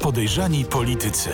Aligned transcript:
Podejrzani 0.00 0.64
politycy. 0.64 1.30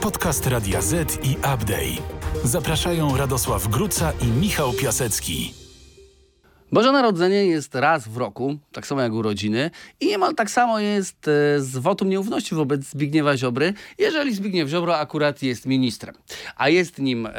Podcast 0.00 0.46
Radia 0.46 0.82
Z 0.82 1.18
i 1.24 1.36
Update. 1.36 2.02
Zapraszają 2.44 3.16
Radosław 3.16 3.68
Gruca 3.68 4.12
i 4.20 4.26
Michał 4.26 4.72
Piasecki. 4.72 5.63
Boże 6.74 6.92
Narodzenie 6.92 7.46
jest 7.46 7.74
raz 7.74 8.08
w 8.08 8.16
roku, 8.16 8.58
tak 8.72 8.86
samo 8.86 9.00
jak 9.00 9.12
urodziny 9.12 9.70
i 10.00 10.06
niemal 10.06 10.34
tak 10.34 10.50
samo 10.50 10.80
jest 10.80 11.28
e, 11.28 11.60
z 11.60 11.76
wotum 11.76 12.08
nieufności 12.08 12.54
wobec 12.54 12.82
Zbigniewa 12.82 13.36
Ziobry, 13.36 13.74
jeżeli 13.98 14.34
Zbigniew 14.34 14.68
Ziobro 14.68 14.98
akurat 14.98 15.42
jest 15.42 15.66
ministrem. 15.66 16.14
A 16.56 16.68
jest 16.68 16.98
nim 16.98 17.26
e, 17.26 17.30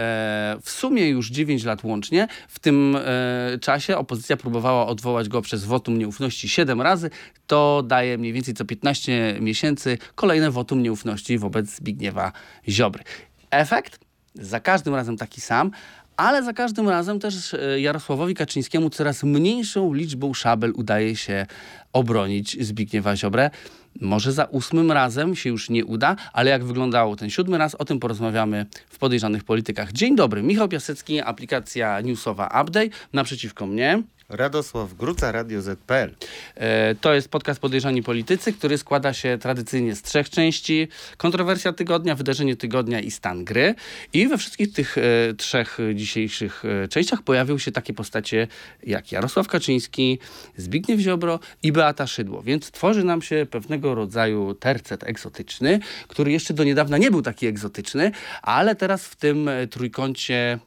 w 0.61 0.69
sumie 0.69 1.09
już 1.09 1.29
9 1.29 1.63
lat 1.63 1.83
łącznie. 1.83 2.27
W 2.47 2.59
tym 2.59 2.95
e, 2.95 3.57
czasie 3.61 3.97
opozycja 3.97 4.37
próbowała 4.37 4.87
odwołać 4.87 5.29
go 5.29 5.41
przez 5.41 5.63
wotum 5.63 5.97
nieufności 5.97 6.49
7 6.49 6.81
razy. 6.81 7.09
To 7.47 7.83
daje 7.83 8.17
mniej 8.17 8.33
więcej 8.33 8.53
co 8.53 8.65
15 8.65 9.37
miesięcy 9.41 9.97
kolejne 10.15 10.51
wotum 10.51 10.83
nieufności 10.83 11.37
wobec 11.37 11.69
Zbigniewa 11.69 12.31
Ziobry. 12.69 13.03
Efekt? 13.51 14.05
Za 14.35 14.59
każdym 14.59 14.95
razem 14.95 15.17
taki 15.17 15.41
sam, 15.41 15.71
ale 16.17 16.43
za 16.43 16.53
każdym 16.53 16.89
razem 16.89 17.19
też 17.19 17.53
e, 17.53 17.79
Jarosławowi 17.79 18.33
Kaczyńskiemu 18.33 18.89
coraz 18.89 19.23
mniejszą 19.23 19.93
liczbą 19.93 20.33
szabel 20.33 20.73
udaje 20.75 21.15
się 21.15 21.45
obronić 21.93 22.65
Zbigniewa 22.65 23.15
Ziobrę. 23.15 23.49
Może 24.01 24.31
za 24.31 24.45
ósmym 24.45 24.91
razem 24.91 25.35
się 25.35 25.49
już 25.49 25.69
nie 25.69 25.85
uda, 25.85 26.15
ale 26.33 26.51
jak 26.51 26.63
wyglądało 26.63 27.15
ten 27.15 27.29
siódmy 27.29 27.57
raz, 27.57 27.75
o 27.75 27.85
tym 27.85 27.99
porozmawiamy 27.99 28.65
w 28.89 28.97
podejrzanych 28.97 29.43
politykach. 29.43 29.91
Dzień 29.91 30.15
dobry, 30.15 30.43
Michał 30.43 30.67
Piasecki, 30.67 31.21
aplikacja 31.21 32.01
newsowa 32.01 32.61
Update. 32.61 32.89
Naprzeciwko 33.13 33.65
mnie 33.65 34.03
Radosław 34.29 34.93
Gruca, 34.93 35.31
Radio 35.31 35.61
ZPL. 35.61 36.15
E, 36.55 36.95
to 36.95 37.13
jest 37.13 37.29
podcast 37.29 37.59
Podejrzani 37.59 38.03
Politycy, 38.03 38.53
który 38.53 38.77
składa 38.77 39.13
się 39.13 39.37
tradycyjnie 39.41 39.95
z 39.95 40.01
trzech 40.01 40.29
części. 40.29 40.87
Kontrowersja 41.17 41.73
tygodnia, 41.73 42.15
wydarzenie 42.15 42.55
tygodnia 42.55 42.99
i 42.99 43.11
stan 43.11 43.45
gry. 43.45 43.75
I 44.13 44.27
we 44.27 44.37
wszystkich 44.37 44.73
tych 44.73 44.97
e, 44.97 45.01
trzech 45.33 45.77
dzisiejszych 45.95 46.63
e, 46.65 46.87
częściach 46.87 47.21
pojawią 47.21 47.57
się 47.57 47.71
takie 47.71 47.93
postacie 47.93 48.47
jak 48.83 49.11
Jarosław 49.11 49.47
Kaczyński, 49.47 50.19
Zbigniew 50.57 50.99
Ziobro 50.99 51.39
i 51.63 51.71
Beata 51.71 52.07
Szydło. 52.07 52.41
Więc 52.41 52.71
tworzy 52.71 53.03
nam 53.03 53.21
się 53.21 53.47
pewnego 53.51 53.95
rodzaju 53.95 54.53
tercet 54.53 55.03
egzotyczny, 55.03 55.79
który 56.07 56.31
jeszcze 56.31 56.53
do 56.53 56.63
niedawna 56.63 56.97
nie 56.97 57.11
był 57.11 57.21
taki 57.21 57.47
egzotyczny, 57.47 58.11
ale 58.41 58.75
teraz 58.75 59.05
w 59.05 59.15
tym 59.15 59.49
trójkącie 59.69 60.59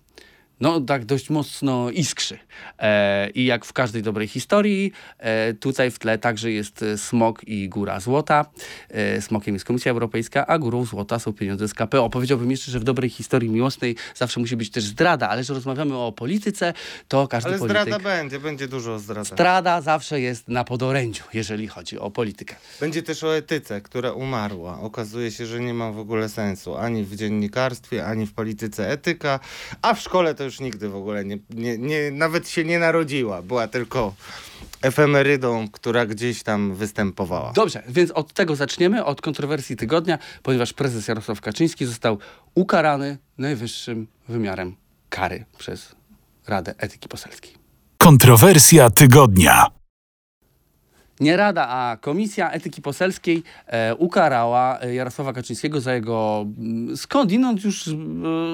no 0.60 0.80
tak 0.80 1.04
dość 1.04 1.30
mocno 1.30 1.90
iskrzy. 1.90 2.38
E, 2.78 3.30
I 3.30 3.44
jak 3.44 3.64
w 3.64 3.72
każdej 3.72 4.02
dobrej 4.02 4.28
historii, 4.28 4.92
e, 5.18 5.54
tutaj 5.54 5.90
w 5.90 5.98
tle 5.98 6.18
także 6.18 6.50
jest 6.50 6.84
smok 6.96 7.48
i 7.48 7.68
góra 7.68 8.00
złota. 8.00 8.46
E, 8.88 9.22
smokiem 9.22 9.54
jest 9.54 9.64
Komisja 9.64 9.92
Europejska, 9.92 10.46
a 10.46 10.58
górą 10.58 10.84
złota 10.84 11.18
są 11.18 11.32
pieniądze 11.32 11.68
z 11.68 11.74
KPO. 11.74 12.10
Powiedziałbym 12.10 12.50
jeszcze, 12.50 12.70
że 12.70 12.80
w 12.80 12.84
dobrej 12.84 13.10
historii 13.10 13.50
miłosnej 13.50 13.96
zawsze 14.14 14.40
musi 14.40 14.56
być 14.56 14.70
też 14.70 14.84
zdrada, 14.84 15.28
ale 15.28 15.44
że 15.44 15.54
rozmawiamy 15.54 15.96
o 15.96 16.12
polityce, 16.12 16.72
to 17.08 17.28
każdy 17.28 17.48
ale 17.48 17.58
polityk... 17.58 17.82
zdrada 17.82 18.04
będzie, 18.04 18.38
będzie 18.40 18.68
dużo 18.68 18.98
zdrada. 18.98 19.24
Zdrada 19.24 19.80
zawsze 19.80 20.20
jest 20.20 20.48
na 20.48 20.64
podorędziu, 20.64 21.24
jeżeli 21.34 21.68
chodzi 21.68 21.98
o 21.98 22.10
politykę. 22.10 22.54
Będzie 22.80 23.02
też 23.02 23.24
o 23.24 23.36
etyce, 23.36 23.80
która 23.80 24.12
umarła. 24.12 24.80
Okazuje 24.80 25.30
się, 25.30 25.46
że 25.46 25.60
nie 25.60 25.74
ma 25.74 25.92
w 25.92 25.98
ogóle 25.98 26.28
sensu 26.28 26.76
ani 26.76 27.04
w 27.04 27.16
dziennikarstwie, 27.16 28.06
ani 28.06 28.26
w 28.26 28.32
polityce 28.32 28.90
etyka, 28.90 29.40
a 29.82 29.94
w 29.94 30.00
szkole 30.00 30.34
to 30.34 30.47
już 30.48 30.60
nigdy 30.60 30.88
w 30.88 30.96
ogóle 30.96 31.24
nie, 31.24 31.38
nie, 31.50 31.78
nie, 31.78 32.10
nawet 32.10 32.48
się 32.48 32.64
nie 32.64 32.78
narodziła. 32.78 33.42
Była 33.42 33.68
tylko 33.68 34.14
efemerydą, 34.82 35.68
która 35.68 36.06
gdzieś 36.06 36.42
tam 36.42 36.74
występowała. 36.74 37.52
Dobrze, 37.52 37.82
więc 37.88 38.10
od 38.10 38.32
tego 38.32 38.56
zaczniemy, 38.56 39.04
od 39.04 39.20
kontrowersji 39.20 39.76
tygodnia, 39.76 40.18
ponieważ 40.42 40.72
prezes 40.72 41.08
Jarosław 41.08 41.40
Kaczyński 41.40 41.86
został 41.86 42.18
ukarany 42.54 43.18
najwyższym 43.38 44.06
wymiarem 44.28 44.76
kary 45.08 45.44
przez 45.58 45.94
Radę 46.46 46.74
Etyki 46.78 47.08
Poselskiej. 47.08 47.52
Kontrowersja 47.98 48.90
tygodnia. 48.90 49.77
Nie 51.20 51.36
Rada, 51.36 51.68
a 51.68 51.96
Komisja 51.96 52.50
Etyki 52.50 52.82
Poselskiej 52.82 53.42
e, 53.66 53.94
ukarała 53.94 54.80
e, 54.80 54.94
Jarosława 54.94 55.32
Kaczyńskiego 55.32 55.80
za 55.80 55.94
jego 55.94 56.46
mm, 56.58 56.96
skądinąd 56.96 57.64
już 57.64 57.88
e, 57.88 57.92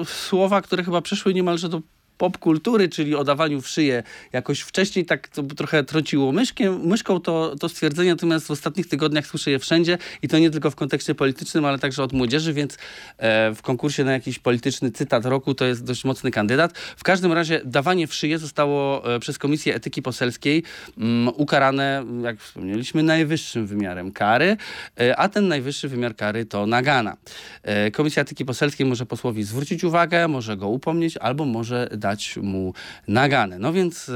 słowa, 0.05 0.61
które 0.61 0.83
chyba 0.83 1.01
przeszły 1.01 1.33
niemalże 1.33 1.69
do 1.69 1.81
popkultury, 2.17 2.89
czyli 2.89 3.15
o 3.15 3.23
dawaniu 3.23 3.61
w 3.61 3.67
szyję. 3.67 4.03
Jakoś 4.33 4.61
wcześniej 4.61 5.05
tak 5.05 5.27
to 5.27 5.43
trochę 5.43 5.83
trąciło 5.83 6.31
myszkiem, 6.31 6.87
myszką 6.87 7.19
to, 7.19 7.55
to 7.59 7.69
stwierdzenie, 7.69 8.09
natomiast 8.09 8.47
w 8.47 8.51
ostatnich 8.51 8.87
tygodniach 8.87 9.27
słyszę 9.27 9.51
je 9.51 9.59
wszędzie 9.59 9.97
i 10.21 10.27
to 10.27 10.39
nie 10.39 10.51
tylko 10.51 10.71
w 10.71 10.75
kontekście 10.75 11.15
politycznym, 11.15 11.65
ale 11.65 11.79
także 11.79 12.03
od 12.03 12.13
młodzieży, 12.13 12.53
więc 12.53 12.77
e, 13.17 13.53
w 13.55 13.61
konkursie 13.61 14.03
na 14.03 14.11
jakiś 14.11 14.39
polityczny 14.39 14.91
cytat 14.91 15.25
roku 15.25 15.53
to 15.53 15.65
jest 15.65 15.83
dość 15.83 16.03
mocny 16.05 16.31
kandydat. 16.31 16.77
W 16.77 17.03
każdym 17.03 17.33
razie 17.33 17.61
dawanie 17.65 18.07
w 18.07 18.13
szyję 18.13 18.39
zostało 18.39 19.15
e, 19.15 19.19
przez 19.19 19.37
Komisję 19.37 19.75
Etyki 19.75 20.01
Poselskiej 20.01 20.63
mm, 20.97 21.33
ukarane, 21.37 22.05
jak 22.23 22.39
wspomnieliśmy, 22.39 23.03
najwyższym 23.03 23.67
wymiarem 23.67 24.11
kary, 24.11 24.57
e, 24.99 25.17
a 25.17 25.29
ten 25.29 25.47
najwyższy 25.47 25.87
wymiar 25.87 26.15
kary 26.15 26.45
to 26.45 26.65
nagana. 26.65 27.17
E, 27.63 27.91
Komisja 27.91 28.21
Etyki 28.21 28.45
Poselskiej 28.45 28.85
może 28.85 29.05
posłowi 29.05 29.43
zwrócić 29.43 29.83
uwagę, 29.83 30.27
może 30.27 30.57
go 30.57 30.67
upomnieć, 30.67 31.17
albo 31.17 31.45
może 31.45 31.89
dać 32.05 32.37
mu 32.37 32.73
naganę. 33.07 33.59
No 33.59 33.73
więc 33.73 34.11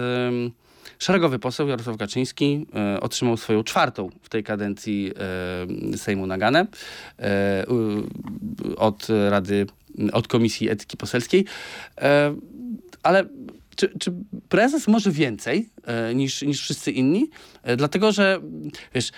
szeregowy 0.99 1.39
poseł 1.39 1.67
Jarosław 1.67 1.97
Kaczyński 1.97 2.65
e, 2.75 2.99
otrzymał 2.99 3.37
swoją 3.37 3.63
czwartą 3.63 4.09
w 4.21 4.29
tej 4.29 4.43
kadencji 4.43 5.11
e, 5.93 5.97
Sejmu 5.97 6.27
naganę 6.27 6.67
e, 7.19 7.65
od 8.77 9.07
Rady, 9.29 9.65
od 10.11 10.27
Komisji 10.27 10.69
Etyki 10.69 10.97
Poselskiej. 10.97 11.45
ale 13.03 13.25
czy, 13.75 13.89
czy, 13.99 14.11
prezes 14.49 14.87
może 14.87 15.11
więcej 15.11 15.69
niż, 16.15 16.41
niż 16.41 16.61
wszyscy 16.61 16.91
inni? 16.91 17.29
Dlatego, 17.77 18.11
że 18.11 18.39
wiesz, 18.93 19.11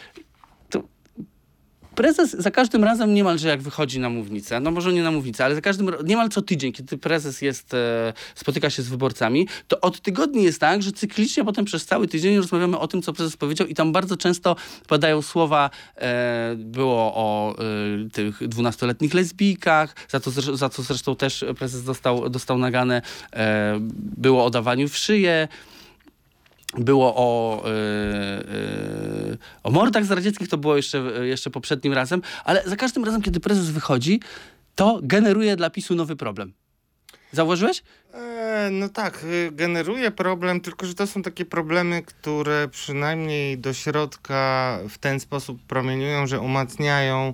prezes 1.96 2.32
za 2.32 2.52
każdym 2.52 2.84
razem 2.84 3.14
niemalże 3.14 3.48
jak 3.48 3.62
wychodzi 3.62 4.00
na 4.00 4.10
mównicę, 4.10 4.60
no 4.60 4.72
może 4.72 4.94
nie 4.94 5.04
na 5.04 5.12
mównicę, 5.12 5.46
ale 5.46 5.56
za 5.56 5.62
każdym 5.62 5.92
niemal 6.04 6.30
co 6.30 6.42
tydzień, 6.42 6.72
kiedy 6.72 6.98
prezes 6.98 7.42
jest, 7.42 7.74
e, 7.74 8.14
spotyka 8.36 8.70
się 8.70 8.84
z 8.84 8.90
wyborcami, 8.90 9.48
to 9.68 9.82
od 9.82 10.02
tygodni 10.02 10.44
jest 10.44 10.60
tak, 10.60 10.84
że 10.84 10.92
cyklicznie 10.92 11.44
potem 11.44 11.66
przez 11.66 11.86
cały 11.86 12.08
tydzień 12.08 12.38
rozmawiamy 12.38 12.80
o 12.80 12.88
tym, 12.88 13.02
co 13.02 13.14
prezes 13.14 13.38
powiedział 13.38 13.68
i 13.68 13.76
tam 13.76 13.92
bardzo 13.92 14.18
często 14.18 14.56
padają 14.88 15.22
słowa, 15.22 15.70
e, 15.96 16.56
było 16.58 17.14
o 17.16 17.56
e, 18.06 18.10
tych 18.10 18.48
dwunastoletnich 18.48 19.14
lesbijkach, 19.14 19.96
za, 20.10 20.20
to, 20.20 20.32
za 20.32 20.70
co 20.70 20.84
zresztą 20.84 21.16
też 21.16 21.46
prezes 21.58 21.84
dostał, 21.84 22.30
dostał 22.30 22.58
nagane, 22.58 23.02
było 24.18 24.46
o 24.46 24.50
dawaniu 24.50 24.90
w 24.90 24.98
szyję, 24.98 25.48
było 26.78 27.16
o, 27.16 27.64
yy, 27.66 27.72
yy, 29.30 29.38
o 29.64 29.72
mordach 29.72 30.06
to 30.48 30.58
było 30.58 30.76
jeszcze, 30.76 30.98
jeszcze 31.22 31.50
poprzednim 31.50 31.94
razem, 31.94 32.22
ale 32.44 32.64
za 32.66 32.76
każdym 32.76 33.04
razem, 33.04 33.22
kiedy 33.22 33.40
prezes 33.40 33.70
wychodzi, 33.70 34.20
to 34.76 35.00
generuje 35.04 35.56
dla 35.56 35.70
PiSu 35.70 35.96
nowy 35.96 36.16
problem. 36.16 36.54
Zauważyłeś? 37.32 37.84
E, 38.14 38.70
no 38.72 38.90
tak, 38.90 39.24
y, 39.24 39.52
generuje 39.52 40.12
problem, 40.12 40.62
tylko 40.62 40.86
że 40.86 40.94
to 40.94 41.08
są 41.08 41.22
takie 41.22 41.46
problemy, 41.46 42.02
które 42.02 42.68
przynajmniej 42.68 43.58
do 43.58 43.74
środka 43.74 44.80
w 44.90 44.98
ten 44.98 45.20
sposób 45.20 45.62
promieniują, 45.68 46.28
że 46.28 46.40
umacniają 46.40 47.34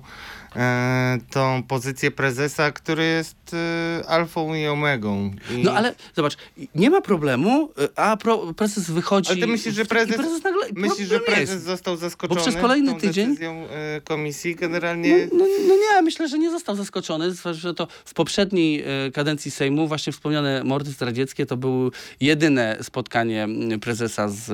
e, 0.56 1.18
tą 1.30 1.62
pozycję 1.62 2.10
prezesa, 2.10 2.72
który 2.72 3.04
jest 3.04 3.36
e, 3.54 4.08
alfą 4.08 4.54
i 4.54 4.66
omegą. 4.66 5.30
I... 5.50 5.62
No 5.62 5.72
ale 5.72 5.94
zobacz, 6.16 6.36
nie 6.74 6.90
ma 6.90 7.00
problemu, 7.00 7.72
e, 7.78 7.98
a 7.98 8.16
pro, 8.16 8.54
prezes 8.54 8.90
wychodzi... 8.90 9.30
Ale 9.30 9.40
ty 9.40 9.46
myślisz, 9.46 9.74
że 9.74 9.84
prezes, 9.84 10.16
prezes 10.16 10.44
nagle, 10.44 10.66
myślisz, 10.72 11.08
że 11.08 11.20
prezes 11.20 11.50
jest. 11.50 11.64
został 11.64 11.96
zaskoczony 11.96 12.40
Bo 12.40 12.46
przez 12.46 12.56
kolejny 12.62 12.94
tydzień 12.94 13.26
decyzją 13.26 13.66
e, 13.70 14.00
komisji 14.00 14.54
generalnie... 14.54 15.28
No, 15.32 15.38
no, 15.38 15.44
no, 15.68 15.74
nie, 15.74 16.02
myślę, 16.02 16.28
że 16.28 16.38
nie 16.38 16.50
został 16.50 16.76
zaskoczony, 16.76 17.24
że 17.52 17.74
to 17.74 17.88
w 18.04 18.14
poprzedniej 18.14 18.84
kadencji 19.14 19.50
Sejmu 19.50 19.88
właśnie 19.88 20.12
wspomniane 20.12 20.64
mordy 20.68 20.90
zdradzieckie 20.90 21.46
to 21.46 21.56
było 21.56 21.90
jedyne 22.20 22.78
spotkanie 22.82 23.48
prezesa 23.80 24.28
z 24.28 24.50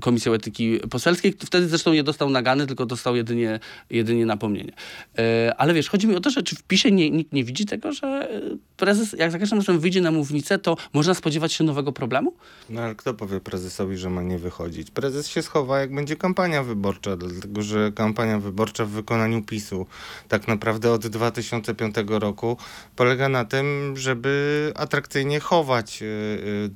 Komisją 0.00 0.32
Etyki 0.32 0.80
Poselskiej. 0.90 1.32
Wtedy 1.32 1.68
zresztą 1.68 1.92
nie 1.92 2.02
dostał 2.02 2.30
nagany, 2.30 2.66
tylko 2.66 2.86
dostał 2.86 3.16
jedynie, 3.16 3.60
jedynie 3.90 4.26
napomnienie. 4.26 4.72
E, 5.18 5.54
ale 5.58 5.74
wiesz, 5.74 5.88
chodzi 5.88 6.06
mi 6.06 6.16
o 6.16 6.20
to, 6.20 6.30
że 6.30 6.42
czy 6.42 6.56
w 6.56 6.62
PiSie 6.62 6.90
nie, 6.92 7.10
nikt 7.10 7.32
nie 7.32 7.44
widzi 7.44 7.66
tego, 7.66 7.92
że 7.92 8.28
prezes, 8.76 9.12
jak 9.18 9.30
za 9.30 9.38
każdym 9.38 9.58
razem 9.58 9.80
wyjdzie 9.80 10.00
na 10.00 10.10
mównicę, 10.10 10.58
to 10.58 10.76
można 10.92 11.14
spodziewać 11.14 11.52
się 11.52 11.64
nowego 11.64 11.92
problemu? 11.92 12.34
No 12.70 12.80
ale 12.80 12.94
kto 12.94 13.14
powie 13.14 13.40
prezesowi, 13.40 13.96
że 13.96 14.10
ma 14.10 14.22
nie 14.22 14.38
wychodzić? 14.38 14.90
Prezes 14.90 15.28
się 15.28 15.42
schowa, 15.42 15.80
jak 15.80 15.94
będzie 15.94 16.16
kampania 16.16 16.62
wyborcza, 16.62 17.16
dlatego 17.16 17.62
że 17.62 17.92
kampania 17.92 18.38
wyborcza 18.38 18.84
w 18.84 18.90
wykonaniu 18.90 19.42
PiSu 19.42 19.86
tak 20.28 20.48
naprawdę 20.48 20.92
od 20.92 21.06
2005 21.06 21.94
roku 22.08 22.56
polega 22.96 23.28
na 23.28 23.44
tym, 23.44 23.94
żeby 23.96 24.72
atrakcyjnie 24.76 25.27
chować 25.40 26.00
yy, 26.00 26.06
yy, 26.06 26.70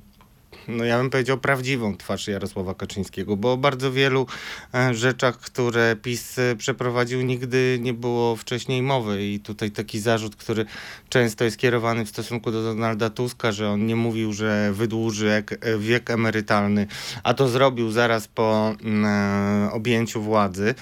no 0.68 0.84
ja 0.84 0.98
bym 0.98 1.10
powiedział, 1.10 1.38
prawdziwą 1.38 1.96
twarz 1.96 2.28
Jarosława 2.28 2.74
Kaczyńskiego, 2.74 3.36
bo 3.36 3.52
o 3.52 3.56
bardzo 3.56 3.92
wielu 3.92 4.26
e, 4.74 4.94
rzeczach, 4.94 5.38
które 5.38 5.96
PiS 6.02 6.38
e, 6.38 6.56
przeprowadził, 6.56 7.22
nigdy 7.22 7.78
nie 7.80 7.94
było 7.94 8.36
wcześniej 8.36 8.82
mowy. 8.82 9.26
I 9.26 9.40
tutaj 9.40 9.70
taki 9.70 10.00
zarzut, 10.00 10.36
który 10.36 10.66
często 11.08 11.44
jest 11.44 11.56
kierowany 11.56 12.04
w 12.04 12.08
stosunku 12.08 12.52
do 12.52 12.62
Donalda 12.62 13.10
Tuska, 13.10 13.52
że 13.52 13.70
on 13.70 13.86
nie 13.86 13.96
mówił, 13.96 14.32
że 14.32 14.72
wydłuży 14.72 15.30
e, 15.60 15.78
wiek 15.78 16.10
emerytalny, 16.10 16.86
a 17.22 17.34
to 17.34 17.48
zrobił 17.48 17.90
zaraz 17.90 18.28
po 18.28 18.74
mm, 18.82 19.72
objęciu 19.72 20.22
władzy, 20.22 20.74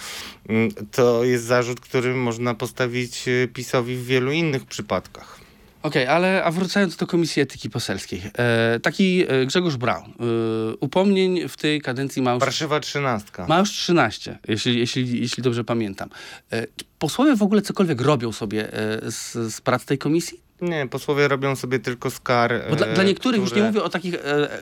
mm, 0.49 0.71
to 0.91 1.25
jest 1.25 1.45
zarzut, 1.45 1.81
który 1.81 2.15
można 2.15 2.55
postawić 2.55 3.25
PiSowi 3.55 3.97
w 3.97 4.05
wielu 4.05 4.33
innych 4.33 4.65
przypadkach. 4.65 5.40
Okej, 5.83 6.03
okay, 6.03 6.15
ale 6.15 6.45
a 6.45 6.51
wracając 6.51 6.97
do 6.97 7.07
Komisji 7.07 7.43
Etyki 7.43 7.71
Poselskiej. 7.71 8.23
E, 8.39 8.81
taki 8.81 9.25
e, 9.29 9.47
Grzegorz 9.47 9.77
Braun. 9.77 10.11
E, 10.11 10.15
upomnień 10.81 11.49
w 11.49 11.57
tej 11.57 11.81
kadencji 11.81 12.23
ma 12.23 12.33
już... 12.33 12.41
Warszywa 12.41 12.81
trzynastka. 12.81 13.47
Ma 13.47 13.59
już 13.59 13.71
13, 13.71 14.39
jeśli, 14.49 14.79
jeśli, 14.79 15.21
jeśli 15.21 15.43
dobrze 15.43 15.65
pamiętam. 15.65 16.09
E, 16.53 16.67
posłowie 16.99 17.37
w 17.37 17.43
ogóle 17.43 17.63
cokolwiek 17.63 18.01
robią 18.01 18.33
sobie 18.33 18.73
e, 18.73 19.11
z, 19.11 19.33
z 19.55 19.61
prac 19.61 19.85
tej 19.85 19.99
komisji? 19.99 20.50
Nie, 20.63 20.89
posłowie 20.89 21.29
robią 21.29 21.57
sobie 21.57 21.79
tylko 21.79 22.11
skar. 22.11 22.53
Dla, 22.77 22.87
dla 22.87 23.05
niektórych, 23.05 23.41
które... 23.41 23.51
już 23.51 23.53
nie 23.53 23.63
mówię 23.63 23.83
o 23.83 23.89
takich, 23.89 24.15
e, 24.15 24.53
e, 24.53 24.59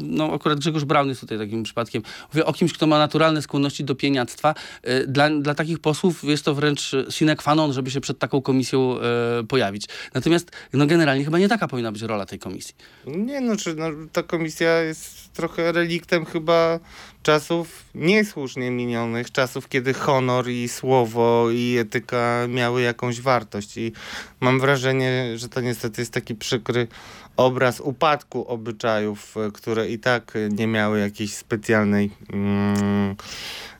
no 0.00 0.32
akurat 0.34 0.58
Grzegorz 0.58 0.84
Braun 0.84 1.08
jest 1.08 1.20
tutaj 1.20 1.38
takim 1.38 1.62
przypadkiem, 1.62 2.02
mówię 2.32 2.46
o 2.46 2.52
kimś, 2.52 2.72
kto 2.72 2.86
ma 2.86 2.98
naturalne 2.98 3.42
skłonności 3.42 3.84
do 3.84 3.94
pieniactwa. 3.94 4.54
E, 4.82 5.06
dla, 5.06 5.30
dla 5.30 5.54
takich 5.54 5.78
posłów 5.78 6.24
jest 6.24 6.44
to 6.44 6.54
wręcz 6.54 6.92
sine 7.10 7.36
qua 7.36 7.54
non, 7.54 7.72
żeby 7.72 7.90
się 7.90 8.00
przed 8.00 8.18
taką 8.18 8.42
komisją 8.42 8.96
e, 9.00 9.44
pojawić. 9.44 9.86
Natomiast 10.14 10.50
no 10.72 10.86
generalnie 10.86 11.24
chyba 11.24 11.38
nie 11.38 11.48
taka 11.48 11.68
powinna 11.68 11.92
być 11.92 12.02
rola 12.02 12.26
tej 12.26 12.38
komisji. 12.38 12.74
Nie, 13.06 13.40
no, 13.40 13.56
czy, 13.56 13.74
no 13.74 13.86
ta 14.12 14.22
komisja 14.22 14.80
jest 14.80 15.32
trochę 15.32 15.72
reliktem 15.72 16.24
chyba 16.24 16.80
czasów 17.22 17.84
niesłusznie 17.94 18.70
minionych, 18.70 19.32
czasów, 19.32 19.68
kiedy 19.68 19.94
honor 19.94 20.48
i 20.48 20.68
słowo 20.68 21.50
i 21.50 21.76
etyka 21.80 22.46
miały 22.48 22.82
jakąś 22.82 23.20
wartość. 23.20 23.76
I 23.76 23.92
mam 24.40 24.60
wrażenie, 24.60 25.38
że 25.38 25.48
to 25.48 25.60
niestety 25.60 26.02
jest 26.02 26.12
taki 26.12 26.34
przykry 26.34 26.88
obraz 27.36 27.80
upadku 27.80 28.48
obyczajów, 28.48 29.34
które 29.54 29.88
i 29.88 29.98
tak 29.98 30.32
nie 30.50 30.66
miały 30.66 31.00
jakiejś 31.00 31.34
specjalnej. 31.34 32.10
Mm, 32.32 33.16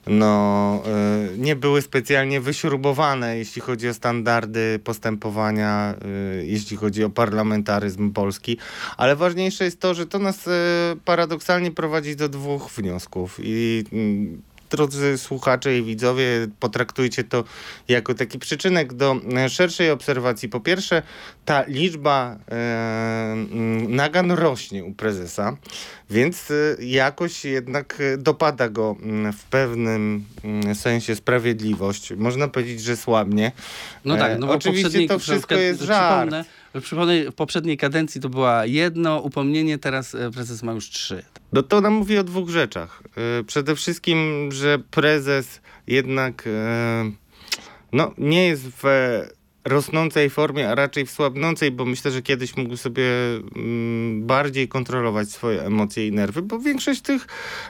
no, 0.07 0.83
y, 1.35 1.39
nie 1.39 1.57
były 1.57 1.83
specjalnie 1.83 2.41
wyśrubowane, 2.41 3.39
jeśli 3.39 3.63
chodzi 3.63 3.89
o 3.89 3.95
standardy 3.95 4.81
postępowania, 4.85 5.95
y, 6.41 6.47
jeśli 6.47 6.77
chodzi 6.77 7.05
o 7.05 7.11
parlamentaryzm 7.11 8.13
polski. 8.13 8.59
Ale 8.97 9.17
ważniejsze 9.17 9.65
jest 9.65 9.81
to, 9.81 9.95
że 9.95 10.07
to 10.07 10.19
nas 10.19 10.47
y, 10.47 10.51
paradoksalnie 11.05 11.71
prowadzi 11.71 12.17
do 12.17 12.29
dwóch 12.29 12.71
wniosków. 12.71 13.39
I 13.43 13.85
mm, 13.93 14.43
drodzy 14.73 15.19
słuchacze 15.19 15.79
i 15.79 15.83
widzowie, 15.83 16.27
potraktujcie 16.61 17.25
to 17.25 17.45
jako 17.89 18.15
taki 18.15 18.39
przyczynek 18.39 18.93
do 18.93 19.17
e, 19.37 19.49
szerszej 19.49 19.91
obserwacji. 19.91 20.49
Po 20.49 20.61
pierwsze, 20.61 21.03
ta 21.45 21.65
liczba 21.69 22.37
e, 22.51 23.37
nagan 23.89 24.31
rośnie 24.31 24.85
u 24.85 24.93
prezesa, 24.93 25.57
więc 26.11 26.51
e, 26.51 26.85
jakoś 26.85 27.45
jednak 27.45 28.03
dopada 28.19 28.69
go 28.69 28.97
w 29.39 29.45
pewnym 29.51 30.25
sensie 30.75 31.17
sprawiedliwość. 31.17 32.13
Można 32.17 32.49
powiedzieć, 32.49 32.83
że 32.83 32.97
słabnie. 32.97 33.53
No 34.05 34.17
tak, 34.17 34.39
no 34.39 34.47
bo 34.47 34.53
Oczywiście 34.53 35.09
to 35.09 35.19
wszystko 35.19 35.55
jest 35.55 35.81
żart. 35.81 36.31
W 36.75 37.35
poprzedniej 37.37 37.77
kadencji 37.77 38.21
to 38.21 38.29
była 38.29 38.67
jedno 38.67 39.19
upomnienie, 39.19 39.79
teraz 39.79 40.17
prezes 40.35 40.63
ma 40.63 40.73
już 40.73 40.91
trzy. 40.91 41.23
No 41.53 41.63
to 41.63 41.81
nam 41.81 41.93
mówi 41.93 42.19
o 42.19 42.25
dwóch 42.25 42.51
rzeczach. 42.51 43.03
E, 43.41 43.45
przede 43.45 43.77
wszystkim, 43.77 44.49
że 44.53 44.79
prezes 44.79 45.61
jednak 45.87 46.45
e, 46.47 47.13
no, 47.93 48.15
nie 48.19 48.47
jest 48.47 48.63
w 48.63 48.83
rosnącej 49.65 50.31
formie, 50.31 50.69
a 50.69 50.75
raczej 50.75 51.07
w 51.07 51.11
słabnącej, 51.11 51.71
bo 51.71 51.85
myślę, 51.85 52.11
że 52.11 52.23
kiedyś 52.23 52.57
mógł 52.57 52.77
sobie 52.77 53.05
mm, 53.57 54.27
bardziej 54.27 54.69
kontrolować 54.69 55.31
swoje 55.31 55.63
emocje 55.63 56.07
i 56.09 56.13
nerwy, 56.13 56.43
bo 56.43 56.59
większość 56.59 57.01
tych 57.01 57.27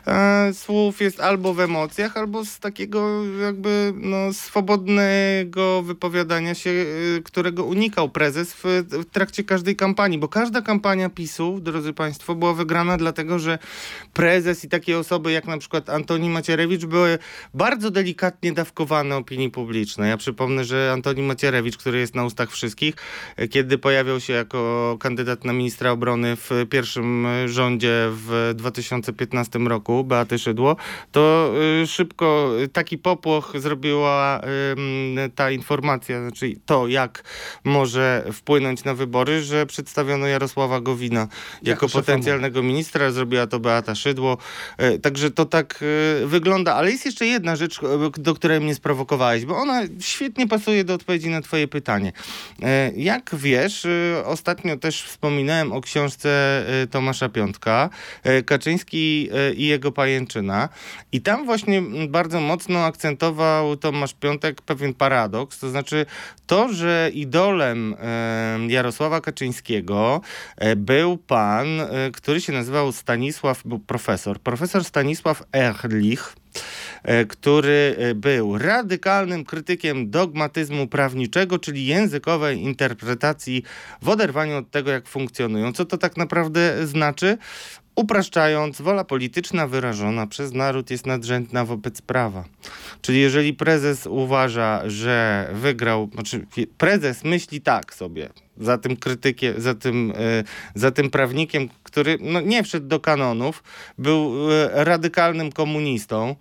e, 0.06 0.50
słów 0.54 1.00
jest 1.00 1.20
albo 1.20 1.54
w 1.54 1.60
emocjach, 1.60 2.16
albo 2.16 2.44
z 2.44 2.58
takiego 2.58 3.24
jakby 3.42 3.92
no, 3.96 4.32
swobodnego 4.32 5.82
wypowiadania 5.82 6.54
się, 6.54 6.70
e, 6.70 7.22
którego 7.22 7.64
unikał 7.64 8.08
prezes 8.08 8.54
w, 8.54 8.62
w, 8.90 9.04
trakcie 9.04 9.44
każdej 9.44 9.76
kampanii, 9.76 10.18
bo 10.18 10.28
każda 10.28 10.62
kampania 10.62 11.10
PiSu, 11.10 11.60
drodzy 11.60 11.92
Państwo, 11.92 12.34
była 12.34 12.54
wygrana 12.54 12.96
dlatego, 12.96 13.38
że 13.38 13.58
prezes 14.12 14.64
i 14.64 14.68
takie 14.68 14.98
osoby 14.98 15.32
jak 15.32 15.46
na 15.46 15.58
przykład 15.58 15.90
Antoni 15.90 16.28
Macierewicz 16.28 16.84
były 16.84 17.18
bardzo 17.54 17.90
delikatnie 17.90 18.52
dawkowane 18.52 19.16
opinii 19.16 19.50
publicznej. 19.50 20.10
Ja 20.10 20.16
przypomnę, 20.16 20.64
że 20.64 20.92
Antoni 20.92 21.22
Macierewicz, 21.22 21.81
który 21.82 21.98
jest 21.98 22.14
na 22.14 22.24
ustach 22.24 22.50
wszystkich, 22.50 22.94
kiedy 23.50 23.78
pojawiał 23.78 24.20
się 24.20 24.32
jako 24.32 24.96
kandydat 25.00 25.44
na 25.44 25.52
ministra 25.52 25.90
obrony 25.90 26.36
w 26.36 26.50
pierwszym 26.70 27.26
rządzie 27.46 28.08
w 28.10 28.52
2015 28.54 29.58
roku, 29.58 30.04
Beaty 30.04 30.38
Szydło, 30.38 30.76
to 31.12 31.52
y, 31.82 31.86
szybko 31.86 32.50
taki 32.72 32.98
popłoch 32.98 33.52
zrobiła 33.54 34.40
ta 35.34 35.50
informacja, 35.50 36.20
znaczy 36.20 36.52
to, 36.66 36.88
jak 36.88 37.24
może 37.64 38.24
wpłynąć 38.32 38.84
na 38.84 38.94
wybory, 38.94 39.42
że 39.42 39.66
przedstawiono 39.66 40.26
Jarosława 40.26 40.80
Gowina 40.80 41.20
jako, 41.20 41.86
jako 41.86 41.88
potencjalnego 41.88 42.62
ministra, 42.62 43.10
zrobiła 43.10 43.46
to 43.46 43.60
Beata 43.60 43.94
Szydło. 43.94 44.38
E, 44.78 44.98
także 44.98 45.30
to 45.30 45.44
tak 45.44 45.84
wygląda, 46.24 46.74
ale 46.74 46.90
jest 46.90 47.06
jeszcze 47.06 47.26
jedna 47.26 47.56
rzecz, 47.56 47.80
do 48.18 48.34
której 48.34 48.60
mnie 48.60 48.74
sprowokowałeś, 48.74 49.44
bo 49.44 49.56
ona 49.56 49.82
świetnie 50.00 50.48
pasuje 50.48 50.84
do 50.84 50.94
odpowiedzi 50.94 51.28
na 51.28 51.40
twoje 51.40 51.68
pytanie. 51.72 52.12
E, 52.62 52.92
jak 52.96 53.30
wiesz, 53.36 53.86
e, 53.86 54.24
ostatnio 54.26 54.76
też 54.76 55.02
wspominałem 55.02 55.72
o 55.72 55.80
książce 55.80 56.28
e, 56.82 56.86
Tomasza 56.86 57.28
Piątka, 57.28 57.90
Kaczyński 58.46 59.30
i 59.56 59.66
jego 59.66 59.92
pajęczyna. 59.92 60.68
I 61.12 61.20
tam 61.20 61.44
właśnie 61.44 61.82
bardzo 62.08 62.40
mocno 62.40 62.84
akcentował 62.84 63.76
Tomasz 63.76 64.14
Piątek 64.14 64.62
pewien 64.62 64.94
paradoks, 64.94 65.58
to 65.58 65.70
znaczy 65.70 66.06
to, 66.46 66.72
że 66.72 67.10
idolem 67.14 67.96
Jarosława 68.68 69.20
Kaczyńskiego 69.20 70.20
był 70.76 71.16
pan, 71.16 71.66
który 72.12 72.40
się 72.40 72.52
nazywał 72.52 72.92
Stanisław, 72.92 73.62
był 73.64 73.78
profesor, 73.78 74.40
profesor 74.40 74.84
Stanisław 74.84 75.42
Erlich, 75.52 76.34
E, 76.36 76.41
który 77.28 77.96
e, 77.98 78.14
był 78.14 78.58
radykalnym 78.58 79.44
krytykiem 79.44 80.10
dogmatyzmu 80.10 80.86
prawniczego, 80.86 81.58
czyli 81.58 81.86
językowej 81.86 82.58
interpretacji 82.58 83.62
w 84.02 84.08
oderwaniu 84.08 84.56
od 84.56 84.70
tego, 84.70 84.90
jak 84.90 85.08
funkcjonują. 85.08 85.72
Co 85.72 85.84
to 85.84 85.98
tak 85.98 86.16
naprawdę 86.16 86.86
znaczy? 86.86 87.38
Upraszczając, 87.94 88.80
wola 88.80 89.04
polityczna 89.04 89.66
wyrażona 89.66 90.26
przez 90.26 90.52
naród 90.52 90.90
jest 90.90 91.06
nadrzędna 91.06 91.64
wobec 91.64 92.02
prawa. 92.02 92.44
Czyli 93.02 93.20
jeżeli 93.20 93.54
prezes 93.54 94.06
uważa, 94.06 94.82
że 94.86 95.48
wygrał, 95.52 96.10
znaczy 96.14 96.46
prezes 96.78 97.24
myśli 97.24 97.60
tak 97.60 97.94
sobie, 97.94 98.28
za 98.62 98.78
tym 98.78 98.96
krytykiem, 98.96 99.60
za 99.60 99.74
tym, 99.74 100.12
e, 100.16 100.44
za 100.74 100.90
tym 100.90 101.10
prawnikiem, 101.10 101.68
który 101.82 102.18
no, 102.20 102.40
nie 102.40 102.62
wszedł 102.62 102.86
do 102.86 103.00
kanonów, 103.00 103.62
był 103.98 104.50
e, 104.52 104.84
radykalnym 104.84 105.52
komunistą, 105.52 106.36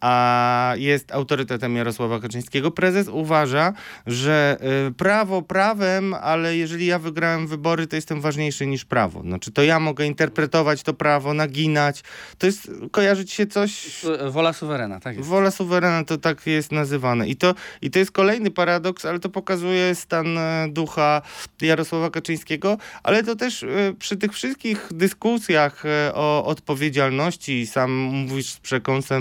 a 0.00 0.74
jest 0.76 1.12
autorytetem 1.12 1.76
Jarosława 1.76 2.20
Kaczyńskiego. 2.20 2.70
Prezes 2.70 3.08
uważa, 3.08 3.72
że 4.06 4.56
e, 4.60 4.90
prawo 4.90 5.42
prawem, 5.42 6.14
ale 6.14 6.56
jeżeli 6.56 6.86
ja 6.86 6.98
wygrałem 6.98 7.46
wybory, 7.46 7.86
to 7.86 7.96
jestem 7.96 8.20
ważniejszy 8.20 8.66
niż 8.66 8.84
prawo. 8.84 9.20
Znaczy 9.22 9.52
to 9.52 9.62
ja 9.62 9.80
mogę 9.80 10.06
interpretować 10.06 10.82
to 10.82 10.94
prawo, 10.94 11.34
naginać. 11.34 12.02
To 12.38 12.46
jest, 12.46 12.70
kojarzyć 12.90 13.32
się 13.32 13.46
coś... 13.46 14.00
Wola 14.30 14.52
suwerena, 14.52 15.00
tak 15.00 15.16
jest. 15.16 15.28
Wola 15.28 15.50
suwerena 15.50 16.04
to 16.04 16.18
tak 16.18 16.46
jest 16.46 16.72
nazywane. 16.72 17.28
I 17.28 17.36
to, 17.36 17.54
i 17.82 17.90
to 17.90 17.98
jest 17.98 18.10
kolejny 18.10 18.50
paradoks, 18.50 19.04
ale 19.04 19.18
to 19.18 19.28
pokazuje 19.28 19.94
stan 19.94 20.38
ducha 20.68 21.22
Jarosława 21.60 22.10
Kaczyńskiego, 22.10 22.78
ale 23.02 23.22
to 23.22 23.36
też 23.36 23.64
przy 23.98 24.16
tych 24.16 24.32
wszystkich 24.32 24.88
dyskusjach 24.90 25.86
e, 25.86 26.14
o 26.14 26.44
odpowiedzialności, 26.44 27.66
sam 27.66 27.90
mówisz 27.92 28.50
z 28.50 28.60
przekąsem, 28.60 29.15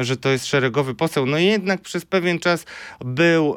że 0.00 0.16
to 0.16 0.28
jest 0.28 0.46
szeregowy 0.46 0.94
poseł, 0.94 1.26
no 1.26 1.38
jednak 1.38 1.80
przez 1.80 2.04
pewien 2.04 2.38
czas 2.38 2.64
był 3.00 3.56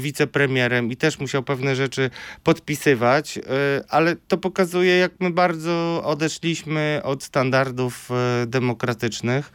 wicepremierem 0.00 0.90
i 0.90 0.96
też 0.96 1.18
musiał 1.18 1.42
pewne 1.42 1.76
rzeczy 1.76 2.10
podpisywać, 2.44 3.38
e, 3.38 3.42
ale 3.88 4.16
to 4.28 4.38
pokazuje, 4.38 4.98
jak 4.98 5.12
my 5.20 5.30
bardzo 5.30 6.02
odeszliśmy 6.04 7.00
od 7.04 7.24
standardów 7.24 8.10
e, 8.10 8.46
demokratycznych 8.46 9.52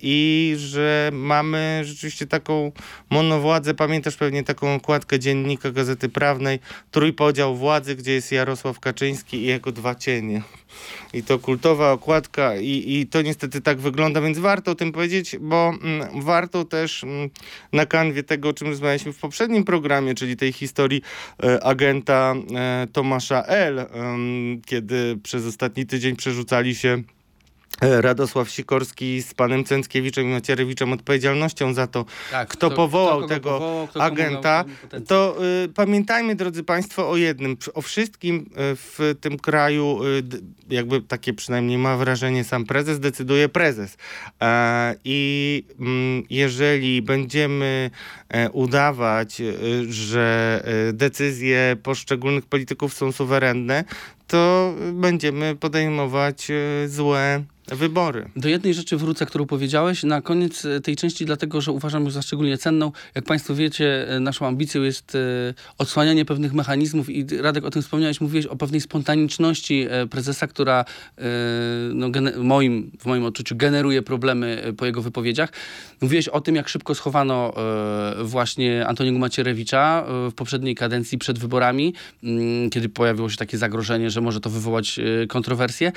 i 0.00 0.54
że 0.58 1.10
mamy 1.12 1.80
rzeczywiście 1.84 2.26
taką 2.26 2.72
monowładzę. 3.10 3.74
Pamiętasz 3.74 4.16
pewnie 4.16 4.44
taką 4.44 4.74
okładkę 4.74 5.18
dziennika 5.18 5.70
Gazety 5.70 6.08
Prawnej 6.08 6.58
Trójpodział 6.90 7.56
Władzy, 7.56 7.96
gdzie 7.96 8.12
jest 8.12 8.32
Jarosław 8.32 8.80
Kaczyński 8.80 9.36
i 9.36 9.46
jego 9.46 9.72
dwa 9.72 9.94
cienie. 9.94 10.42
I 11.12 11.22
to 11.22 11.38
kultowa 11.38 11.92
okładka 11.92 12.56
i, 12.56 12.84
i 12.86 13.06
to 13.06 13.22
niestety 13.22 13.60
tak 13.68 13.80
wygląda, 13.80 14.20
więc 14.20 14.38
warto 14.38 14.70
o 14.70 14.74
tym 14.74 14.92
powiedzieć, 14.92 15.36
bo 15.40 15.72
mm, 15.82 16.22
warto 16.22 16.64
też 16.64 17.04
mm, 17.04 17.30
na 17.72 17.86
kanwie 17.86 18.22
tego, 18.22 18.48
o 18.48 18.52
czym 18.52 18.68
rozmawialiśmy 18.68 19.12
w 19.12 19.18
poprzednim 19.18 19.64
programie, 19.64 20.14
czyli 20.14 20.36
tej 20.36 20.52
historii 20.52 21.02
e, 21.42 21.64
agenta 21.64 22.34
e, 22.56 22.86
Tomasza 22.92 23.44
L., 23.44 23.86
kiedy 24.66 25.18
przez 25.22 25.46
ostatni 25.46 25.86
tydzień 25.86 26.16
przerzucali 26.16 26.74
się 26.74 27.02
Radosław 27.80 28.50
Sikorski 28.50 29.22
z 29.22 29.34
panem 29.34 29.64
Cęckiewiczem 29.64 30.24
i 30.24 30.28
Macierewiczem 30.28 30.92
odpowiedzialnością 30.92 31.74
za 31.74 31.86
to, 31.86 32.04
Tak, 32.30 32.48
kto 32.48 32.70
powołał 32.70 33.20
kogo 33.20 33.28
tego 33.28 33.50
powołał, 33.50 33.86
kto 33.88 34.04
agenta, 34.04 34.64
to 35.06 35.36
y, 35.64 35.68
pamiętajmy, 35.68 36.34
drodzy 36.34 36.64
Państwo, 36.64 37.10
o 37.10 37.16
jednym. 37.16 37.56
O 37.74 37.82
wszystkim 37.82 38.36
y, 38.36 38.76
w 38.76 39.14
tym 39.20 39.38
kraju, 39.38 40.00
y, 40.04 40.22
jakby 40.74 41.02
takie 41.02 41.34
przynajmniej 41.34 41.78
ma 41.78 41.96
wrażenie 41.96 42.44
sam 42.44 42.64
prezes, 42.64 43.00
decyduje 43.00 43.48
prezes. 43.48 43.96
E, 44.42 44.94
I 45.04 45.64
mm, 45.80 46.22
jeżeli 46.30 47.02
będziemy 47.02 47.90
e, 48.28 48.50
udawać, 48.50 49.40
y, 49.40 49.92
że 49.92 50.62
y, 50.88 50.92
decyzje 50.92 51.76
poszczególnych 51.82 52.46
polityków 52.46 52.94
są 52.94 53.12
suwerenne, 53.12 53.84
to 54.26 54.74
będziemy 54.92 55.56
podejmować 55.56 56.50
y, 56.50 56.88
złe 56.88 57.44
wybory. 57.76 58.28
Do 58.36 58.48
jednej 58.48 58.74
rzeczy 58.74 58.96
wrócę, 58.96 59.26
którą 59.26 59.46
powiedziałeś 59.46 60.02
na 60.02 60.20
koniec 60.20 60.64
e, 60.64 60.80
tej 60.80 60.96
części, 60.96 61.24
dlatego 61.24 61.60
że 61.60 61.72
uważam 61.72 62.04
ją 62.04 62.10
za 62.10 62.22
szczególnie 62.22 62.58
cenną. 62.58 62.92
Jak 63.14 63.24
Państwo 63.24 63.54
wiecie, 63.54 64.08
e, 64.08 64.20
naszą 64.20 64.46
ambicją 64.46 64.82
jest 64.82 65.14
e, 65.14 65.18
odsłanianie 65.78 66.24
pewnych 66.24 66.52
mechanizmów 66.52 67.10
i 67.10 67.26
Radek 67.40 67.64
o 67.64 67.70
tym 67.70 67.82
wspomniałeś, 67.82 68.20
mówiłeś 68.20 68.46
o 68.46 68.56
pewnej 68.56 68.80
spontaniczności 68.80 69.86
prezesa, 70.10 70.46
która 70.46 70.84
no, 71.94 72.08
moim, 72.36 72.90
w 73.00 73.06
moim 73.06 73.24
odczuciu 73.24 73.56
generuje 73.56 74.02
problemy 74.02 74.74
po 74.76 74.86
jego 74.86 75.02
wypowiedziach. 75.02 75.52
Mówiłeś 76.00 76.28
o 76.28 76.40
tym, 76.40 76.56
jak 76.56 76.68
szybko 76.68 76.94
schowano 76.94 77.54
właśnie 78.24 78.86
Antoniego 78.86 79.18
Macierewicza 79.18 80.04
w 80.30 80.34
poprzedniej 80.34 80.74
kadencji 80.74 81.18
przed 81.18 81.38
wyborami, 81.38 81.94
kiedy 82.70 82.88
pojawiło 82.88 83.30
się 83.30 83.36
takie 83.36 83.58
zagrożenie, 83.58 84.10
że 84.10 84.20
może 84.20 84.40
to 84.40 84.50
wywołać 84.50 85.00
kontrowersje. 85.28 85.92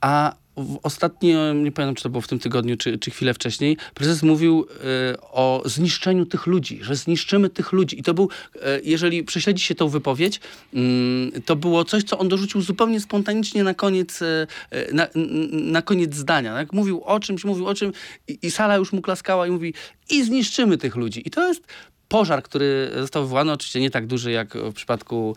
A 0.00 0.34
ostatnio, 0.82 1.52
nie 1.54 1.72
pamiętam 1.72 1.94
czy 1.94 2.02
to 2.02 2.10
było 2.10 2.20
w 2.20 2.28
tym 2.28 2.38
tygodniu, 2.38 2.76
czy, 2.76 2.98
czy 2.98 3.10
chwilę 3.10 3.34
wcześniej, 3.34 3.76
prezes 3.94 4.22
mówił 4.22 4.66
e, 5.12 5.20
o 5.20 5.62
zniszczeniu 5.64 6.26
tych 6.26 6.46
ludzi, 6.46 6.78
że 6.82 6.96
zniszczymy 6.96 7.48
tych 7.48 7.72
ludzi. 7.72 8.00
I 8.00 8.02
to 8.02 8.14
był, 8.14 8.28
e, 8.62 8.80
jeżeli 8.84 9.24
prześledzi 9.24 9.64
się 9.64 9.74
tą 9.74 9.88
wypowiedź, 9.88 10.40
mm, 10.74 11.42
to 11.44 11.56
było 11.56 11.84
coś, 11.84 12.04
co 12.04 12.18
on 12.18 12.28
dorzucił 12.28 12.60
zupełnie 12.60 13.00
spontanicznie 13.00 13.64
na 13.64 13.74
koniec, 13.74 14.22
e, 14.22 14.46
na, 14.92 15.06
na 15.52 15.82
koniec 15.82 16.14
zdania. 16.14 16.54
Tak? 16.54 16.72
Mówił 16.72 17.02
o 17.04 17.20
czymś, 17.20 17.44
mówił 17.44 17.66
o 17.66 17.74
czym 17.74 17.92
i, 18.28 18.38
i 18.42 18.50
sala 18.50 18.76
już 18.76 18.92
mu 18.92 19.02
klaskała 19.02 19.46
i 19.46 19.50
mówi 19.50 19.74
i 20.10 20.24
zniszczymy 20.24 20.78
tych 20.78 20.96
ludzi. 20.96 21.28
I 21.28 21.30
to 21.30 21.48
jest 21.48 21.62
pożar, 22.08 22.42
który 22.42 22.90
został 23.00 23.22
wywołany, 23.22 23.52
oczywiście 23.52 23.80
nie 23.80 23.90
tak 23.90 24.06
duży 24.06 24.30
jak 24.30 24.54
w 24.54 24.72
przypadku 24.72 25.36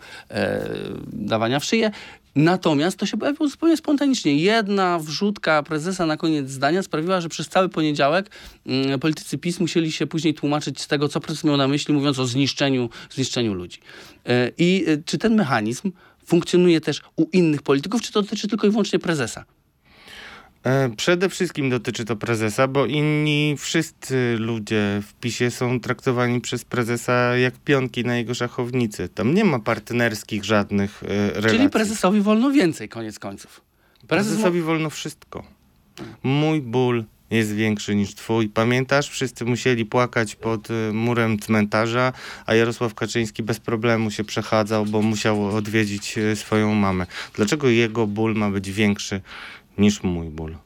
dawania 1.12 1.60
w 1.60 1.64
szyję, 1.64 1.90
Natomiast 2.34 2.96
to 2.96 3.06
się 3.06 3.16
pojawiło 3.16 3.48
zupełnie 3.48 3.76
spontanicznie. 3.76 4.36
Jedna 4.36 4.98
wrzutka 4.98 5.62
prezesa 5.62 6.06
na 6.06 6.16
koniec 6.16 6.50
zdania 6.50 6.82
sprawiła, 6.82 7.20
że 7.20 7.28
przez 7.28 7.48
cały 7.48 7.68
poniedziałek 7.68 8.30
mm, 8.66 9.00
politycy 9.00 9.38
PiS 9.38 9.60
musieli 9.60 9.92
się 9.92 10.06
później 10.06 10.34
tłumaczyć 10.34 10.80
z 10.80 10.88
tego, 10.88 11.08
co 11.08 11.20
prezes 11.20 11.44
miał 11.44 11.56
na 11.56 11.68
myśli, 11.68 11.94
mówiąc 11.94 12.18
o 12.18 12.26
zniszczeniu, 12.26 12.90
zniszczeniu 13.10 13.54
ludzi. 13.54 13.78
E, 14.26 14.50
I 14.58 14.84
e, 14.86 14.96
czy 15.02 15.18
ten 15.18 15.34
mechanizm 15.34 15.92
funkcjonuje 16.26 16.80
też 16.80 17.02
u 17.16 17.26
innych 17.32 17.62
polityków, 17.62 18.02
czy 18.02 18.12
to 18.12 18.22
dotyczy 18.22 18.48
tylko 18.48 18.66
i 18.66 18.70
wyłącznie 18.70 18.98
prezesa? 18.98 19.44
E, 20.64 20.90
Przede 20.96 21.28
wszystkim 21.28 21.70
dotyczy 21.70 22.04
to 22.04 22.16
prezesa, 22.16 22.68
bo 22.68 22.86
inni 22.86 23.56
wszyscy 23.58 24.36
ludzie 24.38 25.02
w 25.08 25.14
PiSie 25.14 25.50
są 25.50 25.80
traktowani 25.80 26.40
przez 26.40 26.64
prezesa 26.64 27.36
jak 27.36 27.54
pionki 27.54 28.04
na 28.04 28.16
jego 28.16 28.34
szachownicy. 28.34 29.08
Tam 29.08 29.34
nie 29.34 29.44
ma 29.44 29.58
partnerskich 29.58 30.44
żadnych 30.44 31.02
e, 31.02 31.06
relacji. 31.30 31.58
Czyli 31.58 31.70
prezesowi 31.70 32.20
wolno 32.20 32.50
więcej, 32.50 32.88
koniec 32.88 33.18
końców. 33.18 33.60
Prezes 34.08 34.26
mo- 34.26 34.32
Prezesowi 34.36 34.60
wolno 34.60 34.90
wszystko. 34.90 35.44
Mój 36.22 36.60
ból 36.60 37.04
jest 37.30 37.54
większy 37.54 37.94
niż 37.94 38.14
twój. 38.14 38.48
Pamiętasz? 38.48 39.08
Wszyscy 39.08 39.44
musieli 39.44 39.84
płakać 39.86 40.34
pod 40.36 40.70
y, 40.70 40.92
murem 40.92 41.38
cmentarza, 41.38 42.12
a 42.46 42.54
Jarosław 42.54 42.94
Kaczyński 42.94 43.42
bez 43.42 43.60
problemu 43.60 44.10
się 44.10 44.24
przechadzał, 44.24 44.86
bo 44.86 45.02
musiał 45.02 45.56
odwiedzić 45.56 46.14
swoją 46.34 46.74
mamę. 46.74 47.06
Dlaczego 47.34 47.68
jego 47.68 48.06
ból 48.06 48.34
ma 48.34 48.50
być 48.50 48.70
większy 48.72 49.20
niż 49.78 50.02
mój 50.02 50.30
ból? 50.30 50.56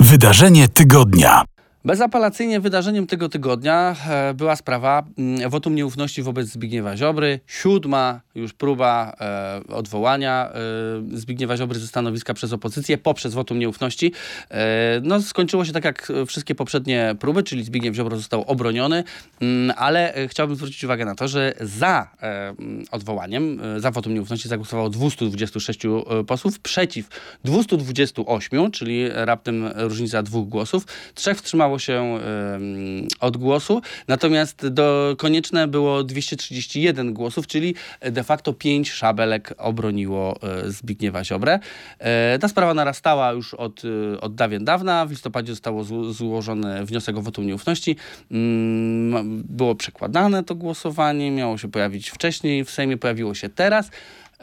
Wydarzenie 0.00 0.68
tygodnia. 0.68 1.44
Bezapelacyjnie 1.86 2.60
wydarzeniem 2.60 3.06
tego 3.06 3.28
tygodnia 3.28 3.96
e, 4.08 4.34
była 4.34 4.56
sprawa 4.56 5.02
mm, 5.18 5.50
wotum 5.50 5.74
nieufności 5.74 6.22
wobec 6.22 6.48
Zbigniewa 6.48 6.96
Ziobry. 6.96 7.40
Siódma 7.46 8.20
już 8.34 8.52
próba 8.52 9.16
e, 9.20 9.74
odwołania 9.74 10.50
e, 11.12 11.18
Zbigniewa 11.18 11.56
Ziobry 11.56 11.78
ze 11.78 11.86
stanowiska 11.86 12.34
przez 12.34 12.52
opozycję 12.52 12.98
poprzez 12.98 13.34
wotum 13.34 13.58
nieufności. 13.58 14.12
No, 15.02 15.22
skończyło 15.22 15.64
się 15.64 15.72
tak 15.72 15.84
jak 15.84 16.12
wszystkie 16.26 16.54
poprzednie 16.54 17.14
próby, 17.20 17.42
czyli 17.42 17.64
Zbigniew 17.64 17.94
Ziobro 17.94 18.16
został 18.16 18.42
obroniony, 18.42 19.04
mm, 19.40 19.76
ale 19.76 20.14
chciałbym 20.28 20.56
zwrócić 20.56 20.84
uwagę 20.84 21.04
na 21.04 21.14
to, 21.14 21.28
że 21.28 21.54
za 21.60 22.08
mm, 22.20 22.84
odwołaniem, 22.90 23.60
za 23.76 23.90
wotum 23.90 24.14
nieufności 24.14 24.48
zagłosowało 24.48 24.90
226 24.90 25.84
e, 25.86 25.90
posłów, 26.26 26.60
przeciw 26.60 27.08
228, 27.44 28.70
czyli 28.70 29.08
raptem 29.14 29.70
różnica 29.76 30.22
dwóch 30.22 30.48
głosów. 30.48 30.86
Trzech 31.14 31.36
wstrzymało 31.36 31.73
się 31.78 32.18
em, 32.54 33.08
od 33.20 33.36
głosu, 33.36 33.82
natomiast 34.08 34.68
do, 34.68 35.14
konieczne 35.18 35.68
było 35.68 36.04
231 36.04 37.14
głosów, 37.14 37.46
czyli 37.46 37.74
de 38.00 38.24
facto 38.24 38.52
pięć 38.52 38.92
szabelek 38.92 39.54
obroniło 39.58 40.36
e, 40.42 40.70
Zbigniewa 40.70 41.24
Ziobrę. 41.24 41.58
E, 41.98 42.38
Ta 42.38 42.48
sprawa 42.48 42.74
narastała 42.74 43.32
już 43.32 43.54
od, 43.54 43.82
e, 44.14 44.20
od 44.20 44.34
dawien 44.34 44.64
dawna. 44.64 45.06
W 45.06 45.10
listopadzie 45.10 45.52
zostało 45.52 45.82
zło- 45.84 46.12
złożony 46.12 46.84
wniosek 46.84 47.16
o 47.16 47.22
wotum 47.22 47.46
nieufności. 47.46 47.96
Mm, 48.30 49.42
Było 49.48 49.74
przekładane 49.74 50.44
to 50.44 50.54
głosowanie, 50.54 51.30
miało 51.30 51.58
się 51.58 51.70
pojawić 51.70 52.10
wcześniej, 52.10 52.64
w 52.64 52.70
Sejmie 52.70 52.96
pojawiło 52.96 53.34
się 53.34 53.48
teraz. 53.48 53.90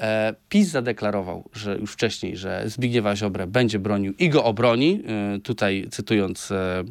E, 0.02 0.34
PiS 0.50 0.68
zadeklarował, 0.70 1.50
że 1.54 1.78
już 1.78 1.92
wcześniej, 1.94 2.38
że 2.38 2.64
Zbigniewa 2.66 3.16
Ziobrę 3.16 3.48
będzie 3.48 3.80
bronił 3.80 4.14
i 4.20 4.30
go 4.30 4.44
obroni. 4.44 5.04
E, 5.08 5.40
Tutaj 5.40 5.88
cytując 5.92 6.52
e, 6.52 6.84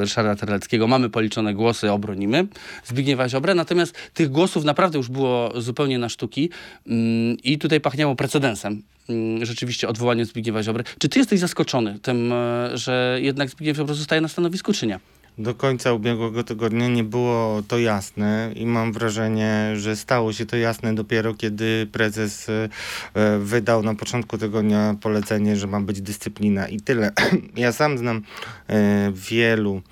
Ryszarda 0.00 0.36
Terleckiego, 0.36 0.86
mamy 0.86 1.10
policzone 1.10 1.54
głosy, 1.54 1.90
obronimy 1.90 2.46
Zbigniewa 2.84 3.28
Ziobrę. 3.28 3.54
Natomiast 3.54 3.94
tych 4.14 4.28
głosów 4.28 4.64
naprawdę 4.64 4.98
już 4.98 5.08
było 5.08 5.60
zupełnie 5.60 5.98
na 5.98 6.08
sztuki 6.08 6.50
mm, 6.86 7.36
i 7.44 7.58
tutaj 7.58 7.80
pachniało 7.80 8.16
precedensem. 8.16 8.82
mm, 9.08 9.44
Rzeczywiście 9.44 9.88
odwołanie 9.88 10.24
Zbigniewa 10.24 10.62
Ziobry. 10.62 10.84
Czy 10.98 11.08
ty 11.08 11.18
jesteś 11.18 11.40
zaskoczony 11.40 11.98
tym, 12.02 12.34
że 12.74 13.18
jednak 13.22 13.50
Zbigniew 13.50 13.76
Ziobro 13.76 13.94
zostaje 13.94 14.20
na 14.20 14.28
stanowisku, 14.28 14.72
czy 14.72 14.86
nie? 14.86 15.00
Do 15.38 15.54
końca 15.54 15.92
ubiegłego 15.92 16.44
tygodnia 16.44 16.88
nie 16.88 17.04
było 17.04 17.62
to 17.68 17.78
jasne 17.78 18.52
i 18.54 18.66
mam 18.66 18.92
wrażenie, 18.92 19.72
że 19.76 19.96
stało 19.96 20.32
się 20.32 20.46
to 20.46 20.56
jasne 20.56 20.94
dopiero 20.94 21.34
kiedy 21.34 21.86
prezes 21.92 22.48
e, 22.48 22.68
e, 23.14 23.38
wydał 23.38 23.82
na 23.82 23.94
początku 23.94 24.38
tygodnia 24.38 24.96
polecenie, 25.00 25.56
że 25.56 25.66
ma 25.66 25.80
być 25.80 26.00
dyscyplina 26.00 26.68
i 26.68 26.80
tyle. 26.80 27.12
Ja 27.56 27.72
sam 27.72 27.98
znam 27.98 28.22
e, 28.68 29.12
wielu, 29.14 29.82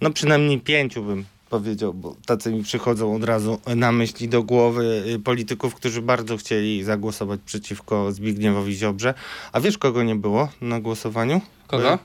no 0.00 0.10
przynajmniej 0.10 0.60
pięciu 0.60 1.02
bym 1.02 1.24
powiedział, 1.50 1.94
bo 1.94 2.16
tacy 2.26 2.52
mi 2.52 2.62
przychodzą 2.62 3.14
od 3.14 3.24
razu 3.24 3.60
na 3.76 3.92
myśli 3.92 4.28
do 4.28 4.42
głowy 4.42 5.04
y, 5.14 5.18
polityków, 5.18 5.74
którzy 5.74 6.02
bardzo 6.02 6.36
chcieli 6.36 6.84
zagłosować 6.84 7.40
przeciwko 7.46 8.12
Zbigniewowi 8.12 8.74
Ziobrze. 8.74 9.14
A 9.52 9.60
wiesz 9.60 9.78
kogo 9.78 10.02
nie 10.02 10.16
było 10.16 10.48
na 10.60 10.80
głosowaniu? 10.80 11.40
Kogo? 11.66 11.98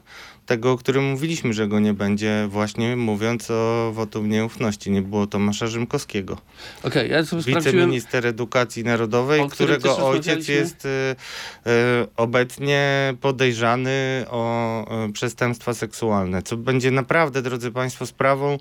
Tego, 0.51 0.71
o 0.71 0.77
którym 0.77 1.03
mówiliśmy, 1.03 1.53
że 1.53 1.67
go 1.67 1.79
nie 1.79 1.93
będzie, 1.93 2.47
właśnie 2.49 2.95
mówiąc 2.95 3.51
o 3.51 3.91
wotum 3.93 4.29
nieufności. 4.29 4.91
Nie 4.91 5.01
było 5.01 5.27
Tomasza 5.27 5.67
Rzymkowskiego. 5.67 6.37
Okej, 6.83 7.11
ja 7.11 7.25
sobie. 7.25 7.43
Wiceminister 7.43 8.27
Edukacji 8.27 8.83
Narodowej, 8.83 9.49
którego 9.49 10.07
ojciec 10.07 10.47
jest 10.47 10.85
y, 10.85 10.89
y, 10.89 11.71
obecnie 12.17 13.13
podejrzany 13.21 14.25
o 14.29 15.05
y, 15.09 15.11
przestępstwa 15.13 15.73
seksualne, 15.73 16.41
co 16.41 16.57
będzie 16.57 16.91
naprawdę, 16.91 17.41
drodzy 17.41 17.71
Państwo, 17.71 18.05
sprawą, 18.05 18.57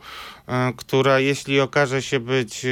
która 0.77 1.21
jeśli 1.21 1.61
okaże 1.61 2.03
się 2.03 2.21
być 2.21 2.67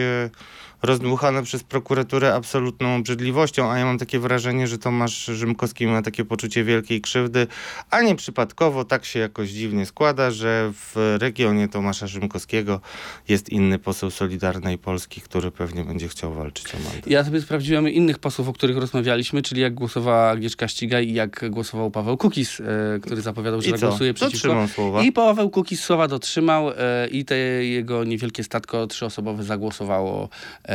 rozdmuchane 0.82 1.42
przez 1.42 1.62
prokuraturę 1.62 2.34
absolutną 2.34 2.96
obrzydliwością, 2.96 3.70
a 3.70 3.78
ja 3.78 3.84
mam 3.84 3.98
takie 3.98 4.18
wrażenie, 4.18 4.66
że 4.66 4.78
Tomasz 4.78 5.24
Rzymkowski 5.24 5.86
ma 5.86 6.02
takie 6.02 6.24
poczucie 6.24 6.64
wielkiej 6.64 7.00
krzywdy, 7.00 7.46
a 7.90 8.02
nie 8.02 8.14
przypadkowo 8.14 8.84
tak 8.84 9.04
się 9.04 9.18
jakoś 9.18 9.48
dziwnie 9.48 9.86
składa, 9.86 10.30
że 10.30 10.72
w 10.72 11.16
regionie 11.20 11.68
Tomasza 11.68 12.06
Rzymkowskiego 12.06 12.80
jest 13.28 13.48
inny 13.48 13.78
poseł 13.78 14.10
Solidarnej 14.10 14.78
Polski, 14.78 15.20
który 15.20 15.50
pewnie 15.50 15.84
będzie 15.84 16.08
chciał 16.08 16.34
walczyć 16.34 16.74
o 16.74 16.78
mandat. 16.78 17.06
Ja 17.06 17.24
sobie 17.24 17.40
sprawdziłem 17.40 17.88
innych 17.88 18.18
posłów, 18.18 18.48
o 18.48 18.52
których 18.52 18.76
rozmawialiśmy, 18.76 19.42
czyli 19.42 19.60
jak 19.60 19.74
głosowała 19.74 20.30
Agnieszka 20.30 20.68
Ścigaj 20.68 21.08
i 21.08 21.14
jak 21.14 21.50
głosował 21.50 21.90
Paweł 21.90 22.16
Kukis, 22.16 22.60
e, 22.60 22.64
który 23.00 23.20
zapowiadał, 23.22 23.62
że 23.62 23.70
zagłosuje 23.70 24.14
przeciwko. 24.14 24.48
Dotrzymał 24.48 24.68
słowa. 24.68 25.02
I 25.02 25.12
Paweł 25.12 25.50
Kukis 25.50 25.84
słowa 25.84 26.08
dotrzymał 26.08 26.70
e, 26.70 27.08
i 27.10 27.24
te 27.24 27.36
jego 27.64 28.04
niewielkie 28.04 28.44
statko 28.44 28.86
trzyosobowe 28.86 29.42
zagłosowało 29.42 30.28
e, 30.64 30.67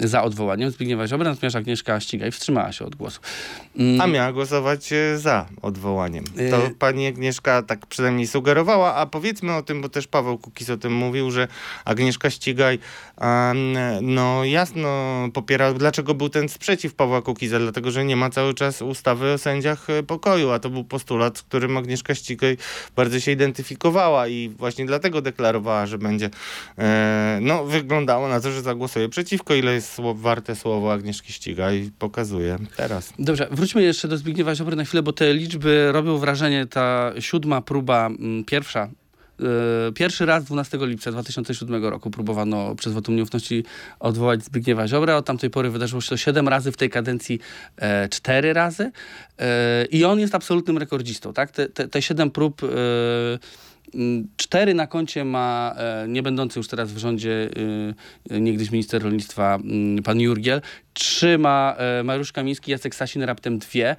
za 0.00 0.22
odwołaniem 0.22 0.70
Zbigniewa 0.70 1.06
Ziobry, 1.06 1.28
natomiast 1.28 1.56
Agnieszka 1.56 2.00
Ścigaj 2.00 2.30
wstrzymała 2.32 2.72
się 2.72 2.84
od 2.84 2.94
głosu. 2.96 3.20
Mm, 3.76 4.00
A 4.00 4.06
miała 4.06 4.32
głosować 4.32 4.92
e, 4.92 5.18
za 5.18 5.46
odwołaniem. 5.62 6.24
Y- 6.38 6.50
To 6.50 6.70
pani 6.78 7.06
Agnieszka 7.06 7.62
tak 7.62 7.86
przynajmniej 7.86 8.26
sugerowała, 8.26 8.94
a 8.94 9.06
powiedzmy 9.06 9.54
o 9.54 9.62
tym, 9.62 9.82
bo 9.82 9.88
też 9.88 10.06
Paweł 10.06 10.38
Kukis 10.38 10.70
o 10.70 10.76
tym 10.76 10.92
mówił, 10.92 11.30
że 11.30 11.48
Agnieszka 11.84 12.30
Ścigaj 12.30 12.78
no 14.02 14.44
jasno 14.44 14.88
popiera, 15.34 15.72
dlaczego 15.72 16.14
był 16.14 16.28
ten 16.28 16.48
sprzeciw 16.48 16.94
Pawła 16.94 17.22
Kukiza, 17.22 17.58
dlatego, 17.58 17.90
że 17.90 18.04
nie 18.04 18.16
ma 18.16 18.30
cały 18.30 18.54
czas 18.54 18.82
ustawy 18.82 19.32
o 19.32 19.38
sędziach 19.38 19.90
e, 19.90 20.02
pokoju, 20.02 20.50
a 20.50 20.58
to 20.58 20.70
był 20.70 20.84
postulat, 20.84 21.38
z 21.38 21.42
którym 21.42 21.76
Agnieszka 21.76 22.14
Ścigaj 22.14 22.56
bardzo 22.96 23.20
się 23.20 23.32
identyfikowała 23.32 24.28
i 24.28 24.48
właśnie 24.48 24.86
dlatego 24.86 25.22
deklarowała, 25.22 25.86
że 25.86 25.98
będzie, 25.98 26.30
e, 26.78 27.38
no 27.42 27.64
wyglądało 27.64 28.28
na 28.28 28.40
to, 28.40 28.52
że 28.52 28.62
zagłosuje 28.62 29.08
przeciwko, 29.38 29.54
ile 29.54 29.74
jest 29.74 30.00
warte 30.14 30.56
słowo 30.56 30.92
Agnieszki 30.92 31.32
Ścigaj, 31.32 31.90
pokazuje 31.98 32.58
teraz. 32.76 33.12
Dobrze, 33.18 33.48
wróćmy 33.50 33.82
jeszcze 33.82 34.08
do 34.08 34.16
Zbigniewa 34.16 34.54
Ziobry 34.54 34.76
na 34.76 34.84
chwilę, 34.84 35.02
bo 35.02 35.12
te 35.12 35.34
liczby 35.34 35.92
robią 35.92 36.18
wrażenie. 36.18 36.66
Ta 36.66 37.12
siódma 37.20 37.60
próba, 37.62 38.06
mm, 38.06 38.44
pierwsza, 38.44 38.88
e, 39.40 39.92
pierwszy 39.92 40.26
raz 40.26 40.44
12 40.44 40.86
lipca 40.86 41.12
2007 41.12 41.90
roku 41.90 42.10
próbowano 42.10 42.74
przez 42.74 42.92
wotum 42.92 43.16
nieufności 43.16 43.64
odwołać 44.00 44.44
Zbigniewa 44.44 44.88
Ziobrę. 44.88 45.16
Od 45.16 45.26
tamtej 45.26 45.50
pory 45.50 45.70
wydarzyło 45.70 46.00
się 46.00 46.08
to 46.08 46.16
7 46.16 46.48
razy, 46.48 46.72
w 46.72 46.76
tej 46.76 46.90
kadencji 46.90 47.40
e, 47.76 48.08
4 48.08 48.52
razy. 48.52 48.90
E, 49.38 49.84
I 49.84 50.04
on 50.04 50.20
jest 50.20 50.34
absolutnym 50.34 50.78
rekordzistą. 50.78 51.32
Tak? 51.32 51.50
Te, 51.50 51.68
te, 51.68 51.88
te 51.88 52.02
7 52.02 52.30
prób... 52.30 52.62
E, 52.64 52.68
Cztery 54.36 54.74
na 54.74 54.86
koncie 54.86 55.24
ma 55.24 55.74
e, 55.76 56.08
nie 56.08 56.22
będący 56.22 56.58
już 56.58 56.68
teraz 56.68 56.92
w 56.92 56.98
rządzie 56.98 57.50
e, 58.30 58.40
niegdyś 58.40 58.70
minister 58.70 59.02
rolnictwa 59.02 59.54
mm, 59.54 60.02
pan 60.02 60.20
Jurgiel. 60.20 60.60
Trzy 60.92 61.38
ma 61.38 61.74
e, 61.78 62.02
Mariusz 62.02 62.32
Kamiński, 62.32 62.70
Jacek 62.70 62.94
Sasin 62.94 63.22
raptem 63.22 63.58
dwie. 63.58 63.90
E, 63.90 63.96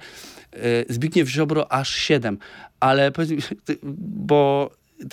Zbigniew 0.88 1.28
Ziobro 1.28 1.72
aż 1.72 1.94
siedem. 1.94 2.38
Ale 2.80 3.12
powiedz 3.12 3.30
mi, 3.30 3.38
bo 3.92 4.70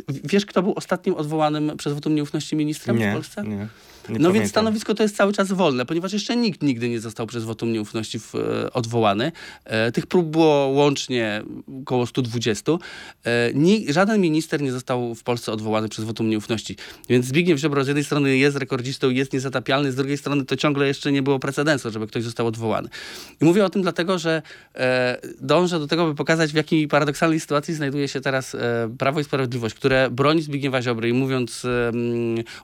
wiesz, 0.10 0.46
kto 0.46 0.64
był 0.64 0.74
ostatnim 0.76 1.16
odwołanym 1.16 1.78
przez 1.78 1.94
wotum 1.94 2.16
nieufności 2.16 2.56
ministrem 2.56 2.98
nie, 2.98 3.12
w 3.12 3.14
Polsce? 3.14 3.44
Nie 3.44 3.68
no 4.10 4.14
pamiętam. 4.14 4.34
więc 4.34 4.50
stanowisko 4.50 4.96
to 4.96 5.04
jest 5.04 5.16
cały 5.16 5.34
czas 5.34 5.52
wolne, 5.52 5.86
ponieważ 5.86 6.14
jeszcze 6.14 6.36
nikt 6.36 6.64
nigdy 6.64 6.90
nie 6.90 7.00
został 7.00 7.28
przez 7.28 7.44
wotum 7.44 7.74
nieufności 7.74 8.20
w, 8.20 8.36
e, 8.36 8.74
odwołany. 8.74 9.32
E, 9.66 9.92
tych 9.92 10.06
prób 10.06 10.28
było 10.28 10.68
łącznie 10.68 11.44
około 11.82 12.06
120. 12.06 12.72
E, 13.26 13.94
żaden 13.94 14.22
minister 14.22 14.62
nie 14.62 14.72
został 14.72 15.16
w 15.16 15.24
Polsce 15.24 15.52
odwołany 15.52 15.90
przez 15.90 16.06
wotum 16.06 16.30
nieufności. 16.30 16.76
Więc 17.10 17.26
Zbigniew 17.26 17.60
Ziobro 17.60 17.84
z 17.84 17.88
jednej 17.88 18.04
strony 18.04 18.38
jest 18.38 18.58
rekordzistą, 18.58 19.10
jest 19.10 19.34
niezatapialny, 19.34 19.92
z 19.92 19.96
drugiej 19.96 20.18
strony 20.18 20.46
to 20.46 20.56
ciągle 20.56 20.88
jeszcze 20.88 21.12
nie 21.12 21.22
było 21.22 21.40
precedensu, 21.40 21.92
żeby 21.92 22.08
ktoś 22.08 22.24
został 22.24 22.48
odwołany. 22.48 22.90
I 23.42 23.46
mówię 23.46 23.66
o 23.66 23.70
tym 23.70 23.82
dlatego, 23.82 24.20
że 24.20 24.42
e, 24.76 25.18
dążę 25.42 25.80
do 25.80 25.88
tego, 25.88 26.06
by 26.06 26.16
pokazać, 26.16 26.52
w 26.52 26.56
jakiej 26.56 26.88
paradoksalnej 26.88 27.40
sytuacji 27.40 27.74
znajduje 27.74 28.08
się 28.08 28.22
teraz 28.22 28.56
e, 28.56 28.90
Prawo 28.98 29.20
i 29.20 29.24
Sprawiedliwość, 29.24 29.76
które 29.76 30.10
broni 30.12 30.42
Zbigniewa 30.42 30.82
Ziobry 30.82 31.10
i 31.10 31.14
mówiąc 31.14 31.66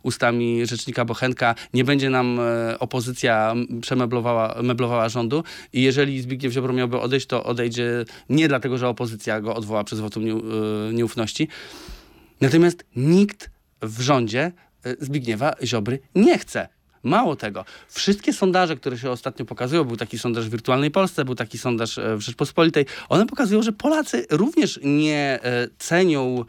ustami 0.03 0.65
rzecznika 0.65 1.05
Bochenka, 1.05 1.32
nie 1.73 1.83
będzie 1.83 2.09
nam 2.09 2.39
e, 2.39 2.79
opozycja 2.79 3.55
przemeblowała 3.81 4.61
meblowała 4.63 5.09
rządu 5.09 5.43
i 5.73 5.81
jeżeli 5.81 6.21
Zbigniew 6.21 6.53
Ziobro 6.53 6.73
miałby 6.73 6.99
odejść, 6.99 7.27
to 7.27 7.43
odejdzie 7.43 8.05
nie 8.29 8.47
dlatego, 8.47 8.77
że 8.77 8.87
opozycja 8.87 9.41
go 9.41 9.55
odwoła 9.55 9.83
przez 9.83 9.99
wotum 9.99 10.23
e, 10.23 10.93
nieufności. 10.93 11.47
Natomiast 12.41 12.85
nikt 12.95 13.49
w 13.81 14.01
rządzie 14.01 14.51
e, 14.83 14.95
Zbigniewa 14.99 15.53
Ziobry 15.63 15.99
nie 16.15 16.37
chce. 16.37 16.67
Mało 17.03 17.35
tego, 17.35 17.65
wszystkie 17.89 18.33
sondaże, 18.33 18.75
które 18.75 18.97
się 18.97 19.11
ostatnio 19.11 19.45
pokazują, 19.45 19.83
był 19.83 19.97
taki 19.97 20.19
sondaż 20.19 20.45
w 20.47 20.51
Wirtualnej 20.51 20.91
Polsce, 20.91 21.25
był 21.25 21.35
taki 21.35 21.57
sondaż 21.57 21.99
w 22.17 22.19
Rzeczpospolitej, 22.21 22.85
one 23.09 23.25
pokazują, 23.25 23.63
że 23.63 23.71
Polacy 23.71 24.25
również 24.29 24.79
nie 24.83 25.39
cenią 25.79 26.45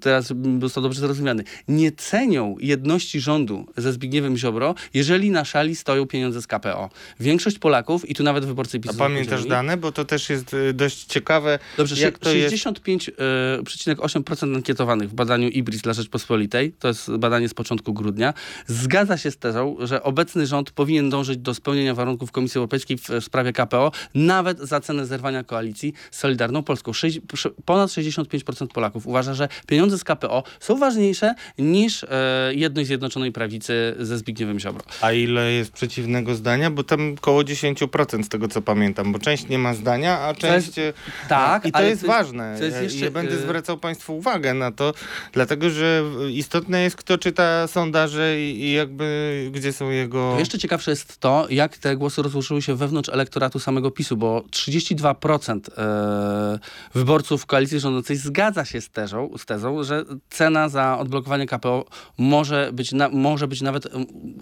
teraz 0.00 0.32
bym 0.32 0.60
został 0.60 0.82
dobrze 0.82 1.00
zrozumiany, 1.00 1.44
nie 1.68 1.92
cenią 1.92 2.56
jedności 2.60 3.20
rządu 3.20 3.66
ze 3.76 3.92
Zbigniewem 3.92 4.36
Ziobro, 4.36 4.74
jeżeli 4.94 5.30
na 5.30 5.44
szali 5.44 5.76
stoją 5.76 6.06
pieniądze 6.06 6.42
z 6.42 6.46
KPO. 6.46 6.90
Większość 7.20 7.58
Polaków, 7.58 8.10
i 8.10 8.14
tu 8.14 8.22
nawet 8.22 8.44
wyborcy 8.44 8.78
A 8.78 8.80
PiSu 8.80 8.94
pamiętasz 8.98 9.46
dane? 9.46 9.76
Bo 9.76 9.92
to 9.92 10.04
też 10.04 10.30
jest 10.30 10.54
y, 10.54 10.72
dość 10.72 11.04
ciekawe. 11.04 11.58
Dobrze, 11.76 12.02
jak 12.02 12.18
to 12.18 12.32
jest? 12.32 12.54
65,8% 12.54 14.56
ankietowanych 14.56 15.10
w 15.10 15.14
badaniu 15.14 15.48
IBRIS 15.48 15.82
dla 15.82 15.92
Rzeczpospolitej, 15.92 16.72
to 16.72 16.88
jest 16.88 17.16
badanie 17.16 17.48
z 17.48 17.54
początku 17.54 17.92
grudnia, 17.92 18.34
zgadza 18.66 19.18
się 19.18 19.30
z 19.30 19.36
tezą, 19.36 19.76
że 19.80 20.02
obecny 20.02 20.46
rząd 20.46 20.70
powinien 20.70 21.10
dążyć 21.10 21.38
do 21.38 21.54
spełnienia 21.54 21.94
warunków 21.94 22.32
Komisji 22.32 22.58
Europejskiej 22.58 22.98
w 22.98 23.08
sprawie 23.24 23.52
KPO, 23.52 23.92
nawet 24.14 24.58
za 24.58 24.80
cenę 24.80 25.06
zerwania 25.06 25.44
koalicji 25.44 25.92
z 26.10 26.18
Solidarną 26.18 26.62
Polską. 26.62 26.92
Sześć- 26.92 27.20
ponad 27.64 27.90
65% 27.90 28.66
Polaków 28.66 29.06
uważa, 29.06 29.34
że 29.34 29.48
pieniądze 29.70 29.98
z 29.98 30.04
KPO 30.04 30.42
są 30.60 30.78
ważniejsze 30.78 31.34
niż 31.58 32.04
e, 32.04 32.08
jedność 32.54 32.86
Zjednoczonej 32.86 33.32
Prawicy 33.32 33.94
ze 33.98 34.18
Zbigniewem 34.18 34.58
Ziobro. 34.60 34.82
A 35.00 35.12
ile 35.12 35.52
jest 35.52 35.72
przeciwnego 35.72 36.34
zdania? 36.34 36.70
Bo 36.70 36.84
tam 36.84 37.14
około 37.18 37.42
10% 37.42 38.22
z 38.22 38.28
tego 38.28 38.48
co 38.48 38.62
pamiętam, 38.62 39.12
bo 39.12 39.18
część 39.18 39.48
nie 39.48 39.58
ma 39.58 39.74
zdania, 39.74 40.18
a 40.20 40.34
część. 40.34 40.78
y, 40.78 40.92
tak, 41.28 41.66
I 41.66 41.72
to 41.72 41.80
jest 41.82 41.90
jest- 41.90 42.06
ważne. 42.06 42.56
to 42.58 42.64
jest 42.64 42.82
jeszcze, 42.82 43.04
ja 43.04 43.10
będę 43.10 43.34
y- 43.34 43.38
zwracał 43.38 43.78
Państwu 43.78 44.16
uwagę 44.16 44.54
na 44.54 44.72
to, 44.72 44.94
dlatego 45.32 45.70
że 45.70 46.02
istotne 46.32 46.82
jest, 46.82 46.96
kto 46.96 47.18
czyta 47.18 47.66
sondaże 47.66 48.40
i, 48.40 48.72
jakby 48.72 49.48
gdzie 49.54 49.72
są 49.72 49.90
jego. 49.90 50.32
To 50.34 50.38
jeszcze 50.38 50.58
ciekawsze 50.58 50.90
jest 50.90 51.18
to, 51.18 51.46
jak 51.50 51.78
te 51.78 51.96
głosy 51.96 52.22
rozłożyły 52.22 52.62
się 52.62 52.74
wewnątrz 52.76 53.08
elektoratu 53.08 53.58
samego 53.58 53.90
PiSu, 53.90 54.16
bo 54.16 54.44
32% 54.50 55.60
e, 55.78 56.58
wyborców 56.94 57.46
koalicji 57.46 57.80
rządzącej 57.80 58.16
zgadza 58.16 58.64
się 58.64 58.80
z 58.80 58.90
tezą, 58.90 59.30
z 59.38 59.46
tezą, 59.46 59.59
że 59.80 60.04
cena 60.30 60.68
za 60.68 60.98
odblokowanie 60.98 61.46
KPO 61.46 61.84
może 62.18 62.70
być, 62.72 62.92
na, 62.92 63.08
może 63.08 63.48
być 63.48 63.60
nawet 63.62 63.88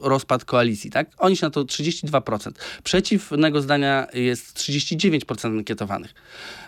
rozpad 0.02 0.44
koalicji. 0.44 0.90
Tak? 0.90 1.10
Oni 1.18 1.36
się 1.36 1.46
na 1.46 1.50
to 1.50 1.64
32%. 1.64 2.50
Przeciwnego 2.84 3.62
zdania 3.62 4.06
jest 4.14 4.56
39% 4.56 5.46
ankietowanych. 5.46 6.14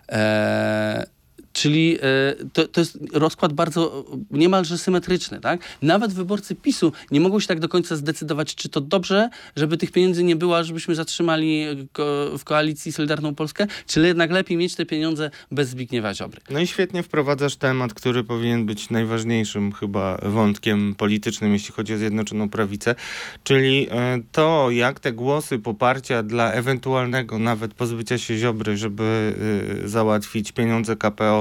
E, 0.08 1.06
Czyli 1.52 1.98
e, 2.02 2.34
to, 2.52 2.68
to 2.68 2.80
jest 2.80 2.98
rozkład 3.12 3.52
bardzo 3.52 4.04
niemalże 4.30 4.78
symetryczny, 4.78 5.40
tak? 5.40 5.60
Nawet 5.82 6.12
wyborcy 6.12 6.54
PiSu 6.54 6.92
nie 7.10 7.20
mogą 7.20 7.40
się 7.40 7.46
tak 7.46 7.60
do 7.60 7.68
końca 7.68 7.96
zdecydować, 7.96 8.54
czy 8.54 8.68
to 8.68 8.80
dobrze, 8.80 9.30
żeby 9.56 9.76
tych 9.76 9.92
pieniędzy 9.92 10.24
nie 10.24 10.36
było, 10.36 10.64
żebyśmy 10.64 10.94
zatrzymali 10.94 11.66
ko 11.92 12.38
w 12.38 12.44
koalicji 12.44 12.92
Solidarną 12.92 13.34
Polskę, 13.34 13.66
czy 13.86 14.00
jednak 14.00 14.30
lepiej 14.30 14.56
mieć 14.56 14.74
te 14.74 14.86
pieniądze 14.86 15.30
bez 15.50 15.68
Zbigniewa 15.68 16.14
Ziobry. 16.14 16.40
No 16.50 16.60
i 16.60 16.66
świetnie 16.66 17.02
wprowadzasz 17.02 17.56
temat, 17.56 17.94
który 17.94 18.24
powinien 18.24 18.66
być 18.66 18.90
najważniejszym 18.90 19.72
chyba 19.72 20.18
wątkiem 20.22 20.94
politycznym, 20.94 21.52
jeśli 21.52 21.74
chodzi 21.74 21.94
o 21.94 21.98
Zjednoczoną 21.98 22.48
Prawicę, 22.48 22.94
czyli 23.44 23.88
e, 23.90 24.20
to, 24.32 24.70
jak 24.70 25.00
te 25.00 25.12
głosy 25.12 25.58
poparcia 25.58 26.22
dla 26.22 26.52
ewentualnego 26.52 27.38
nawet 27.38 27.74
pozbycia 27.74 28.18
się 28.18 28.36
Ziobry, 28.36 28.76
żeby 28.76 29.34
e, 29.84 29.88
załatwić 29.88 30.52
pieniądze 30.52 30.96
KPO, 30.96 31.39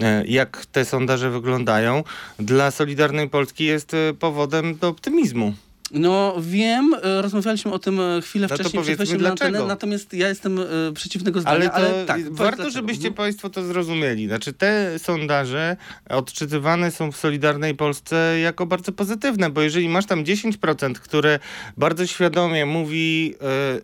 e, 0.00 0.26
jak 0.26 0.66
te 0.66 0.84
sondaże 0.84 1.30
wyglądają, 1.30 2.04
dla 2.38 2.70
Solidarnej 2.70 3.28
Polski 3.28 3.64
jest 3.64 3.94
e, 3.94 4.14
powodem 4.14 4.76
do 4.76 4.88
optymizmu. 4.88 5.54
No 5.92 6.34
wiem, 6.40 6.94
e, 7.02 7.22
rozmawialiśmy 7.22 7.72
o 7.72 7.78
tym 7.78 8.00
chwilę 8.22 8.46
No 8.50 8.56
wcześniej 8.56 8.82
przed 8.82 8.98
wejściem 8.98 9.20
na 9.20 9.30
antenę, 9.30 9.64
natomiast 9.64 10.12
ja 10.12 10.28
jestem 10.28 10.60
przeciwnego 10.94 11.40
zdania, 11.40 11.72
Ale 11.72 11.88
ale, 11.88 12.06
tak. 12.06 12.22
warto, 12.30 12.56
dlaczego. 12.56 12.70
żebyście 12.70 13.08
Mhm. 13.08 13.14
Państwo 13.14 13.50
to 13.50 13.64
zrozumieli. 13.64 14.26
Znaczy, 14.26 14.52
te 14.52 14.98
sondaże 14.98 15.76
odczytywane 16.08 16.90
są 16.90 17.12
w 17.12 17.16
Solidarnej 17.16 17.74
Polsce 17.74 18.40
jako 18.40 18.66
bardzo 18.66 18.92
pozytywne, 18.92 19.50
bo 19.50 19.62
jeżeli 19.62 19.88
masz 19.88 20.06
tam 20.06 20.24
10%, 20.24 20.92
które 20.94 21.38
bardzo 21.76 22.06
świadomie 22.06 22.66
mówi 22.66 23.34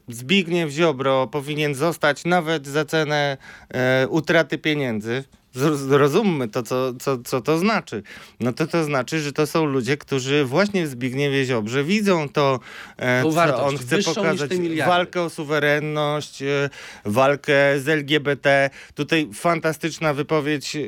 e, 0.08 0.12
Zbigniew 0.14 0.70
Ziobro 0.70 1.26
powinien 1.26 1.74
zostać 1.74 2.24
nawet 2.24 2.66
za 2.66 2.84
cenę 2.84 3.36
e, 3.68 4.08
utraty 4.08 4.58
pieniędzy, 4.58 5.24
zrozummy 5.56 6.48
to, 6.48 6.62
co, 6.62 6.94
co, 6.94 7.18
co 7.18 7.40
to 7.40 7.58
znaczy. 7.58 8.02
No 8.40 8.52
to 8.52 8.66
to 8.66 8.84
znaczy, 8.84 9.20
że 9.20 9.32
to 9.32 9.46
są 9.46 9.64
ludzie, 9.64 9.96
którzy 9.96 10.44
właśnie 10.44 10.86
w 10.86 10.88
Zbigniewie 10.88 11.44
Ziobrze 11.44 11.84
widzą 11.84 12.28
to, 12.28 12.60
e, 12.96 13.22
co 13.22 13.30
wartość, 13.30 13.62
on 13.62 13.78
chce 13.78 14.02
pokazać. 14.14 14.50
Walkę 14.86 15.22
o 15.22 15.30
suwerenność, 15.30 16.42
e, 16.42 16.70
walkę 17.04 17.80
z 17.80 17.88
LGBT. 17.88 18.70
Tutaj 18.94 19.28
fantastyczna 19.34 20.14
wypowiedź, 20.14 20.76
e, 20.76 20.80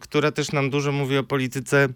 która 0.00 0.32
też 0.32 0.52
nam 0.52 0.70
dużo 0.70 0.92
mówi 0.92 1.18
o 1.18 1.22
polityce 1.22 1.88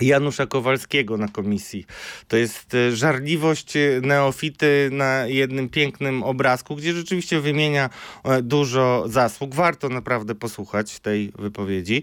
Janusza 0.00 0.46
Kowalskiego 0.46 1.16
na 1.16 1.28
komisji. 1.28 1.86
To 2.28 2.36
jest 2.36 2.74
e, 2.74 2.96
żarliwość 2.96 3.76
e, 3.76 4.00
neofity 4.02 4.88
na 4.92 5.26
jednym 5.26 5.68
pięknym 5.68 6.22
obrazku, 6.22 6.76
gdzie 6.76 6.92
rzeczywiście 6.92 7.40
wymienia 7.40 7.90
e, 8.24 8.42
dużo 8.42 9.04
zasług. 9.08 9.54
Warto 9.54 9.88
naprawdę 9.88 10.34
posłuchać 10.34 11.00
tej 11.00 11.32
wypowiedzi. 11.38 12.02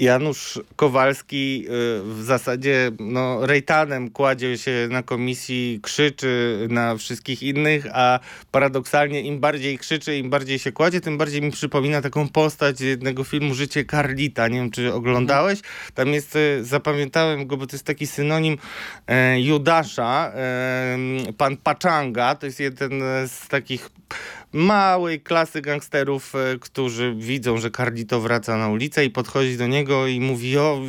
Janusz 0.00 0.60
Kowalski 0.76 1.64
y, 1.66 1.68
w 2.02 2.22
zasadzie 2.22 2.90
no, 3.00 3.46
rejtanem 3.46 4.10
kładzie 4.10 4.58
się 4.58 4.88
na 4.90 5.02
komisji, 5.02 5.80
krzyczy 5.82 6.66
na 6.70 6.96
wszystkich 6.96 7.42
innych, 7.42 7.86
a 7.92 8.20
paradoksalnie 8.50 9.22
im 9.22 9.40
bardziej 9.40 9.78
krzyczy, 9.78 10.18
im 10.18 10.30
bardziej 10.30 10.58
się 10.58 10.72
kładzie, 10.72 11.00
tym 11.00 11.18
bardziej 11.18 11.42
mi 11.42 11.50
przypomina 11.50 12.02
taką 12.02 12.28
postać 12.28 12.80
jednego 12.80 13.24
filmu 13.24 13.54
Życie 13.54 13.84
Carlita. 13.84 14.48
Nie 14.48 14.58
wiem, 14.58 14.70
czy 14.70 14.94
oglądałeś. 14.94 15.60
Tam 15.94 16.08
jest, 16.08 16.36
y, 16.36 16.64
zapamiętałem 16.64 17.46
go, 17.46 17.56
bo 17.56 17.66
to 17.66 17.76
jest 17.76 17.86
taki 17.86 18.06
synonim 18.06 18.58
e, 19.06 19.40
Judasza, 19.40 20.32
e, 20.34 20.98
pan 21.38 21.56
Pachanga. 21.56 22.34
To 22.34 22.46
jest 22.46 22.60
jeden 22.60 23.02
z 23.26 23.48
takich 23.48 23.90
małej 24.52 25.20
klasy 25.20 25.60
gangsterów, 25.60 26.34
e, 26.34 26.58
którzy 26.58 27.14
widzą, 27.16 27.58
że 27.58 27.70
Carlito 27.70 28.20
wraca 28.20 28.56
na 28.56 28.68
ulicę 28.68 29.04
i 29.04 29.10
podchodzi 29.10 29.56
do 29.56 29.66
niego 29.66 30.06
i 30.06 30.20
mówi, 30.20 30.58
o 30.58 30.80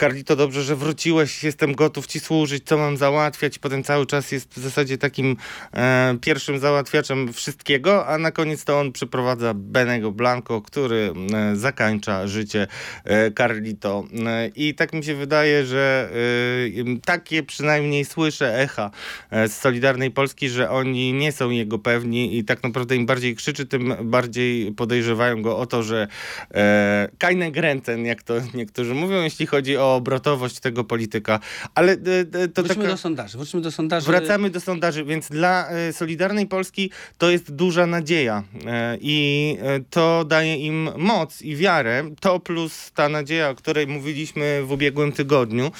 Carlito, 0.00 0.36
dobrze, 0.36 0.62
że 0.62 0.76
wróciłeś, 0.76 1.44
jestem 1.44 1.74
gotów 1.74 2.06
ci 2.06 2.20
służyć, 2.20 2.64
co 2.64 2.78
mam 2.78 2.96
załatwiać? 2.96 3.56
I 3.56 3.60
potem 3.60 3.82
cały 3.84 4.06
czas 4.06 4.32
jest 4.32 4.54
w 4.54 4.58
zasadzie 4.58 4.98
takim 4.98 5.36
e, 5.74 6.16
pierwszym 6.20 6.58
załatwiaczem 6.58 7.32
wszystkiego, 7.32 8.06
a 8.06 8.18
na 8.18 8.30
koniec 8.30 8.64
to 8.64 8.80
on 8.80 8.92
przyprowadza 8.92 9.54
Benego 9.54 10.12
Blanco, 10.12 10.62
który 10.62 11.12
e, 11.34 11.56
zakańcza 11.56 12.26
życie 12.26 12.66
e, 13.04 13.30
Carlito. 13.30 14.04
E, 14.26 14.48
I 14.48 14.74
tak 14.74 14.92
mi 14.92 15.04
się 15.04 15.14
wydaje, 15.14 15.66
że 15.66 16.10
e, 16.12 17.00
takie 17.04 17.42
przynajmniej 17.42 18.04
słyszę 18.04 18.58
echa 18.58 18.90
z 19.30 19.52
Solidarnej 19.52 20.10
Polski, 20.10 20.48
że 20.48 20.70
oni 20.70 21.12
nie 21.12 21.32
są 21.32 21.50
jego 21.50 21.78
pewni 21.78 22.38
i 22.38 22.44
tak 22.44 22.62
naprawdę 22.62 22.87
im 22.94 23.06
bardziej 23.06 23.36
krzyczy, 23.36 23.66
tym 23.66 23.94
bardziej 24.04 24.72
podejrzewają 24.72 25.42
go 25.42 25.58
o 25.58 25.66
to, 25.66 25.82
że 25.82 26.08
e, 26.54 27.08
kajne 27.18 27.50
gręcen, 27.50 28.04
jak 28.04 28.22
to 28.22 28.34
niektórzy 28.54 28.94
mówią, 28.94 29.22
jeśli 29.22 29.46
chodzi 29.46 29.76
o 29.76 29.94
obrotowość 29.94 30.60
tego 30.60 30.84
polityka. 30.84 31.40
Ale 31.74 31.92
e, 31.92 31.96
e, 32.42 32.48
to 32.48 32.62
Wróćmy 32.62 32.82
taka... 32.82 32.88
do 32.88 32.96
sondaży. 32.96 33.38
Wróćmy 33.38 33.60
do 33.60 33.70
sondaży. 33.70 34.06
Wracamy 34.06 34.50
do 34.50 34.60
sondaży, 34.60 35.04
więc 35.04 35.28
dla 35.28 35.68
e, 35.68 35.92
Solidarnej 35.92 36.46
Polski 36.46 36.90
to 37.18 37.30
jest 37.30 37.54
duża 37.54 37.86
nadzieja 37.86 38.42
e, 38.66 38.98
i 39.00 39.56
e, 39.60 39.80
to 39.90 40.24
daje 40.24 40.56
im 40.56 40.90
moc 40.96 41.42
i 41.42 41.56
wiarę. 41.56 42.10
To 42.20 42.40
plus 42.40 42.92
ta 42.94 43.08
nadzieja, 43.08 43.50
o 43.50 43.54
której 43.54 43.86
mówiliśmy 43.86 44.62
w 44.64 44.72
ubiegłym 44.72 45.12
tygodniu, 45.12 45.70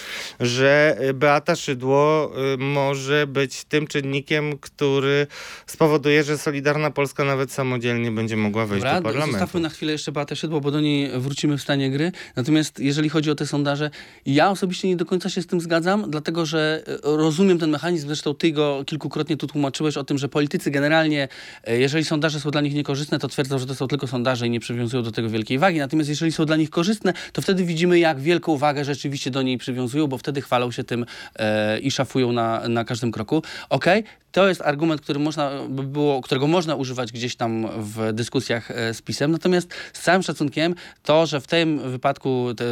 że 0.40 0.98
Beata 1.14 1.56
Szydło 1.56 2.32
może 2.58 3.26
być 3.26 3.64
tym 3.64 3.86
czynnikiem, 3.86 4.58
który 4.58 5.26
spowoduje, 5.66 6.24
że 6.24 6.38
Solidarna 6.38 6.90
Polska 6.98 7.24
nawet 7.24 7.52
samodzielnie 7.52 8.10
będzie 8.10 8.36
mogła 8.36 8.66
wejść 8.66 8.84
Dobra, 8.84 9.00
do 9.00 9.02
parlamentu. 9.02 9.32
zostawmy 9.32 9.60
na 9.60 9.68
chwilę 9.68 9.92
jeszcze 9.92 10.12
Beatę 10.12 10.36
Szydło, 10.36 10.60
bo 10.60 10.70
do 10.70 10.80
niej 10.80 11.10
wrócimy 11.20 11.58
w 11.58 11.62
stanie 11.62 11.90
gry. 11.90 12.12
Natomiast 12.36 12.80
jeżeli 12.80 13.08
chodzi 13.08 13.30
o 13.30 13.34
te 13.34 13.46
sondaże, 13.46 13.90
ja 14.26 14.50
osobiście 14.50 14.88
nie 14.88 14.96
do 14.96 15.06
końca 15.06 15.30
się 15.30 15.42
z 15.42 15.46
tym 15.46 15.60
zgadzam, 15.60 16.10
dlatego 16.10 16.46
że 16.46 16.82
e, 16.86 16.98
rozumiem 17.02 17.58
ten 17.58 17.70
mechanizm, 17.70 18.06
zresztą 18.06 18.34
ty 18.34 18.52
go 18.52 18.82
kilkukrotnie 18.86 19.36
tu 19.36 19.46
tłumaczyłeś 19.46 19.96
o 19.96 20.04
tym, 20.04 20.18
że 20.18 20.28
politycy 20.28 20.70
generalnie, 20.70 21.28
e, 21.64 21.78
jeżeli 21.78 22.04
sondaże 22.04 22.40
są 22.40 22.50
dla 22.50 22.60
nich 22.60 22.74
niekorzystne, 22.74 23.18
to 23.18 23.28
twierdzą, 23.28 23.58
że 23.58 23.66
to 23.66 23.74
są 23.74 23.88
tylko 23.88 24.06
sondaże 24.06 24.46
i 24.46 24.50
nie 24.50 24.60
przywiązują 24.60 25.02
do 25.02 25.12
tego 25.12 25.30
wielkiej 25.30 25.58
wagi. 25.58 25.78
Natomiast 25.78 26.08
jeżeli 26.08 26.32
są 26.32 26.44
dla 26.44 26.56
nich 26.56 26.70
korzystne, 26.70 27.12
to 27.32 27.42
wtedy 27.42 27.64
widzimy, 27.64 27.98
jak 27.98 28.20
wielką 28.20 28.56
wagę 28.56 28.84
rzeczywiście 28.84 29.30
do 29.30 29.42
niej 29.42 29.58
przywiązują, 29.58 30.06
bo 30.06 30.18
wtedy 30.18 30.42
chwalą 30.42 30.70
się 30.70 30.84
tym 30.84 31.06
e, 31.36 31.78
i 31.78 31.90
szafują 31.90 32.32
na, 32.32 32.68
na 32.68 32.84
każdym 32.84 33.12
kroku. 33.12 33.42
Okej, 33.68 34.04
to 34.32 34.48
jest 34.48 34.60
argument, 34.60 35.00
który 35.00 35.18
można 35.18 35.50
by 35.68 35.82
było, 35.82 36.20
którego 36.20 36.46
można 36.46 36.74
używać 36.74 37.12
gdzieś 37.12 37.36
tam 37.36 37.68
w 37.78 38.12
dyskusjach 38.12 38.70
e, 38.70 38.94
z 38.94 39.02
PiSem. 39.02 39.30
Natomiast 39.30 39.68
z 39.92 40.00
całym 40.00 40.22
szacunkiem 40.22 40.74
to, 41.02 41.26
że 41.26 41.40
w 41.40 41.46
tym 41.46 41.90
wypadku, 41.90 42.54
te, 42.56 42.64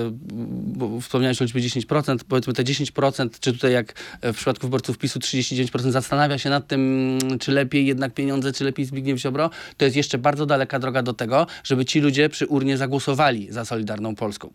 wspomniałeś 1.01 1.43
o 1.43 1.45
liczbie 1.45 1.61
10%, 1.61 2.19
powiedzmy 2.29 2.53
te 2.53 2.65
10%, 2.65 3.29
czy 3.41 3.53
tutaj 3.53 3.73
jak 3.73 3.93
w 4.23 4.37
przypadku 4.37 4.67
wyborców 4.67 4.99
PiSu 4.99 5.19
39% 5.19 5.91
zastanawia 5.91 6.39
się 6.39 6.51
nad 6.51 6.67
tym, 6.67 7.19
czy 7.41 7.53
lepiej 7.53 7.87
jednak 7.87 8.15
pieniądze, 8.15 8.53
czy 8.53 8.65
lepiej 8.65 8.87
Zbigniew 8.87 9.19
Ziobro, 9.19 9.51
to 9.77 9.85
jest 9.85 9.97
jeszcze 9.97 10.19
bardzo 10.19 10.47
daleka 10.47 10.79
droga 10.79 11.03
do 11.03 11.13
tego, 11.13 11.47
żeby 11.65 11.85
ci 11.85 12.01
ludzie 12.01 12.29
przy 12.29 12.47
urnie 12.47 12.77
zagłosowali 12.77 13.53
za 13.53 13.65
Solidarną 13.65 14.15
Polską. 14.15 14.51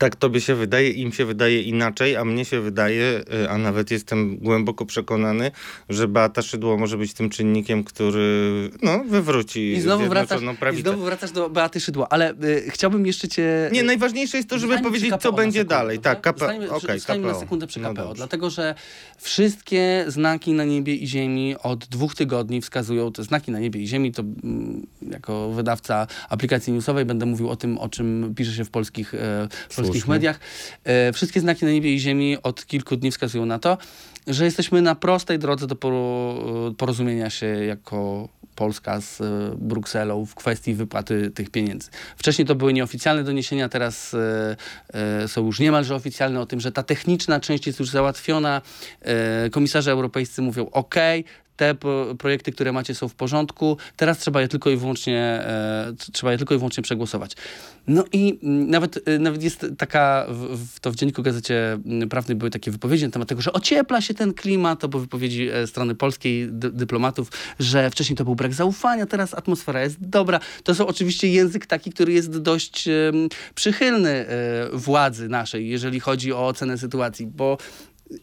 Tak 0.00 0.16
tobie 0.16 0.40
się 0.40 0.54
wydaje, 0.54 0.90
im 0.90 1.12
się 1.12 1.24
wydaje 1.24 1.62
inaczej, 1.62 2.16
a 2.16 2.24
mnie 2.24 2.44
się 2.44 2.60
wydaje, 2.60 3.22
y, 3.44 3.50
a 3.50 3.58
nawet 3.58 3.90
jestem 3.90 4.36
głęboko 4.36 4.86
przekonany, 4.86 5.50
że 5.88 6.08
Beata 6.08 6.42
Szydło 6.42 6.76
może 6.76 6.98
być 6.98 7.14
tym 7.14 7.30
czynnikiem, 7.30 7.84
który 7.84 8.70
no, 8.82 9.04
wywróci 9.08 9.72
I 9.72 9.80
znowu, 9.80 10.08
wracasz, 10.08 10.42
I 10.72 10.80
znowu 10.80 11.04
wracasz 11.04 11.30
do 11.32 11.50
Beaty 11.50 11.80
Szydło, 11.80 12.12
ale 12.12 12.32
y, 12.32 12.70
chciałbym 12.70 13.06
jeszcze 13.06 13.28
cię... 13.28 13.70
Nie, 13.72 13.82
najważniejsze 13.82 14.36
jest 14.36 14.48
to, 14.48 14.58
żeby 14.58 14.72
Zostańmy 14.72 14.88
powiedzieć, 14.88 15.10
co 15.10 15.18
KPO 15.18 15.32
będzie 15.32 15.58
sekundę, 15.58 15.74
dalej. 15.74 15.98
Tak, 15.98 16.20
KPO. 16.20 16.38
Zostańmy, 16.38 16.70
okej, 16.70 16.98
zostańmy 16.98 17.26
na 17.26 17.32
KPO. 17.32 17.40
sekundę 17.40 17.66
przy 17.66 17.80
No 17.80 17.92
KPO, 17.92 18.02
dobrze. 18.02 18.14
dlatego 18.16 18.50
że 18.50 18.74
wszystkie 19.18 20.04
znaki 20.08 20.52
na 20.52 20.64
niebie 20.64 20.94
i 20.94 21.06
ziemi 21.06 21.56
od 21.62 21.86
dwóch 21.86 22.14
tygodni 22.14 22.60
wskazują, 22.60 23.12
te 23.12 23.22
znaki 23.22 23.50
na 23.50 23.58
niebie 23.58 23.80
i 23.80 23.86
ziemi, 23.86 24.12
to 24.12 24.22
mm, 24.22 24.86
jako 25.10 25.50
wydawca 25.50 26.06
aplikacji 26.28 26.72
newsowej 26.72 27.04
będę 27.04 27.26
mówił 27.26 27.48
o 27.48 27.56
tym, 27.56 27.78
o 27.78 27.88
czym 27.88 28.34
pisze 28.36 28.52
się 28.52 28.64
w 28.64 28.70
polskich, 28.70 29.14
e, 29.14 29.48
w 29.68 29.76
polskich 29.76 29.89
Słusznie. 29.92 30.14
mediach. 30.14 30.40
E, 30.84 31.12
wszystkie 31.12 31.40
znaki 31.40 31.64
na 31.64 31.70
niebie 31.70 31.94
i 31.94 32.00
ziemi 32.00 32.36
od 32.42 32.66
kilku 32.66 32.96
dni 32.96 33.10
wskazują 33.10 33.46
na 33.46 33.58
to, 33.58 33.78
że 34.26 34.44
jesteśmy 34.44 34.82
na 34.82 34.94
prostej 34.94 35.38
drodze 35.38 35.66
do 35.66 35.74
poro- 35.74 36.74
porozumienia 36.74 37.30
się 37.30 37.46
jako 37.46 38.28
Polska 38.54 39.00
z 39.00 39.20
e, 39.20 39.24
Brukselą 39.56 40.26
w 40.26 40.34
kwestii 40.34 40.74
wypłaty 40.74 41.30
tych 41.30 41.50
pieniędzy. 41.50 41.90
Wcześniej 42.16 42.46
to 42.46 42.54
były 42.54 42.72
nieoficjalne 42.72 43.24
doniesienia, 43.24 43.68
teraz 43.68 44.14
e, 44.14 44.56
e, 45.22 45.28
są 45.28 45.46
już 45.46 45.60
niemalże 45.60 45.94
oficjalne 45.94 46.40
o 46.40 46.46
tym, 46.46 46.60
że 46.60 46.72
ta 46.72 46.82
techniczna 46.82 47.40
część 47.40 47.66
jest 47.66 47.78
już 47.78 47.90
załatwiona. 47.90 48.62
E, 49.00 49.50
komisarze 49.50 49.92
europejscy 49.92 50.42
mówią 50.42 50.66
OK, 50.72 50.94
te 51.60 51.74
pro- 51.74 52.14
projekty, 52.14 52.52
które 52.52 52.72
macie 52.72 52.94
są 52.94 53.08
w 53.08 53.14
porządku, 53.14 53.76
teraz 53.96 54.18
trzeba 54.18 54.40
je 54.40 54.48
tylko 54.48 54.70
i 54.70 54.76
wyłącznie, 54.76 55.18
e, 55.18 55.92
trzeba 56.12 56.32
je 56.32 56.38
tylko 56.38 56.54
i 56.54 56.58
wyłącznie 56.58 56.82
przegłosować. 56.82 57.32
No 57.86 58.04
i 58.12 58.38
mm, 58.42 58.70
nawet, 58.70 59.08
e, 59.08 59.18
nawet 59.18 59.42
jest 59.42 59.66
taka, 59.78 60.26
w, 60.28 60.80
to 60.80 60.92
w 60.92 60.96
Dzienniku 60.96 61.22
Gazecie 61.22 61.72
mm, 61.72 62.08
Prawnej 62.08 62.36
były 62.36 62.50
takie 62.50 62.70
wypowiedzi 62.70 63.04
na 63.04 63.10
temat 63.10 63.28
tego, 63.28 63.42
że 63.42 63.52
ociepla 63.52 64.00
się 64.00 64.14
ten 64.14 64.34
klimat, 64.34 64.80
to 64.80 64.88
były 64.88 65.02
wypowiedzi 65.02 65.48
e, 65.48 65.66
strony 65.66 65.94
polskiej, 65.94 66.48
dy, 66.52 66.70
dyplomatów, 66.70 67.30
że 67.58 67.90
wcześniej 67.90 68.16
to 68.16 68.24
był 68.24 68.34
brak 68.34 68.54
zaufania, 68.54 69.06
teraz 69.06 69.34
atmosfera 69.34 69.82
jest 69.82 70.08
dobra. 70.08 70.40
To 70.64 70.74
są 70.74 70.86
oczywiście 70.86 71.28
język 71.28 71.66
taki, 71.66 71.92
który 71.92 72.12
jest 72.12 72.38
dość 72.38 72.88
przychylny 73.54 74.26
władzy 74.72 75.28
naszej, 75.28 75.68
jeżeli 75.68 76.00
chodzi 76.00 76.32
o 76.32 76.46
ocenę 76.46 76.78
sytuacji, 76.78 77.26
bo 77.26 77.58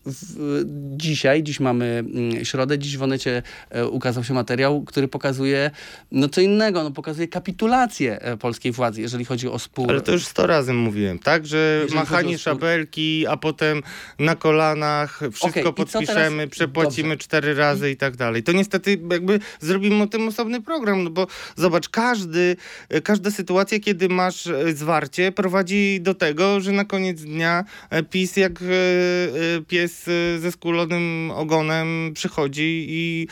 w, 0.05 0.63
dzisiaj, 0.97 1.43
dziś 1.43 1.59
mamy 1.59 1.85
mm, 1.85 2.45
środę, 2.45 2.79
dziś 2.79 2.97
w 2.97 3.03
Onecie 3.03 3.43
e, 3.69 3.87
ukazał 3.87 4.23
się 4.23 4.33
materiał, 4.33 4.83
który 4.83 5.07
pokazuje 5.07 5.71
no 6.11 6.29
co 6.29 6.41
innego, 6.41 6.83
no 6.83 6.91
pokazuje 6.91 7.27
kapitulację 7.27 8.21
e, 8.21 8.37
polskiej 8.37 8.71
władzy, 8.71 9.01
jeżeli 9.01 9.25
chodzi 9.25 9.47
o 9.47 9.59
spór. 9.59 9.89
Ale 9.89 10.01
to 10.01 10.11
już 10.11 10.25
sto 10.25 10.47
razy 10.47 10.73
mówiłem, 10.73 11.19
tak? 11.19 11.45
Że 11.47 11.79
Jeżeli 11.81 11.99
machanie 11.99 12.37
szabelki, 12.37 13.27
a 13.27 13.37
potem 13.37 13.81
na 14.19 14.35
kolanach, 14.35 15.19
wszystko 15.31 15.63
co 15.63 15.73
podpiszemy, 15.73 16.47
przepłacimy 16.47 17.09
Dobrze. 17.09 17.23
cztery 17.23 17.53
razy 17.53 17.91
i 17.91 17.97
tak 17.97 18.15
dalej. 18.15 18.43
To 18.43 18.51
niestety 18.51 18.99
jakby 19.11 19.39
zrobimy 19.59 20.03
o 20.03 20.07
tym 20.07 20.27
osobny 20.27 20.61
program, 20.61 21.03
no 21.03 21.09
bo 21.09 21.27
zobacz, 21.55 21.89
każdy, 21.89 22.55
każda 23.03 23.31
sytuacja, 23.31 23.79
kiedy 23.79 24.09
masz 24.09 24.47
e, 24.47 24.73
zwarcie, 24.73 25.31
prowadzi 25.31 25.99
do 26.01 26.13
tego, 26.13 26.61
że 26.61 26.71
na 26.71 26.85
koniec 26.85 27.21
dnia 27.21 27.65
e, 27.89 28.03
PiS 28.03 28.37
jak 28.37 28.61
e, 28.61 28.65
e, 28.65 29.61
pies 29.77 30.07
y, 30.07 30.39
ze 30.39 30.51
skulonym 30.51 31.31
ogonem 31.35 32.11
przychodzi 32.13 32.85
i 32.89 33.27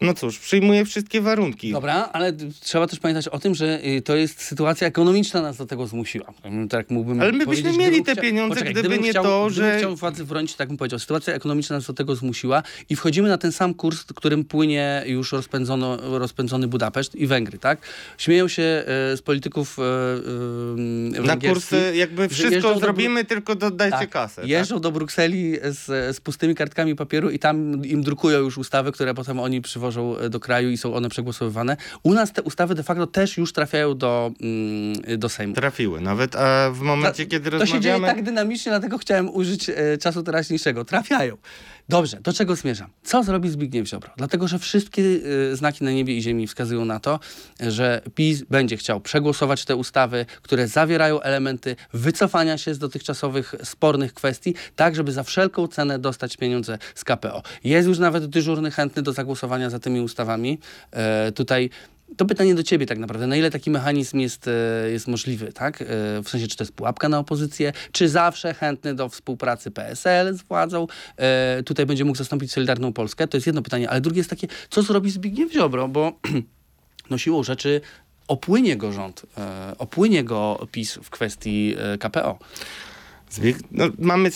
no 0.00 0.14
cóż, 0.14 0.38
przyjmuje 0.38 0.84
wszystkie 0.84 1.20
warunki. 1.20 1.72
Dobra, 1.72 2.10
ale 2.12 2.32
trzeba 2.60 2.86
też 2.86 2.98
pamiętać 3.00 3.28
o 3.28 3.38
tym, 3.38 3.54
że 3.54 3.86
y, 3.86 4.02
to 4.02 4.16
jest 4.16 4.42
sytuacja 4.42 4.86
ekonomiczna 4.86 5.42
nas 5.42 5.56
do 5.56 5.66
tego 5.66 5.86
zmusiła. 5.86 6.32
Mm, 6.42 6.68
Tak 6.68 6.90
mógłbym 6.90 7.20
Ale 7.20 7.32
my 7.32 7.46
byśmy 7.46 7.72
mieli 7.72 8.02
gdybym 8.02 8.04
te 8.16 8.22
pieniądze, 8.22 8.54
Poczekaj, 8.54 8.72
gdyby 8.72 8.88
gdybym 8.88 9.04
nie 9.04 9.10
chciał, 9.10 9.24
to, 9.24 9.46
gdybym 9.46 9.70
że- 9.72 9.78
chciał 9.78 9.96
władzy 9.96 10.24
bronić, 10.24 10.54
tak 10.54 10.68
bym 10.68 10.76
powiedział. 10.76 10.98
Sytuacja 10.98 11.34
ekonomiczna 11.34 11.76
nas 11.76 11.86
do 11.86 11.92
tego 11.94 12.16
zmusiła 12.16 12.62
i 12.88 12.96
wchodzimy 12.96 13.28
na 13.28 13.38
ten 13.38 13.52
sam 13.52 13.74
kurs, 13.74 14.04
którym 14.04 14.44
płynie 14.44 15.02
już 15.06 15.32
rozpędzono, 15.32 16.18
rozpędzony 16.18 16.68
Budapeszt 16.68 17.14
i 17.14 17.26
Węgry, 17.26 17.58
tak? 17.58 17.78
Śmieją 18.18 18.48
się 18.48 18.62
e, 18.62 19.16
z 19.16 19.22
polityków 19.22 19.78
e, 19.78 21.20
Na 21.22 21.36
kursy 21.36 21.92
jakby 21.96 22.28
wszystko 22.28 22.54
jeżdżą 22.54 22.74
do 22.74 22.80
zrobimy, 22.80 23.24
tylko 23.24 23.54
dodajcie 23.54 23.98
tak, 23.98 24.10
kasę. 24.10 24.40
tak? 24.40 24.50
Jeżdżą 24.50 24.80
do 24.80 24.92
Brukseli 24.92 25.52
z, 25.64 25.83
z 25.86 26.20
pustymi 26.20 26.54
kartkami 26.54 26.94
papieru 26.96 27.30
i 27.30 27.38
tam 27.38 27.84
im 27.84 28.02
drukują 28.02 28.38
już 28.40 28.58
ustawy, 28.58 28.92
które 28.92 29.14
potem 29.14 29.40
oni 29.40 29.60
przywożą 29.60 30.18
e, 30.18 30.30
do 30.30 30.40
kraju 30.40 30.70
i 30.70 30.76
są 30.76 30.94
one 30.94 31.08
przegłosowywane. 31.08 31.76
U 32.02 32.14
nas 32.14 32.32
te 32.32 32.42
ustawy 32.42 32.74
de 32.74 32.82
facto 32.82 33.06
też 33.06 33.36
już 33.36 33.52
trafiają 33.52 33.98
do, 33.98 34.30
mm, 34.40 35.18
do 35.18 35.28
Sejmu. 35.28 35.54
Trafiły 35.54 36.00
nawet, 36.00 36.36
a 36.36 36.70
w 36.70 36.80
momencie, 36.80 37.24
Ta- 37.24 37.30
kiedy 37.30 37.50
to 37.50 37.66
się 37.66 37.80
dzieje 37.80 37.94
rozmawiamy... 37.94 38.06
tak 38.06 38.24
dynamicznie, 38.24 38.72
dlatego 38.72 38.98
chciałem 38.98 39.30
użyć 39.34 39.70
e, 39.70 39.98
czasu 39.98 40.22
teraźniejszego. 40.22 40.84
Trafiają. 40.84 41.36
Dobrze, 41.88 42.20
do 42.20 42.32
czego 42.32 42.56
zmierzam? 42.56 42.90
Co 43.02 43.22
zrobi 43.22 43.50
Zbigniew 43.50 43.88
Ziobro? 43.88 44.10
Dlatego, 44.16 44.48
że 44.48 44.58
wszystkie 44.58 45.02
e, 45.52 45.56
znaki 45.56 45.84
na 45.84 45.90
niebie 45.90 46.16
i 46.16 46.22
ziemi 46.22 46.46
wskazują 46.46 46.84
na 46.84 47.00
to, 47.00 47.20
że 47.60 48.02
PiS 48.14 48.42
będzie 48.42 48.76
chciał 48.76 49.00
przegłosować 49.00 49.64
te 49.64 49.76
ustawy, 49.76 50.26
które 50.42 50.68
zawierają 50.68 51.20
elementy 51.20 51.76
wycofania 51.92 52.58
się 52.58 52.74
z 52.74 52.78
dotychczasowych 52.78 53.54
spornych 53.64 54.14
kwestii, 54.14 54.54
tak 54.76 54.94
żeby 54.94 55.12
za 55.12 55.22
wszelką 55.22 55.68
cenę 55.68 55.98
dostać 55.98 56.36
pieniądze 56.36 56.78
z 56.94 57.04
KPO. 57.04 57.42
Jest 57.64 57.88
już 57.88 57.98
nawet 57.98 58.26
dyżurny 58.26 58.70
chętny 58.70 59.02
do 59.02 59.12
zagłosowania 59.12 59.70
za 59.70 59.78
tymi 59.78 60.00
ustawami. 60.00 60.58
E, 60.90 61.32
tutaj 61.32 61.70
to 62.16 62.24
pytanie 62.24 62.54
do 62.54 62.62
ciebie 62.62 62.86
tak 62.86 62.98
naprawdę. 62.98 63.26
Na 63.26 63.36
ile 63.36 63.50
taki 63.50 63.70
mechanizm 63.70 64.18
jest, 64.18 64.48
e, 64.48 64.90
jest 64.90 65.08
możliwy, 65.08 65.52
tak? 65.52 65.82
E, 65.82 65.86
W 66.22 66.28
sensie, 66.28 66.46
czy 66.48 66.56
to 66.56 66.64
jest 66.64 66.72
pułapka 66.72 67.08
na 67.08 67.18
opozycję, 67.18 67.72
czy 67.92 68.08
zawsze 68.08 68.54
chętny 68.54 68.94
do 68.94 69.08
współpracy 69.08 69.70
PSL 69.70 70.34
z 70.34 70.42
władzą 70.42 70.86
e, 71.16 71.62
tutaj 71.62 71.86
będzie 71.86 72.04
mógł 72.04 72.18
zastąpić 72.18 72.52
Solidarną 72.52 72.92
Polskę? 72.92 73.28
To 73.28 73.36
jest 73.36 73.46
jedno 73.46 73.62
pytanie. 73.62 73.90
Ale 73.90 74.00
drugie 74.00 74.18
jest 74.18 74.30
takie, 74.30 74.48
co 74.70 74.82
zrobi 74.82 75.10
Zbigniew 75.10 75.52
Ziobro? 75.52 75.88
Bo 75.88 76.12
no 77.10 77.18
siłą 77.18 77.42
rzeczy 77.42 77.80
opłynie 78.28 78.76
go 78.76 78.92
rząd, 78.92 79.26
e, 79.38 79.72
opłynie 79.78 80.24
go 80.24 80.66
PiS 80.72 80.98
w 81.02 81.10
kwestii 81.10 81.74
e, 81.78 81.98
KPO. 81.98 82.38
No, 83.70 83.84
mamy, 83.98 84.30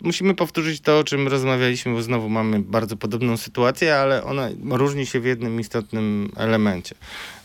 musimy 0.00 0.34
powtórzyć 0.34 0.80
to, 0.80 0.98
o 0.98 1.04
czym 1.04 1.28
rozmawialiśmy, 1.28 1.92
bo 1.92 2.02
znowu 2.02 2.28
mamy 2.28 2.60
bardzo 2.60 2.96
podobną 2.96 3.36
sytuację, 3.36 3.96
ale 3.96 4.24
ona 4.24 4.48
różni 4.70 5.06
się 5.06 5.20
w 5.20 5.24
jednym 5.24 5.60
istotnym 5.60 6.32
elemencie. 6.36 6.94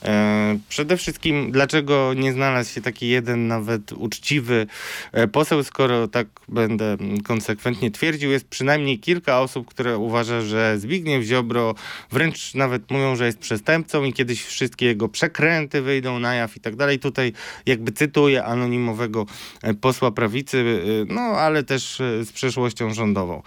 E, 0.06 0.60
przede 0.70 0.98
wszystkim, 0.98 1.52
dlaczego 1.52 2.14
nie 2.14 2.34
znalazł 2.34 2.74
się 2.74 2.82
taki 2.82 3.08
jeden 3.08 3.48
nawet 3.48 3.92
uczciwy 3.92 4.68
e, 5.12 5.28
poseł, 5.28 5.64
skoro 5.64 6.08
tak 6.08 6.28
będę 6.48 6.98
konsekwentnie 7.24 7.92
twierdził, 7.92 8.32
jest 8.32 8.48
przynajmniej 8.48 9.00
kilka 9.00 9.42
osób, 9.42 9.68
które 9.68 9.98
uważa, 9.98 10.42
że 10.42 10.80
Zbigniew 10.80 11.24
Ziobro 11.24 11.76
wręcz 12.12 12.56
nawet 12.56 12.92
mówią, 12.92 13.16
że 13.16 13.26
jest 13.26 13.40
przestępcą 13.40 14.04
i 14.04 14.14
kiedyś 14.14 14.44
wszystkie 14.44 14.86
jego 14.86 15.10
przekręty 15.10 15.82
wyjdą 15.82 16.20
na 16.20 16.36
jaw 16.36 16.58
i 16.58 16.60
tak 16.60 16.76
dalej. 16.76 17.00
Tutaj 17.00 17.34
jakby 17.66 17.92
cytuję 17.92 18.46
anonimowego 18.46 19.26
e, 19.64 19.74
posła 19.74 20.12
prawicy, 20.12 20.82
no 21.08 21.22
ale 21.22 21.64
też 21.64 22.02
z 22.24 22.32
przeszłością 22.32 22.94
rządową. 22.94 23.42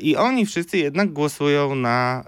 I 0.00 0.16
oni 0.16 0.46
wszyscy 0.46 0.78
jednak 0.78 1.12
głosują 1.12 1.74
na, 1.74 2.24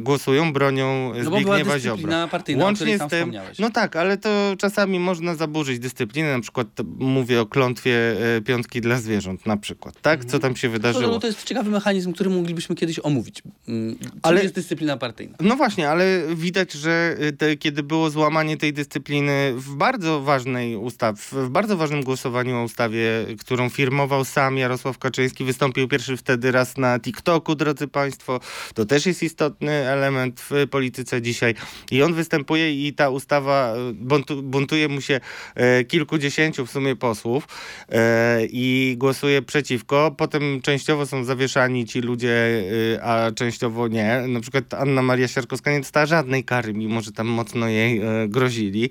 głosują, 0.00 0.52
bronią 0.52 1.12
No 1.14 1.24
Zbigniewa 1.24 1.74
dyscyplina 1.74 1.78
Ziobro. 1.78 2.64
Łącznie 2.64 2.93
wspomniałeś. 2.98 3.58
no 3.58 3.70
tak, 3.70 3.96
ale 3.96 4.18
to 4.18 4.54
czasami 4.58 4.98
można 5.00 5.34
zaburzyć 5.34 5.78
dyscyplinę, 5.78 6.32
na 6.36 6.40
przykład 6.40 6.68
mówię 6.98 7.40
o 7.40 7.46
klątwie 7.46 8.16
e, 8.36 8.40
piątki 8.40 8.80
dla 8.80 9.00
zwierząt 9.00 9.46
na 9.46 9.56
przykład, 9.56 10.00
tak? 10.02 10.24
Co 10.24 10.38
tam 10.38 10.56
się 10.56 10.68
No, 10.68 10.72
wydarzyło? 10.72 11.06
no, 11.12 11.18
to 11.20 11.26
jest 11.26 11.44
ciekawy 11.44 11.70
mechanizm, 11.70 12.12
który 12.12 12.30
moglibyśmy 12.30 12.74
kiedyś 12.76 12.98
omówić. 13.02 13.42
Mm, 13.68 13.98
Czym 13.98 14.10
Ale- 14.22 14.42
jest 14.42 14.54
dyscyplina 14.54 14.96
partyjna? 14.96 15.36
No 15.40 15.56
właśnie, 15.56 15.90
ale 15.90 16.22
widać, 16.34 16.72
że 16.72 17.16
y, 17.22 17.32
te, 17.32 17.56
kiedy 17.56 17.82
było 17.82 18.10
złamanie 18.10 18.56
tej 18.56 18.72
dyscypliny 18.72 19.52
w 19.56 19.74
bardzo 19.74 20.20
ważnej 20.20 20.76
ustawie, 20.76 21.18
w 21.32 21.48
bardzo 21.48 21.76
ważnym 21.76 22.02
głosowaniu 22.02 22.56
o 22.56 22.62
ustawie, 22.62 23.08
którą 23.40 23.68
firmował 23.68 24.24
sam 24.24 24.58
Jarosław 24.58 24.98
Kaczyński, 24.98 25.44
wystąpił 25.44 25.88
pierwszy 25.88 26.16
wtedy 26.16 26.52
raz 26.52 26.76
na 26.76 27.00
TikToku, 27.00 27.54
drodzy 27.54 27.88
Państwo. 27.88 28.40
To 28.74 28.84
też 28.84 29.06
jest 29.06 29.22
istotny 29.22 29.70
element 29.72 30.40
w 30.50 30.66
polityce 30.70 31.22
dzisiaj. 31.22 31.54
I 31.90 32.02
on 32.02 32.14
występuje 32.14 32.83
i 32.83 32.83
ta 32.92 33.10
ustawa 33.10 33.74
y, 33.90 33.94
buntu, 33.94 34.42
buntuje 34.42 34.88
mu 34.88 35.00
się 35.00 35.20
e, 35.54 35.84
kilkudziesięciu 35.84 36.66
w 36.66 36.70
sumie 36.70 36.96
posłów 36.96 37.48
e, 37.88 38.40
i 38.50 38.94
głosuje 38.98 39.42
przeciwko. 39.42 40.14
Potem 40.16 40.60
częściowo 40.62 41.06
są 41.06 41.24
zawieszani 41.24 41.84
ci 41.84 42.00
ludzie, 42.00 42.64
a 43.02 43.30
częściowo 43.34 43.88
nie. 43.88 44.24
Na 44.28 44.40
przykład 44.40 44.74
Anna 44.74 45.02
Maria 45.02 45.28
Siarkowska 45.28 45.72
nie 45.72 45.80
dostała 45.80 46.06
żadnej 46.06 46.44
kary, 46.44 46.74
mimo 46.74 47.00
że 47.02 47.12
tam 47.12 47.26
mocno 47.26 47.68
jej 47.68 47.98
e, 47.98 48.28
grozili 48.28 48.90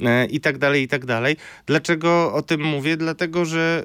e, 0.00 0.26
i 0.26 0.40
tak 0.40 0.58
dalej, 0.58 0.82
i 0.82 0.88
tak 0.88 1.06
dalej. 1.06 1.36
Dlaczego 1.66 2.32
o 2.32 2.42
tym 2.42 2.64
mówię? 2.64 2.96
Dlatego, 2.96 3.44
że 3.44 3.84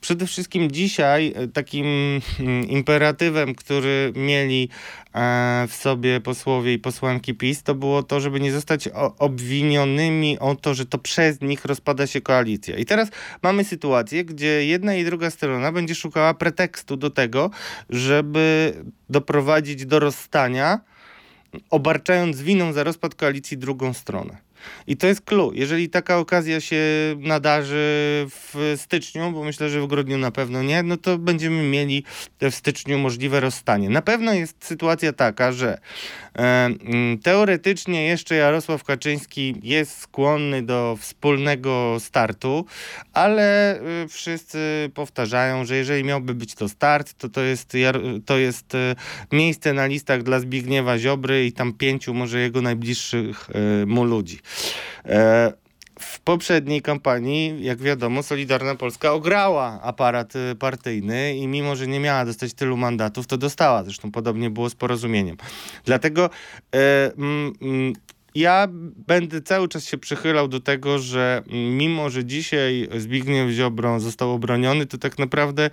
przede 0.00 0.26
wszystkim 0.26 0.70
dzisiaj 0.70 1.32
e, 1.36 1.48
takim 1.48 1.86
mm, 2.40 2.68
imperatywem, 2.68 3.54
który 3.54 4.12
mieli 4.16 4.68
e, 4.68 5.07
w 5.68 5.74
sobie 5.74 6.20
posłowie 6.20 6.72
i 6.72 6.78
posłanki 6.78 7.34
PiS, 7.34 7.62
to 7.62 7.74
było 7.74 8.02
to, 8.02 8.20
żeby 8.20 8.40
nie 8.40 8.52
zostać 8.52 8.88
obwinionymi 9.18 10.38
o 10.38 10.54
to, 10.54 10.74
że 10.74 10.86
to 10.86 10.98
przez 10.98 11.40
nich 11.40 11.64
rozpada 11.64 12.06
się 12.06 12.20
koalicja. 12.20 12.76
I 12.76 12.84
teraz 12.84 13.08
mamy 13.42 13.64
sytuację, 13.64 14.24
gdzie 14.24 14.66
jedna 14.66 14.94
i 14.94 15.04
druga 15.04 15.30
strona 15.30 15.72
będzie 15.72 15.94
szukała 15.94 16.34
pretekstu 16.34 16.96
do 16.96 17.10
tego, 17.10 17.50
żeby 17.90 18.74
doprowadzić 19.10 19.86
do 19.86 19.98
rozstania, 19.98 20.80
obarczając 21.70 22.42
winą 22.42 22.72
za 22.72 22.84
rozpad 22.84 23.14
koalicji 23.14 23.58
drugą 23.58 23.92
stronę. 23.92 24.47
I 24.86 24.96
to 24.96 25.06
jest 25.06 25.20
clue. 25.20 25.52
Jeżeli 25.54 25.88
taka 25.88 26.18
okazja 26.18 26.60
się 26.60 26.76
nadarzy 27.18 27.76
w 28.30 28.74
styczniu, 28.76 29.32
bo 29.32 29.44
myślę, 29.44 29.70
że 29.70 29.80
w 29.80 29.86
grudniu 29.86 30.18
na 30.18 30.30
pewno 30.30 30.62
nie, 30.62 30.82
no 30.82 30.96
to 30.96 31.18
będziemy 31.18 31.62
mieli 31.62 32.04
w 32.40 32.54
styczniu 32.54 32.98
możliwe 32.98 33.40
rozstanie. 33.40 33.90
Na 33.90 34.02
pewno 34.02 34.32
jest 34.32 34.64
sytuacja 34.64 35.12
taka, 35.12 35.52
że 35.52 35.78
e, 36.36 36.38
mm, 36.38 37.18
teoretycznie 37.18 38.06
jeszcze 38.06 38.34
Jarosław 38.34 38.84
Kaczyński 38.84 39.54
jest 39.62 39.98
skłonny 39.98 40.62
do 40.62 40.96
wspólnego 41.00 41.96
startu, 42.00 42.64
ale 43.12 43.80
y, 44.04 44.08
wszyscy 44.08 44.90
powtarzają, 44.94 45.64
że 45.64 45.76
jeżeli 45.76 46.04
miałby 46.04 46.34
być 46.34 46.54
to 46.54 46.68
start, 46.68 47.14
to 47.14 47.28
to 47.28 47.40
jest, 47.40 47.72
to 48.26 48.38
jest 48.38 48.74
y, 48.74 48.96
miejsce 49.32 49.72
na 49.72 49.86
listach 49.86 50.22
dla 50.22 50.40
Zbigniewa 50.40 50.98
Ziobry 50.98 51.46
i 51.46 51.52
tam 51.52 51.72
pięciu 51.72 52.14
może 52.14 52.40
jego 52.40 52.62
najbliższych 52.62 53.50
y, 53.82 53.86
mu 53.86 54.04
ludzi. 54.04 54.38
E, 55.04 55.52
w 56.00 56.20
poprzedniej 56.20 56.82
kampanii, 56.82 57.64
jak 57.64 57.78
wiadomo, 57.78 58.22
Solidarna 58.22 58.74
Polska 58.74 59.12
ograła 59.12 59.80
aparat 59.82 60.36
y, 60.36 60.54
partyjny 60.54 61.36
i 61.36 61.46
mimo, 61.46 61.76
że 61.76 61.86
nie 61.86 62.00
miała 62.00 62.24
dostać 62.24 62.54
tylu 62.54 62.76
mandatów, 62.76 63.26
to 63.26 63.38
dostała. 63.38 63.84
Zresztą 63.84 64.10
podobnie 64.10 64.50
było 64.50 64.70
z 64.70 64.74
porozumieniem. 64.74 65.36
Dlatego 65.84 66.30
e, 66.74 67.12
ja 68.38 68.68
będę 69.06 69.42
cały 69.42 69.68
czas 69.68 69.84
się 69.84 69.98
przychylał 69.98 70.48
do 70.48 70.60
tego, 70.60 70.98
że 70.98 71.42
mimo, 71.70 72.10
że 72.10 72.24
dzisiaj 72.24 72.88
Zbigniew 72.96 73.50
Ziobro 73.50 74.00
został 74.00 74.32
obroniony, 74.32 74.86
to 74.86 74.98
tak 74.98 75.18
naprawdę 75.18 75.70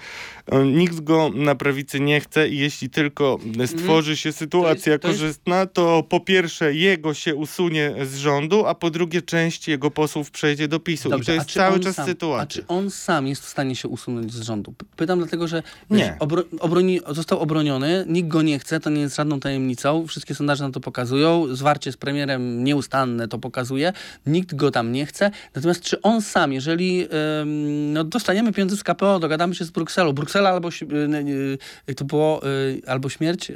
e, 0.52 0.66
nikt 0.66 1.00
go 1.00 1.32
na 1.36 1.56
prawicy 1.56 2.00
nie 2.00 2.20
chce 2.22 2.50
i 2.50 2.58
jeśli 2.58 2.90
tylko 2.90 3.40
stworzy 3.66 4.18
się 4.18 4.32
sytuacja 4.32 5.00
to 5.00 5.08
jest- 5.08 5.20
korzystna, 5.20 5.66
to 5.66 6.04
po 6.10 6.20
pierwsze 6.20 6.74
jego 6.74 7.14
się 7.14 7.36
usunie 7.36 7.94
z 8.06 8.16
rządu, 8.18 8.66
a 8.66 8.76
po 8.76 8.90
drugie 8.90 9.22
część 9.22 9.68
jego 9.68 9.92
posłów 9.92 10.32
przejdzie 10.32 10.68
do 10.68 10.80
PiSu. 10.80 11.10
I 11.10 11.26
to 11.26 11.32
a 11.32 11.36
jest 11.36 11.52
cały 11.52 11.80
czas 11.80 11.96
sam, 11.96 12.04
A 12.04 12.08
sytuacja. 12.08 12.62
czy 12.62 12.68
on 12.68 12.92
sam 12.92 13.28
jest 13.28 13.42
w 13.46 13.50
stanie 13.50 13.76
się 13.76 13.88
usunąć 13.88 14.34
z 14.34 14.42
rządu? 14.42 14.74
Pytam 14.96 15.20
dlatego, 15.20 15.48
że 15.48 15.64
Nie. 15.90 16.16
obro, 16.20 16.44
obroni, 16.60 17.00
został 17.08 17.40
obroniony, 17.40 18.06
nikt 18.08 18.28
go 18.28 18.42
nie 18.42 18.60
chce, 18.60 18.80
to 18.80 18.90
nie 18.90 19.02
jest 19.02 19.16
żadną 19.16 19.40
tajemnicą, 19.40 20.08
wszystkie 20.08 20.36
sondaże 20.36 20.64
na 20.64 20.72
to 20.72 20.80
pokazują, 20.80 21.56
zwarcie 21.56 21.92
z 21.92 21.98
premierem 21.98 22.55
nieustanne 22.64 23.28
to 23.28 23.40
pokazuje, 23.40 23.94
nikt 24.26 24.56
go 24.56 24.72
tam 24.72 24.92
nie 24.92 25.06
chce. 25.06 25.32
Natomiast 25.56 25.82
czy 25.82 26.02
on 26.02 26.22
sam, 26.22 26.54
jeżeli 26.54 27.08
no, 27.94 28.04
dostaniemy 28.04 28.54
pieniądze 28.54 28.78
z 28.78 28.84
KPO, 28.84 29.20
dogadamy 29.20 29.56
się 29.56 29.66
z 29.66 29.72
Brukselą, 29.72 30.14
Bruksela 30.14 30.50
albo, 30.50 30.70
y, 30.70 30.72
y, 31.30 31.58
y, 31.90 31.96
to 31.96 32.06
było 32.06 32.42
albo 32.88 33.10
śmierć, 33.10 33.52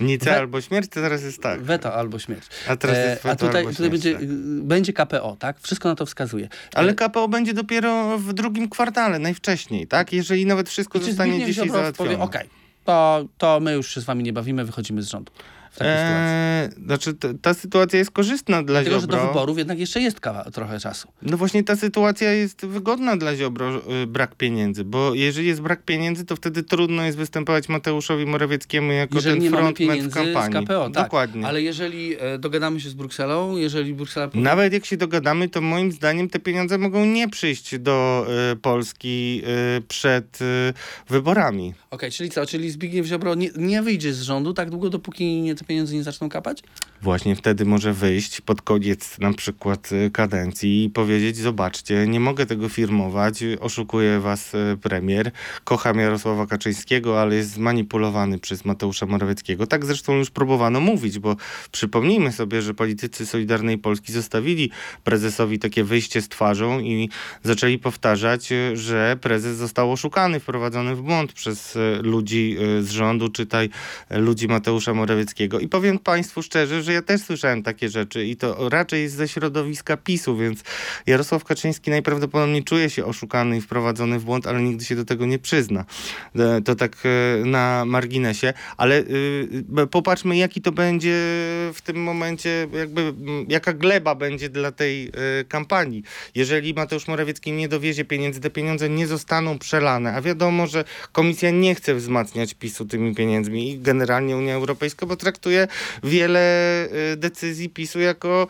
Nic 0.00 0.24
we- 0.24 0.36
albo 0.36 0.60
śmierć, 0.60 0.88
to 0.88 0.94
teraz 0.94 1.22
jest 1.22 1.42
tak. 1.42 1.62
weto 1.62 1.94
albo 1.94 2.18
śmierć. 2.18 2.46
A 2.68 2.76
teraz 2.76 2.96
E, 2.96 3.10
jest 3.10 3.26
a 3.26 3.28
weto 3.28 3.46
tutaj, 3.46 3.62
tutaj 3.66 3.76
śmierć, 3.76 3.90
będzie, 3.92 4.14
tak. 4.14 4.26
będzie 4.62 4.92
KPO, 4.92 5.36
tak? 5.38 5.60
Wszystko 5.60 5.88
na 5.88 5.94
to 5.94 6.06
wskazuje. 6.06 6.48
Ale 6.74 6.94
KPO 6.94 7.28
będzie 7.28 7.54
dopiero 7.54 8.18
w 8.18 8.32
drugim 8.32 8.68
kwartale, 8.68 9.18
najwcześniej, 9.18 9.86
tak? 9.86 10.12
Jeżeli 10.12 10.46
nawet 10.46 10.68
wszystko 10.68 10.98
I 10.98 11.02
zostanie 11.02 11.46
dzisiaj 11.46 11.68
załatwione. 11.70 12.18
okej, 12.18 12.48
to, 12.84 13.24
to 13.38 13.60
my 13.60 13.72
już 13.72 13.94
się 13.94 14.00
z 14.00 14.04
wami 14.04 14.24
nie 14.24 14.32
bawimy, 14.32 14.64
wychodzimy 14.64 15.02
z 15.02 15.08
rządu. 15.08 15.32
W 15.74 15.78
takiej 15.78 15.92
sytuacji. 15.96 16.34
Eee, 16.78 16.86
znaczy, 16.86 17.14
t- 17.14 17.34
ta 17.42 17.54
sytuacja 17.54 17.98
jest 17.98 18.10
korzystna 18.10 18.62
dla 18.62 18.72
Dlatego, 18.82 18.96
że 18.96 19.00
Ziobro. 19.00 19.18
do 19.20 19.26
wyborów 19.26 19.58
jednak 19.58 19.78
jeszcze 19.78 20.00
jest 20.00 20.20
kawa, 20.20 20.44
trochę 20.50 20.80
czasu. 20.80 21.08
No 21.22 21.36
właśnie 21.36 21.64
ta 21.64 21.76
sytuacja 21.76 22.32
jest 22.32 22.66
wygodna 22.66 23.16
dla 23.16 23.36
Ziobro, 23.36 23.82
y, 24.02 24.06
brak 24.06 24.34
pieniędzy, 24.34 24.84
bo 24.84 25.14
jeżeli 25.14 25.46
jest 25.48 25.60
brak 25.60 25.82
pieniędzy, 25.82 26.24
to 26.24 26.36
wtedy 26.36 26.62
trudno 26.62 27.02
jest 27.04 27.18
występować 27.18 27.68
Mateuszowi 27.68 28.26
Morawieckiemu 28.26 28.92
jako 28.92 29.14
Jeżeli 29.14 29.40
ten 29.40 29.50
frontman 29.50 29.74
w 29.74 29.76
pieniędzy 29.78 30.10
z 30.10 30.14
kampanii. 30.14 30.66
KPO, 30.66 30.90
tak. 30.90 31.04
Dokładnie. 31.04 31.46
Ale 31.46 31.62
jeżeli 31.62 32.16
e, 32.18 32.38
dogadamy 32.38 32.80
się 32.80 32.88
z 32.90 32.94
Brukselą, 32.94 33.56
jeżeli 33.56 33.94
Bruksela... 33.94 34.28
Nawet 34.34 34.72
jak 34.72 34.84
się 34.84 34.96
dogadamy, 34.96 35.48
to 35.48 35.60
moim 35.60 35.92
zdaniem 35.92 36.28
te 36.28 36.38
pieniądze 36.38 36.78
mogą 36.78 37.04
nie 37.04 37.28
przyjść 37.28 37.78
do 37.78 38.26
y, 38.52 38.56
Polski 38.56 39.42
y, 39.78 39.82
przed 39.82 40.42
y, 40.42 40.74
wyborami. 41.08 41.74
Okej, 41.90 42.10
czyli 42.10 42.30
co? 42.30 42.46
Czyli 42.46 42.70
Zbigniew 42.70 43.06
Ziobro 43.06 43.34
nie, 43.34 43.50
nie 43.56 43.82
wyjdzie 43.82 44.12
z 44.14 44.22
rządu 44.22 44.52
tak 44.54 44.70
długo, 44.70 44.90
dopóki 44.90 45.40
nie, 45.40 45.54
te 45.64 45.68
pieniądze 45.68 45.94
nie 45.94 46.02
zaczną 46.02 46.28
kapać? 46.28 46.62
Właśnie 47.04 47.36
wtedy 47.36 47.64
może 47.64 47.92
wyjść 47.92 48.40
pod 48.40 48.62
koniec 48.62 49.18
na 49.18 49.32
przykład 49.32 49.92
y, 49.92 50.10
kadencji 50.10 50.84
i 50.84 50.90
powiedzieć, 50.90 51.36
zobaczcie, 51.36 52.06
nie 52.06 52.20
mogę 52.20 52.46
tego 52.46 52.68
firmować, 52.68 53.44
oszukuje 53.60 54.20
was 54.20 54.54
y, 54.54 54.78
premier, 54.82 55.30
kocham 55.64 55.98
Jarosława 55.98 56.46
Kaczyńskiego, 56.46 57.20
ale 57.20 57.36
jest 57.36 57.50
zmanipulowany 57.50 58.38
przez 58.38 58.64
Mateusza 58.64 59.06
Morawieckiego. 59.06 59.66
Tak 59.66 59.84
zresztą 59.84 60.16
już 60.16 60.30
próbowano 60.30 60.80
mówić, 60.80 61.18
bo 61.18 61.36
przypomnijmy 61.72 62.32
sobie, 62.32 62.62
że 62.62 62.74
politycy 62.74 63.26
Solidarnej 63.26 63.78
Polski 63.78 64.12
zostawili 64.12 64.70
prezesowi 65.04 65.58
takie 65.58 65.84
wyjście 65.84 66.22
z 66.22 66.28
twarzą 66.28 66.80
i 66.80 67.08
zaczęli 67.42 67.78
powtarzać, 67.78 68.52
y, 68.52 68.76
że 68.76 69.16
prezes 69.20 69.56
został 69.56 69.92
oszukany, 69.92 70.40
wprowadzony 70.40 70.94
w 70.94 71.02
błąd 71.02 71.32
przez 71.32 71.78
ludzi 72.02 72.56
z 72.80 72.90
rządu, 72.90 73.28
czytaj 73.28 73.70
ludzi 74.10 74.48
Mateusza 74.48 74.94
Morawieckiego. 74.94 75.60
I 75.60 75.68
powiem 75.68 75.98
Państwu 75.98 76.42
szczerze, 76.42 76.82
że 76.82 76.93
ja 76.94 77.02
też 77.02 77.20
słyszałem 77.20 77.62
takie 77.62 77.88
rzeczy 77.88 78.24
i 78.24 78.36
to 78.36 78.68
raczej 78.68 79.08
ze 79.08 79.28
środowiska 79.28 79.96
PiSu, 79.96 80.36
więc 80.36 80.62
Jarosław 81.06 81.44
Kaczyński 81.44 81.90
najprawdopodobniej 81.90 82.64
czuje 82.64 82.90
się 82.90 83.04
oszukany 83.04 83.56
i 83.56 83.60
wprowadzony 83.60 84.18
w 84.18 84.24
błąd, 84.24 84.46
ale 84.46 84.62
nigdy 84.62 84.84
się 84.84 84.96
do 84.96 85.04
tego 85.04 85.26
nie 85.26 85.38
przyzna. 85.38 85.84
E, 86.36 86.60
To 86.62 86.74
tak 86.74 86.96
e, 87.04 87.44
na 87.44 87.84
marginesie, 87.84 88.52
ale 88.76 89.00
y, 89.00 89.86
popatrzmy, 89.90 90.36
jaki 90.36 90.60
to 90.60 90.72
będzie 90.72 91.14
w 91.74 91.80
tym 91.84 92.02
momencie, 92.02 92.68
jakby 92.78 93.14
jaka 93.48 93.72
gleba 93.72 94.14
będzie 94.14 94.48
dla 94.48 94.72
tej 94.72 95.12
kampanii. 95.48 96.02
Jeżeli 96.34 96.74
Mateusz 96.74 97.08
Morawiecki 97.08 97.52
nie 97.52 97.68
dowiezie 97.68 98.04
pieniędzy, 98.04 98.40
te 98.40 98.50
pieniądze 98.50 98.88
nie 98.88 99.06
zostaną 99.06 99.58
przelane, 99.58 100.14
a 100.14 100.22
wiadomo, 100.22 100.66
że 100.66 100.84
komisja 101.12 101.50
nie 101.50 101.74
chce 101.74 101.94
wzmacniać 101.94 102.54
PiSu 102.54 102.84
tymi 102.84 103.14
pieniędzmi 103.14 103.70
i 103.70 103.78
generalnie 103.78 104.36
Unia 104.36 104.54
Europejska, 104.54 105.06
bo 105.06 105.16
traktuje 105.16 105.68
wiele 106.04 106.83
decyzji 107.16 107.68
PiSu 107.68 108.00
jako 108.00 108.48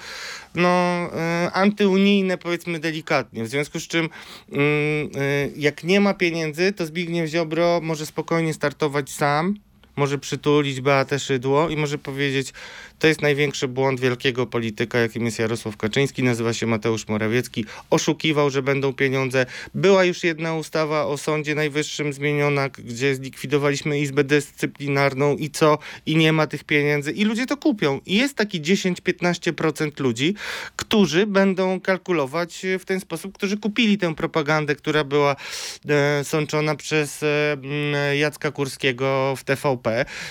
no, 0.55 1.07
y, 1.47 1.53
antyunijne, 1.53 2.39
powiedzmy 2.39 2.79
delikatnie. 2.79 3.45
W 3.45 3.49
związku 3.49 3.81
z 3.81 3.89
czym, 3.89 4.09
mm, 4.53 4.63
y, 4.63 5.53
jak 5.57 5.85
nie 5.85 6.01
ma 6.01 6.15
pieniędzy, 6.15 6.73
to 6.73 6.87
Zbigniew 6.87 7.31
Ziobro 7.31 7.81
może 7.83 8.07
spokojnie 8.07 8.55
startować 8.55 9.11
sam, 9.11 9.55
może 9.97 10.19
przytulić 10.19 10.81
Beatę 10.81 11.19
Szydło 11.19 11.69
i 11.69 11.77
może 11.77 11.99
powiedzieć, 11.99 12.53
to 12.99 13.07
jest 13.09 13.23
największy 13.23 13.69
błąd 13.69 14.01
wielkiego 14.01 14.47
polityka, 14.47 14.99
jakim 14.99 15.25
jest 15.25 15.39
Jarosław 15.39 15.77
Kaczyński, 15.77 16.23
nazywa 16.23 16.53
się 16.53 16.67
Mateusz 16.67 17.09
Morawiecki, 17.09 17.65
oszukiwał, 17.91 18.51
że 18.51 18.63
będą 18.63 18.93
pieniądze. 18.93 19.47
Była 19.75 20.05
już 20.05 20.25
jedna 20.25 20.55
ustawa 20.55 21.07
o 21.07 21.17
Sądzie 21.17 21.55
Najwyższym 21.55 22.13
zmieniona, 22.13 22.69
gdzie 22.69 23.15
zlikwidowaliśmy 23.15 24.01
Izbę 24.01 24.25
Dyscyplinarną 24.25 25.37
i 25.37 25.51
co? 25.51 25.79
I 26.07 26.17
nie 26.17 26.33
ma 26.33 26.47
tych 26.47 26.65
pieniędzy 26.65 27.13
i 27.13 27.25
ludzie 27.25 27.47
to 27.47 27.57
kupią. 27.57 28.01
I 28.07 28.17
jest 28.17 28.37
taki 28.37 28.61
10-15% 28.61 30.01
ludzi, 30.01 30.35
którzy 30.77 31.27
będą 31.27 31.81
kalkulować 31.81 32.67
w 32.79 32.85
ten 32.85 33.01
sposób, 33.01 33.35
którzy 33.35 33.57
kupili 33.57 33.99
tę 33.99 34.15
propagandę, 34.15 34.75
która 34.77 35.05
była 35.05 35.37
e, 35.89 36.25
sączona 36.25 36.75
przez 36.75 37.23
e, 37.23 38.17
Jacka 38.17 38.51
Kurskiego 38.51 39.35
w 39.37 39.45
TVP 39.45 39.84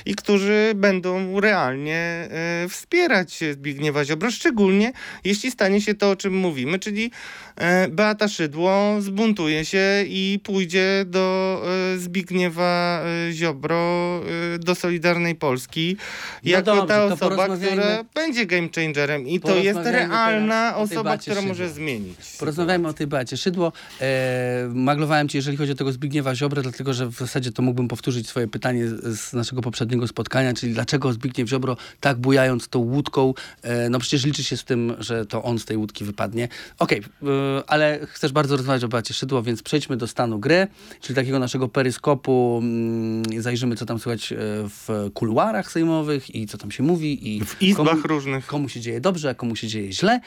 i 0.06 0.16
którzy 0.16 0.72
będą 0.76 1.39
realnie 1.39 1.96
e, 1.96 2.30
wspierać 2.70 3.39
Zbigniewa 3.54 4.06
Ziobro, 4.06 4.32
szczególnie 4.32 4.92
jeśli 5.24 5.52
stanie 5.52 5.82
się 5.82 5.96
to, 5.96 6.10
o 6.10 6.16
czym 6.16 6.34
mówimy, 6.38 6.80
czyli 6.80 7.12
e, 7.56 7.88
Beata 7.88 8.28
Szydło 8.28 8.96
zbuntuje 9.00 9.66
się 9.66 10.04
i 10.08 10.39
pójdzie 10.44 11.06
do 11.08 11.62
e, 11.96 11.98
Zbigniewa 11.98 13.04
Ziobro, 13.32 14.22
do 14.60 14.76
Solidarnej 14.76 15.36
Polski, 15.36 15.98
No 16.44 16.52
jako 16.52 16.76
dobrze, 16.76 16.88
ta 16.88 17.04
osoba, 17.06 17.58
która 17.58 18.04
będzie 18.16 18.46
game 18.46 18.70
changerem 18.76 19.28
i 19.28 19.39
to 19.39 19.56
jest 19.56 19.80
realna 19.84 20.76
osoba, 20.76 21.18
która 21.18 21.36
Szydło. 21.36 21.48
może 21.48 21.70
zmienić. 21.70 22.18
Porozmawiajmy 22.39 22.88
o 22.88 22.94
tej 22.94 23.08
Beacie 23.08 23.38
Szydło. 23.38 23.74
E, 24.02 24.70
maglowałem 24.74 25.30
ci, 25.30 25.38
jeżeli 25.38 25.58
chodzi 25.58 25.72
o 25.72 25.76
tego 25.76 25.92
Zbigniewa 25.92 26.36
Ziobrę, 26.36 26.62
dlatego 26.62 26.94
że 26.94 27.08
w 27.08 27.18
zasadzie 27.18 27.52
to 27.52 27.62
mógłbym 27.62 27.88
powtórzyć 27.88 28.28
swoje 28.28 28.48
pytanie 28.48 28.88
z, 28.88 29.20
z 29.20 29.34
naszego 29.44 29.62
poprzedniego 29.62 30.08
spotkania, 30.08 30.54
czyli 30.54 30.74
dlaczego 30.74 31.14
Zbigniew 31.14 31.50
Ziobro 31.50 31.78
tak 32.00 32.18
bujając 32.18 32.68
tą 32.68 32.80
łódką, 32.80 33.34
e, 33.62 33.90
no 33.90 34.00
przecież 34.00 34.26
liczy 34.26 34.44
się 34.44 34.58
z 34.58 34.64
tym, 34.64 34.94
że 35.00 35.26
to 35.26 35.44
on 35.44 35.60
z 35.60 35.66
tej 35.66 35.78
łódki 35.78 36.04
wypadnie. 36.06 36.48
Okej, 36.80 37.02
e, 37.24 37.26
ale 37.68 38.00
chcesz 38.08 38.32
bardzo 38.32 38.58
rozmawiać 38.58 38.84
o 38.84 38.88
Beacie 38.88 39.14
Szydło, 39.14 39.44
więc 39.44 39.64
przejdźmy 39.64 39.98
do 39.98 40.08
stanu 40.08 40.40
gry, 40.40 40.68
czyli 41.02 41.16
takiego 41.16 41.40
naszego 41.40 41.68
peryskopu. 41.68 42.60
Mm, 42.64 43.42
zajrzymy, 43.42 43.76
co 43.76 43.86
tam 43.86 44.00
słychać 44.00 44.32
e, 44.32 44.36
w 44.70 45.10
kuluarach 45.14 45.72
sejmowych 45.72 46.36
i 46.36 46.48
co 46.48 46.58
tam 46.58 46.72
się 46.72 46.84
mówi. 46.84 47.36
I 47.36 47.46
W 47.46 47.62
izbach 47.62 47.86
komu- 47.98 48.08
różnych. 48.08 48.46
komu 48.46 48.70
się 48.70 48.80
dzieje 48.80 49.02
dobrze, 49.02 49.30
a 49.30 49.34
komu 49.34 49.56
się 49.56 49.68
dzieje 49.68 49.94
źle. 49.94 50.20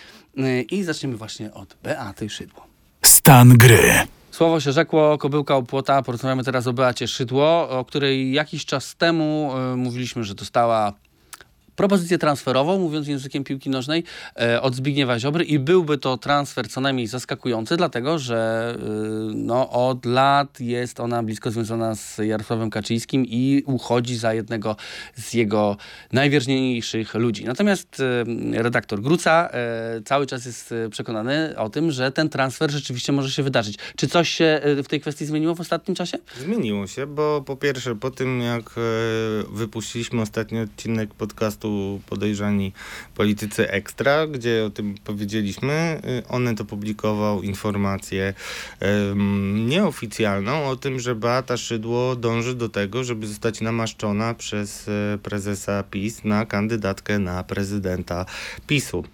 I 0.70 0.82
zaczniemy 0.84 1.16
właśnie 1.16 1.54
od 1.54 1.76
Beaty 1.82 2.28
Szydło. 2.30 2.66
Stan 3.04 3.48
gry. 3.58 3.80
Słowo 4.36 4.60
się 4.60 4.72
rzekło, 4.72 5.18
kobyłka 5.18 5.56
opłota. 5.56 6.02
Porozmawiamy 6.02 6.44
teraz 6.44 6.66
o 6.66 6.72
Beacie 6.72 7.08
Szydło, 7.08 7.68
o 7.68 7.84
której 7.84 8.32
jakiś 8.32 8.66
czas 8.66 8.96
temu 8.96 9.52
yy, 9.70 9.76
mówiliśmy, 9.76 10.24
że 10.24 10.34
dostała 10.34 10.92
propozycję 11.76 12.18
transferową, 12.18 12.78
mówiąc 12.78 13.08
językiem 13.08 13.44
piłki 13.44 13.70
nożnej, 13.70 14.04
e, 14.40 14.62
od 14.62 14.74
Zbigniewa 14.74 15.18
Ziobry 15.18 15.44
i 15.44 15.58
byłby 15.58 15.98
to 15.98 16.16
transfer 16.18 16.68
co 16.68 16.80
najmniej 16.80 17.06
zaskakujący, 17.06 17.76
dlatego 17.76 18.18
że 18.18 18.74
y, 18.76 19.34
no, 19.34 19.70
od 19.70 20.04
lat 20.04 20.60
jest 20.60 21.00
ona 21.00 21.22
blisko 21.22 21.50
związana 21.50 21.94
z 21.94 22.18
Jarosławem 22.18 22.70
Kaczyńskim 22.70 23.24
i 23.26 23.62
uchodzi 23.66 24.16
za 24.16 24.34
jednego 24.34 24.76
z 25.14 25.34
jego 25.34 25.76
najwierniejszych 26.12 27.14
ludzi. 27.14 27.44
Natomiast 27.44 28.00
y, 28.00 28.62
redaktor 28.62 29.00
Gruca 29.00 29.48
e, 29.52 30.00
cały 30.04 30.26
czas 30.26 30.46
jest 30.46 30.74
przekonany 30.90 31.54
o 31.56 31.70
tym, 31.70 31.90
że 31.90 32.12
ten 32.12 32.28
transfer 32.28 32.70
rzeczywiście 32.70 33.12
może 33.12 33.30
się 33.30 33.42
wydarzyć. 33.42 33.78
Czy 33.96 34.08
coś 34.08 34.28
się 34.28 34.60
w 34.84 34.88
tej 34.88 35.00
kwestii 35.00 35.26
zmieniło 35.26 35.54
w 35.54 35.60
ostatnim 35.60 35.94
czasie? 35.94 36.18
Zmieniło 36.40 36.86
się, 36.86 37.06
bo 37.06 37.42
po 37.46 37.56
pierwsze, 37.56 37.94
po 37.94 38.10
tym 38.10 38.40
jak 38.40 38.62
e, 38.62 38.80
wypuściliśmy 39.52 40.20
ostatni 40.20 40.60
odcinek 40.60 41.14
podcastu 41.14 41.65
Podejrzani 42.06 42.72
Politycy 43.14 43.70
Ekstra, 43.70 44.26
gdzie 44.26 44.64
o 44.64 44.70
tym 44.70 44.94
powiedzieliśmy, 45.04 45.72
e, 45.72 46.28
Onet 46.28 46.60
opublikował 46.60 47.42
informację 47.42 48.34
em, 48.80 49.68
nieoficjalną 49.68 50.68
o 50.68 50.76
tym, 50.76 51.00
że 51.00 51.14
Beata 51.14 51.56
Szydło 51.56 52.16
dąży 52.16 52.54
do 52.54 52.68
tego, 52.68 53.04
żeby 53.04 53.26
zostać 53.26 53.60
namaszczona 53.60 54.34
przez 54.34 54.88
e, 54.88 55.18
prezesa 55.22 55.82
PiS 55.82 56.24
na 56.24 56.46
kandydatkę 56.46 57.18
na 57.18 57.44
prezydenta 57.44 58.26
PiSu. 58.66 59.04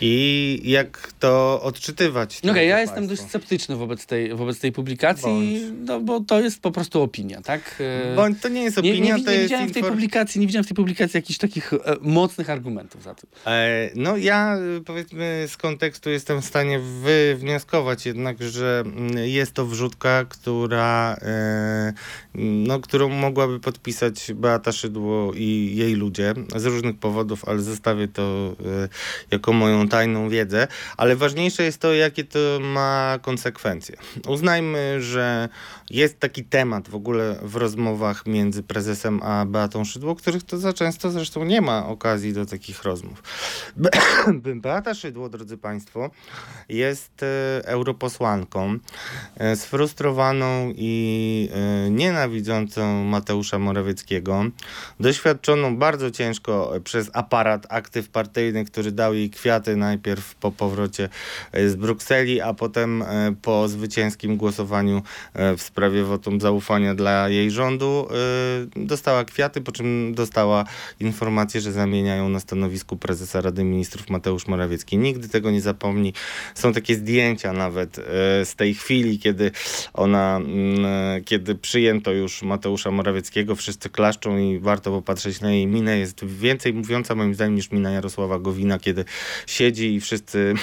I 0.00 0.60
jak 0.64 1.12
to 1.20 1.62
odczytywać? 1.62 2.38
Okej, 2.38 2.42
drodzy 2.42 2.64
ja 2.64 2.80
jestem 2.80 2.96
państwo? 2.96 3.16
dość 3.16 3.28
sceptyczny 3.28 3.76
wobec 3.76 4.06
tej, 4.06 4.34
wobec 4.34 4.58
tej 4.58 4.72
publikacji, 4.72 5.60
no 5.84 6.00
bo 6.00 6.20
to 6.20 6.40
jest 6.40 6.60
po 6.60 6.70
prostu 6.70 7.02
opinia, 7.02 7.40
tak? 7.42 7.82
E, 8.12 8.16
Bądź 8.16 8.40
to 8.40 8.48
nie 8.48 8.62
jest 8.62 8.82
nie, 8.82 8.92
opinia, 8.92 9.16
nie, 9.16 9.24
to 9.24 9.30
nie 9.30 9.36
jest 9.36 9.44
widziałem 9.44 9.68
w 9.68 9.72
tej 9.72 9.82
publikacji, 9.82 10.40
nie 10.40 10.46
widziałem 10.46 10.64
w 10.64 10.68
tej 10.68 10.76
publikacji 10.76 11.18
jakichś 11.18 11.38
takich 11.38 11.72
e, 11.72 11.95
mocnych 12.02 12.50
argumentów 12.50 13.02
za 13.02 13.14
tym. 13.14 13.30
E, 13.46 13.90
No 13.94 14.16
ja 14.16 14.58
y, 14.78 14.80
powiedzmy 14.80 15.44
z 15.48 15.56
kontekstu 15.56 16.10
jestem 16.10 16.42
w 16.42 16.44
stanie 16.44 16.80
wywnioskować 17.02 18.06
jednak, 18.06 18.42
że 18.42 18.82
mm, 18.86 19.18
jest 19.18 19.52
to 19.52 19.66
wrzutka, 19.66 20.24
która, 20.24 21.16
e, 21.22 21.92
no, 22.34 22.80
którą 22.80 23.08
mogłaby 23.08 23.60
podpisać 23.60 24.32
Beata 24.34 24.72
Szydło 24.72 25.32
i 25.34 25.72
jej 25.76 25.94
ludzie 25.94 26.34
z 26.56 26.64
różnych 26.64 26.98
powodów, 26.98 27.48
ale 27.48 27.60
zostawię 27.60 28.08
to 28.08 28.56
e, 28.82 28.88
jako 29.30 29.52
moją 29.52 29.88
tajną 29.88 30.28
wiedzę. 30.28 30.68
Ale 30.96 31.16
ważniejsze 31.16 31.62
jest 31.62 31.80
to, 31.80 31.94
jakie 31.94 32.24
to 32.24 32.38
ma 32.60 33.18
konsekwencje. 33.22 33.96
Uznajmy, 34.28 35.02
że 35.02 35.48
jest 35.90 36.20
taki 36.20 36.44
temat 36.44 36.88
w 36.88 36.94
ogóle 36.94 37.38
w 37.42 37.56
rozmowach 37.56 38.26
między 38.26 38.62
prezesem 38.62 39.22
a 39.22 39.44
Beatą 39.46 39.84
Szydło, 39.84 40.14
których 40.14 40.42
to 40.42 40.58
za 40.58 40.72
często 40.72 41.10
zresztą 41.10 41.44
nie 41.44 41.60
ma. 41.60 41.85
Okazji 41.86 42.32
do 42.32 42.46
takich 42.46 42.82
rozmów. 42.82 43.22
Beata 44.62 44.94
Szydło, 44.94 45.28
drodzy 45.28 45.58
Państwo, 45.58 46.10
jest 46.68 47.22
e, 47.22 47.26
europosłanką, 47.64 48.78
e, 49.36 49.56
sfrustrowaną 49.56 50.72
i 50.76 51.48
e, 51.52 51.90
nienawidzącą 51.90 53.04
Mateusza 53.04 53.58
Morawieckiego, 53.58 54.44
doświadczoną 55.00 55.76
bardzo 55.76 56.10
ciężko 56.10 56.72
przez 56.84 57.10
aparat 57.12 57.66
aktyw 57.68 58.08
partyjnych, 58.08 58.70
który 58.70 58.92
dał 58.92 59.14
jej 59.14 59.30
kwiaty 59.30 59.76
najpierw 59.76 60.34
po 60.34 60.52
powrocie 60.52 61.08
z 61.54 61.74
Brukseli, 61.74 62.40
a 62.40 62.54
potem 62.54 63.04
po 63.42 63.68
zwycięskim 63.68 64.36
głosowaniu 64.36 65.02
w 65.34 65.62
sprawie 65.62 66.04
wotum 66.04 66.40
zaufania 66.40 66.94
dla 66.94 67.28
jej 67.28 67.50
rządu. 67.50 68.08
Dostała 68.76 69.24
kwiaty, 69.24 69.60
po 69.60 69.72
czym 69.72 70.14
dostała 70.14 70.64
informację, 71.00 71.60
że 71.60 71.72
zamieniają 71.76 72.28
na 72.28 72.40
stanowisku 72.40 72.96
prezesa 72.96 73.40
Rady 73.40 73.64
Ministrów 73.64 74.10
Mateusz 74.10 74.46
Morawiecki. 74.46 74.98
Nigdy 74.98 75.28
tego 75.28 75.50
nie 75.50 75.60
zapomni. 75.60 76.12
Są 76.54 76.72
takie 76.72 76.94
zdjęcia 76.94 77.52
nawet 77.52 77.98
e, 77.98 78.02
z 78.44 78.54
tej 78.54 78.74
chwili, 78.74 79.18
kiedy 79.18 79.50
ona, 79.94 80.36
mm, 80.36 80.84
e, 80.86 81.20
kiedy 81.20 81.54
przyjęto 81.54 82.12
już 82.12 82.42
Mateusza 82.42 82.90
Morawieckiego, 82.90 83.56
wszyscy 83.56 83.90
klaszczą 83.90 84.38
i 84.38 84.58
warto 84.58 84.90
popatrzeć 84.90 85.40
na 85.40 85.50
jej 85.52 85.66
minę. 85.66 85.98
Jest 85.98 86.24
więcej 86.24 86.72
mówiąca 86.72 87.14
moim 87.14 87.34
zdaniem 87.34 87.54
niż 87.54 87.70
mina 87.70 87.90
Jarosława 87.90 88.38
Gowina, 88.38 88.78
kiedy 88.78 89.04
siedzi 89.46 89.94
i 89.94 90.00
wszyscy 90.00 90.54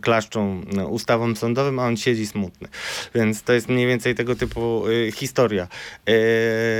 klaszczą 0.00 0.60
ustawom 0.88 1.36
sądowym, 1.36 1.78
a 1.78 1.86
on 1.86 1.96
siedzi 1.96 2.26
smutny. 2.26 2.68
Więc 3.14 3.42
to 3.42 3.52
jest 3.52 3.68
mniej 3.68 3.86
więcej 3.86 4.14
tego 4.14 4.36
typu 4.36 4.86
y, 4.88 5.12
historia. 5.12 5.68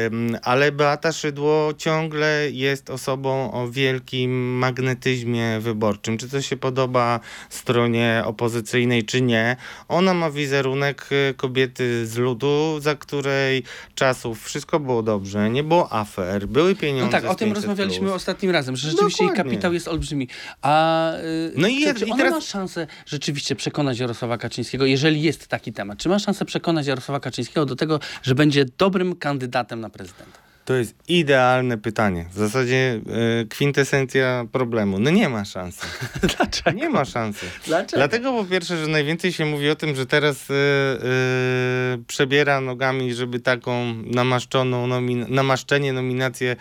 Ym, 0.07 0.37
ale 0.43 0.73
Beata 0.73 1.13
Szydło 1.13 1.75
ciągle 1.79 2.49
jest 2.51 2.91
osobą 2.91 3.53
o 3.53 3.69
wielkim 3.73 4.59
magnetyzmie 4.59 5.61
wyborczym. 5.61 6.19
Czy 6.19 6.29
to 6.29 6.43
się 6.43 6.57
podoba 6.57 7.21
stronie 7.51 8.23
opozycyjnej, 8.27 9.05
czy 9.05 9.23
nie. 9.23 9.57
Ona 9.89 10.15
ma 10.15 10.31
wizerunek 10.31 11.09
y, 11.31 11.35
kobiety 11.35 12.07
z 12.07 12.17
ludu, 12.17 12.81
za 12.81 12.95
której 12.95 13.63
czasów 13.95 14.45
wszystko 14.45 14.81
było 14.81 15.03
dobrze, 15.03 15.51
nie 15.51 15.63
było 15.65 15.93
afer, 15.93 16.47
były 16.49 16.75
pieniądze. 16.77 17.05
No 17.17 17.23
tak, 17.23 17.31
o 17.31 17.35
tym 17.35 17.51
500+. 17.51 17.55
rozmawialiśmy 17.55 18.13
ostatnim 18.13 18.51
razem, 18.51 18.77
że 18.77 18.91
rzeczywiście 18.91 19.25
jej 19.25 19.31
Dokładnie. 19.31 19.53
kapitał 19.53 19.73
jest 19.73 19.89
olbrzymi. 19.89 20.29
A 20.63 21.13
y, 21.17 21.53
No 21.57 21.69
i 21.69 21.85
czy, 21.85 21.95
czy 21.95 22.05
i 22.07 22.13
teraz- 22.17 22.33
ma 22.33 22.41
szansę 22.41 22.87
rzeczywiście 23.07 23.57
przekonać 23.57 23.99
Jarosława 23.99 24.39
Kaczyńskiego, 24.39 24.87
jeżeli 24.87 25.23
jest 25.23 25.47
taki 25.49 25.73
temat, 25.73 25.99
czy 25.99 26.09
ma 26.09 26.19
szansę 26.19 26.45
przekonać 26.45 26.87
Jarosława 26.87 27.21
Kaczyńskiego 27.21 27.67
do 27.67 27.77
tego, 27.77 28.01
że 28.23 28.35
będzie 28.35 28.65
dobrym 28.79 29.17
kandydatem 29.17 29.81
na 29.81 29.91
prezydenta? 29.91 30.39
To 30.65 30.75
jest 30.75 30.95
idealne 31.09 31.79
pytanie. 31.79 32.27
W 32.33 32.39
zasadzie 32.39 33.01
y, 33.43 33.47
kwintesencja 33.47 34.45
problemu. 34.53 34.99
No 34.99 35.11
nie 35.11 35.29
ma 35.29 35.45
szansy. 35.45 35.87
Dlaczego? 36.37 36.71
Nie 36.71 36.89
ma 36.89 37.05
szansy. 37.05 37.47
Dlaczego? 37.67 37.97
Dlatego 37.97 38.33
po 38.33 38.45
pierwsze, 38.45 38.77
że 38.77 38.87
najwięcej 38.87 39.33
się 39.33 39.45
mówi 39.45 39.71
o 39.71 39.77
tym, 39.77 39.97
że 39.97 40.07
teraz 40.07 40.51
y, 40.51 40.55
y, 40.55 42.05
przebiera 42.07 42.61
nogami, 42.61 43.15
żeby 43.15 43.41
taką 43.41 43.95
namaszczoną 43.95 44.87
nomin- 44.89 45.29
namaszczenie, 45.29 45.93
nominację 45.93 46.57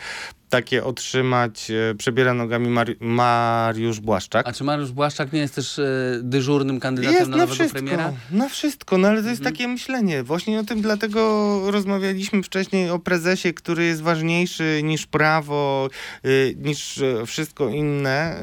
takie 0.52 0.84
otrzymać, 0.84 1.72
e, 1.72 1.96
przebiera 1.96 2.34
nogami 2.34 2.68
Mari- 2.70 2.96
Mariusz 3.00 4.00
Błaszczak. 4.00 4.48
A 4.48 4.54
czy 4.54 4.64
Mariusz 4.64 4.92
Błaszczak 4.92 5.34
nie 5.34 5.40
jest 5.40 5.56
też 5.56 5.80
e, 5.80 5.86
dyżurnym 6.24 6.80
kandydatem 6.80 7.20
Jest 7.20 7.30
na 7.30 7.38
na 7.38 7.44
nowego 7.44 7.56
wszystko, 7.56 7.80
premiera? 7.80 8.08
Mhm. 8.08 8.38
na 8.38 8.50
wszystko, 8.50 8.98
no 8.98 9.08
ale 9.08 9.24
to 9.24 9.30
jest 9.30 9.44
takie 9.44 9.68
myślenie. 9.68 10.24
Właśnie 10.24 10.60
o 10.60 10.64
tym 10.64 10.82
dlatego 10.82 11.22
rozmawialiśmy 11.72 12.44
wcześniej 12.44 12.90
o 12.90 13.00
prezesie, 13.00 13.54
który 13.54 13.86
jest 13.86 14.02
ważniejszy 14.02 14.82
niż 14.84 15.06
prawo, 15.08 15.90
y, 16.26 16.56
niż 16.58 16.98
e, 16.98 17.26
wszystko 17.26 17.70
inne. 17.70 18.42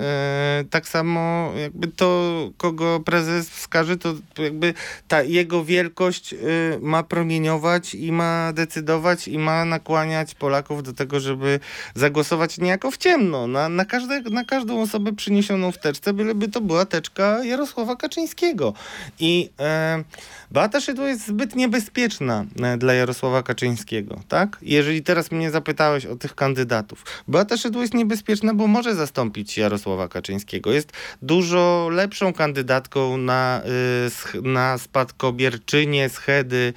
Tak 0.70 0.88
samo 0.88 1.52
jakby 1.56 1.88
to, 1.88 2.50
kogo 2.56 3.00
prezes 3.00 3.50
wskaże, 3.50 3.96
to 3.96 4.14
jakby 4.38 4.74
ta 5.08 5.22
jego 5.22 5.64
wielkość 5.64 6.32
y, 6.32 6.38
ma 6.80 7.02
promieniować 7.02 7.94
i 7.94 8.12
ma 8.12 8.52
decydować 8.52 9.28
i 9.28 9.38
ma 9.38 9.64
nakłaniać 9.64 10.34
Polaków 10.34 10.82
do 10.82 10.92
tego, 10.92 11.20
żeby 11.20 11.60
zagłosować 11.98 12.58
niejako 12.58 12.90
w 12.90 12.96
ciemno 12.96 13.46
na, 13.46 13.68
na, 13.68 13.84
każde, 13.84 14.20
na 14.20 14.44
każdą 14.44 14.82
osobę 14.82 15.12
przyniesioną 15.12 15.72
w 15.72 15.78
teczce, 15.78 16.12
byleby 16.12 16.48
to 16.48 16.60
była 16.60 16.86
teczka 16.86 17.44
Jarosława 17.44 17.96
Kaczyńskiego. 17.96 18.74
I 19.20 19.50
e, 19.60 20.04
Beata 20.50 20.80
Szydło 20.80 21.06
jest 21.06 21.26
zbyt 21.26 21.56
niebezpieczna 21.56 22.44
e, 22.62 22.76
dla 22.76 22.94
Jarosława 22.94 23.42
Kaczyńskiego, 23.42 24.20
tak? 24.28 24.58
Jeżeli 24.62 25.02
teraz 25.02 25.30
mnie 25.30 25.50
zapytałeś 25.50 26.06
o 26.06 26.16
tych 26.16 26.34
kandydatów. 26.34 27.04
Beata 27.28 27.56
Szydło 27.56 27.82
jest 27.82 27.94
niebezpieczna, 27.94 28.54
bo 28.54 28.66
może 28.66 28.94
zastąpić 28.94 29.58
Jarosława 29.58 30.08
Kaczyńskiego. 30.08 30.72
Jest 30.72 30.92
dużo 31.22 31.88
lepszą 31.92 32.32
kandydatką 32.32 33.16
na, 33.16 33.62
sch- 34.08 34.42
na 34.42 34.78
spadkobierczynię 34.78 36.08
schedy 36.08 36.72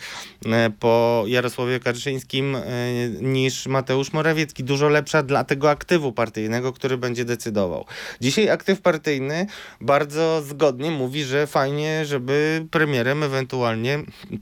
e, 0.45 0.69
po 0.79 1.23
Jarosławie 1.27 1.79
Kaczyńskim 1.79 2.55
e, 2.55 2.61
niż 3.21 3.67
Mateusz 3.67 4.13
Morawiecki. 4.13 4.63
Dużo 4.63 4.89
lepsza 4.89 5.23
dla 5.23 5.43
tego 5.43 5.69
aktywu 5.69 6.11
partyjnego, 6.11 6.73
który 6.73 6.97
będzie 6.97 7.25
decydował. 7.25 7.85
Dzisiaj 8.21 8.49
aktyw 8.49 8.81
partyjny 8.81 9.47
bardzo 9.81 10.41
zgodnie 10.41 10.91
mówi, 10.91 11.23
że 11.23 11.47
fajnie, 11.47 12.05
żeby 12.05 12.65
premierem 12.71 13.23
ewentualnie 13.23 13.60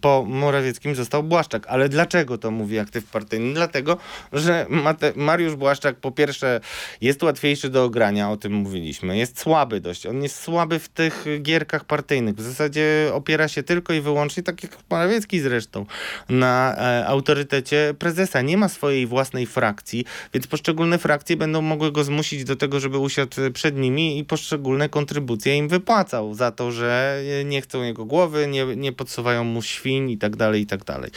po 0.01 0.25
Morawieckim 0.27 0.95
został 0.95 1.23
Błaszczak. 1.23 1.67
Ale 1.67 1.89
dlaczego 1.89 2.37
to 2.37 2.51
mówi 2.51 2.79
aktyw 2.79 3.05
partyjny? 3.05 3.53
Dlatego, 3.53 3.97
że 4.33 4.65
Mate- 4.69 5.13
Mariusz 5.15 5.55
Błaszczak 5.55 5.95
po 5.95 6.11
pierwsze 6.11 6.61
jest 7.01 7.23
łatwiejszy 7.23 7.69
do 7.69 7.83
ogrania, 7.83 8.31
o 8.31 8.37
tym 8.37 8.53
mówiliśmy. 8.53 9.17
Jest 9.17 9.39
słaby 9.39 9.81
dość. 9.81 10.05
On 10.05 10.23
jest 10.23 10.41
słaby 10.41 10.79
w 10.79 10.89
tych 10.89 11.25
gierkach 11.41 11.85
partyjnych. 11.85 12.35
W 12.35 12.41
zasadzie 12.41 13.11
opiera 13.13 13.47
się 13.47 13.63
tylko 13.63 13.93
i 13.93 14.01
wyłącznie, 14.01 14.43
tak 14.43 14.63
jak 14.63 14.77
Morawiecki 14.89 15.39
zresztą, 15.39 15.85
na 16.29 16.75
e, 16.77 17.07
autorytecie 17.07 17.93
prezesa. 17.99 18.41
Nie 18.41 18.57
ma 18.57 18.69
swojej 18.69 19.07
własnej 19.07 19.45
frakcji, 19.45 20.05
więc 20.33 20.47
poszczególne 20.47 20.97
frakcje 20.97 21.37
będą 21.37 21.61
mogły 21.61 21.91
go 21.91 22.03
zmusić 22.03 22.43
do 22.43 22.55
tego, 22.55 22.79
żeby 22.79 22.97
usiadł 22.97 23.35
przed 23.53 23.77
nimi 23.77 24.19
i 24.19 24.25
poszczególne 24.25 24.89
kontrybucje 24.89 25.57
im 25.57 25.67
wypłacał 25.67 26.33
za 26.33 26.51
to, 26.51 26.71
że 26.71 27.21
e, 27.41 27.45
nie 27.45 27.61
chcą 27.61 27.83
jego 27.83 28.05
głowy, 28.05 28.47
nie, 28.47 28.65
nie 28.75 28.91
podsuwają 29.09 29.43
mu 29.43 29.61
świń 29.61 30.09
i 30.09 30.17
tak 30.17 30.35
dalej, 30.35 30.61
i 30.61 30.65
tak 30.65 30.83
dalej. 30.83 31.11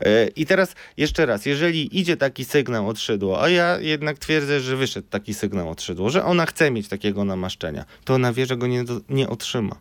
E, 0.00 0.26
I 0.26 0.46
teraz 0.46 0.74
jeszcze 0.96 1.26
raz, 1.26 1.46
jeżeli 1.46 1.98
idzie 1.98 2.16
taki 2.16 2.44
sygnał 2.44 2.88
od 2.88 3.00
Szydło, 3.00 3.42
a 3.42 3.48
ja 3.48 3.80
jednak 3.80 4.18
twierdzę, 4.18 4.60
że 4.60 4.76
wyszedł 4.76 5.08
taki 5.10 5.34
sygnał 5.34 5.70
od 5.70 5.82
Szydło, 5.82 6.10
że 6.10 6.24
ona 6.24 6.46
chce 6.46 6.70
mieć 6.70 6.88
takiego 6.88 7.24
namaszczenia, 7.24 7.84
to 8.04 8.14
ona 8.14 8.32
wie, 8.32 8.46
że 8.46 8.56
go 8.56 8.66
nie, 8.66 8.84
nie 9.08 9.28
otrzyma. 9.28 9.76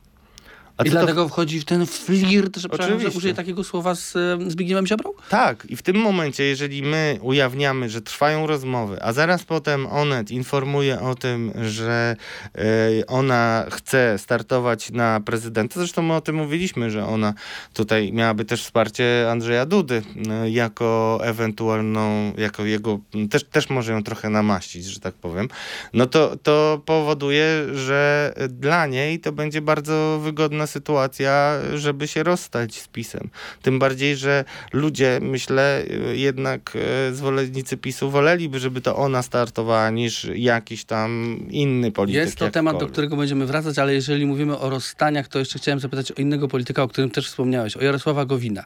I 0.85 0.89
co 0.89 0.95
to- 0.95 0.99
dlatego 0.99 1.29
wchodzi 1.29 1.59
w 1.59 1.65
ten 1.65 1.85
flirt, 1.85 2.57
że, 2.57 2.99
że 2.99 3.09
użyję 3.09 3.33
takiego 3.33 3.63
słowa 3.63 3.95
z 3.95 4.13
Zbigniewem 4.47 4.87
Ziobrą? 4.87 5.13
Tak, 5.29 5.65
i 5.69 5.75
w 5.75 5.81
tym 5.81 5.95
momencie, 5.95 6.43
jeżeli 6.43 6.83
my 6.83 7.19
ujawniamy, 7.21 7.89
że 7.89 8.01
trwają 8.01 8.47
rozmowy, 8.47 9.03
a 9.03 9.13
zaraz 9.13 9.43
potem 9.43 9.87
Onet 9.87 10.31
informuje 10.31 10.99
o 11.01 11.15
tym, 11.15 11.51
że 11.61 12.15
e, 12.55 12.61
ona 13.07 13.65
chce 13.71 14.17
startować 14.17 14.91
na 14.91 15.19
prezydenta, 15.19 15.79
zresztą 15.79 16.01
my 16.01 16.13
o 16.13 16.21
tym 16.21 16.35
mówiliśmy, 16.35 16.91
że 16.91 17.05
ona 17.05 17.33
tutaj 17.73 18.13
miałaby 18.13 18.45
też 18.45 18.63
wsparcie 18.63 19.27
Andrzeja 19.31 19.65
Dudy 19.65 20.01
e, 20.29 20.49
jako 20.49 21.19
ewentualną, 21.23 22.33
jako 22.37 22.65
jego, 22.65 22.99
też, 23.29 23.43
też 23.43 23.69
może 23.69 23.91
ją 23.91 24.03
trochę 24.03 24.29
namaścić, 24.29 24.85
że 24.85 24.99
tak 24.99 25.13
powiem, 25.13 25.47
no 25.93 26.05
to, 26.05 26.37
to 26.43 26.81
powoduje, 26.85 27.45
że 27.73 28.33
dla 28.49 28.85
niej 28.87 29.19
to 29.19 29.31
będzie 29.31 29.61
bardzo 29.61 30.19
wygodna 30.23 30.67
sytuacja, 30.71 31.59
żeby 31.75 32.07
się 32.07 32.23
rozstać 32.23 32.75
z 32.75 32.87
PiSem. 32.87 33.29
Tym 33.61 33.79
bardziej, 33.79 34.15
że 34.15 34.45
ludzie, 34.73 35.19
myślę, 35.21 35.83
y, 36.11 36.17
jednak 36.17 36.73
y, 37.09 37.15
zwolennicy 37.15 37.77
PiSu 37.77 38.11
woleliby, 38.11 38.59
żeby 38.59 38.81
to 38.81 38.95
ona 38.95 39.21
startowała, 39.21 39.89
niż 39.89 40.27
jakiś 40.35 40.83
tam 40.85 41.39
inny 41.49 41.91
polityk. 41.91 42.25
Jest 42.25 42.37
to 42.37 42.49
temat, 42.49 42.73
do 42.73 42.75
jakkolwiek. 42.75 42.91
którego 42.91 43.15
będziemy 43.15 43.45
wracać, 43.45 43.79
ale 43.79 43.93
jeżeli 43.93 44.25
mówimy 44.25 44.59
o 44.59 44.69
rozstaniach, 44.69 45.27
to 45.27 45.39
jeszcze 45.39 45.59
chciałem 45.59 45.79
zapytać 45.79 46.11
o 46.11 46.15
innego 46.15 46.47
polityka, 46.47 46.83
o 46.83 46.87
którym 46.87 47.09
też 47.09 47.27
wspomniałeś, 47.27 47.77
o 47.77 47.83
Jarosława 47.83 48.25
Gowina. 48.25 48.63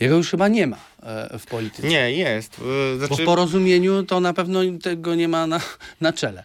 Jego 0.00 0.16
już 0.16 0.30
chyba 0.30 0.48
nie 0.48 0.66
ma 0.66 0.76
e, 1.02 1.38
w 1.38 1.46
polityce. 1.46 1.88
Nie, 1.88 2.12
jest. 2.12 2.58
y, 2.58 2.62
Bo 3.00 3.06
Znaczy, 3.06 3.22
w 3.22 3.26
porozumieniu 3.26 4.02
to 4.02 4.20
na 4.20 4.32
pewno 4.32 4.60
tego 4.82 5.14
nie 5.14 5.28
ma 5.28 5.46
na, 5.46 5.60
na 6.00 6.12
czele. 6.12 6.44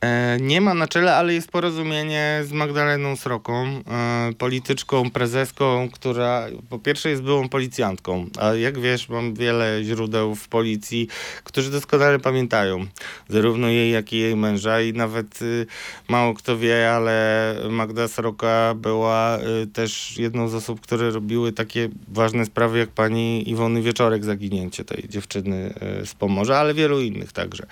E, 0.00 0.38
nie 0.40 0.60
ma 0.60 0.74
na 0.74 0.88
czele, 0.88 1.16
ale 1.16 1.34
jest 1.34 1.50
porozumienie 1.50 2.40
z 2.44 2.52
Magdaleną 2.52 3.16
Sroką, 3.16 3.66
e, 3.66 4.32
polityczką, 4.38 5.10
prezeską, 5.10 5.88
która 5.92 6.46
po 6.70 6.78
pierwsze 6.78 7.10
jest 7.10 7.22
byłą 7.22 7.48
policjantką, 7.48 8.26
a 8.38 8.54
jak 8.54 8.78
wiesz, 8.78 9.08
mam 9.08 9.34
wiele 9.34 9.80
źródeł 9.84 10.34
w 10.34 10.48
policji, 10.48 11.08
którzy 11.44 11.70
doskonale 11.70 12.18
pamiętają 12.18 12.86
zarówno 13.28 13.68
jej, 13.68 13.92
jak 13.92 14.12
i 14.12 14.18
jej 14.18 14.36
męża 14.36 14.80
i 14.80 14.92
nawet 14.92 15.42
y, 15.42 15.66
mało 16.08 16.34
kto 16.34 16.58
wie, 16.58 16.90
ale 16.90 17.54
Magda 17.70 18.08
Sroka 18.08 18.74
była 18.76 19.38
y, 19.38 19.66
też 19.66 20.16
jedną 20.18 20.48
z 20.48 20.54
osób, 20.54 20.80
które 20.80 21.10
robiły 21.10 21.52
takie 21.52 21.88
ważne 22.08 22.44
sprawy, 22.44 22.78
jak 22.78 22.88
pani 22.88 23.50
Iwony 23.50 23.82
Wieczorek, 23.82 24.24
zaginięcie 24.24 24.84
tej 24.84 25.08
dziewczyny 25.08 25.74
y, 26.02 26.06
z 26.06 26.14
Pomorza, 26.14 26.58
ale 26.58 26.74
wielu 26.74 27.00
innych 27.00 27.32
także. 27.32 27.66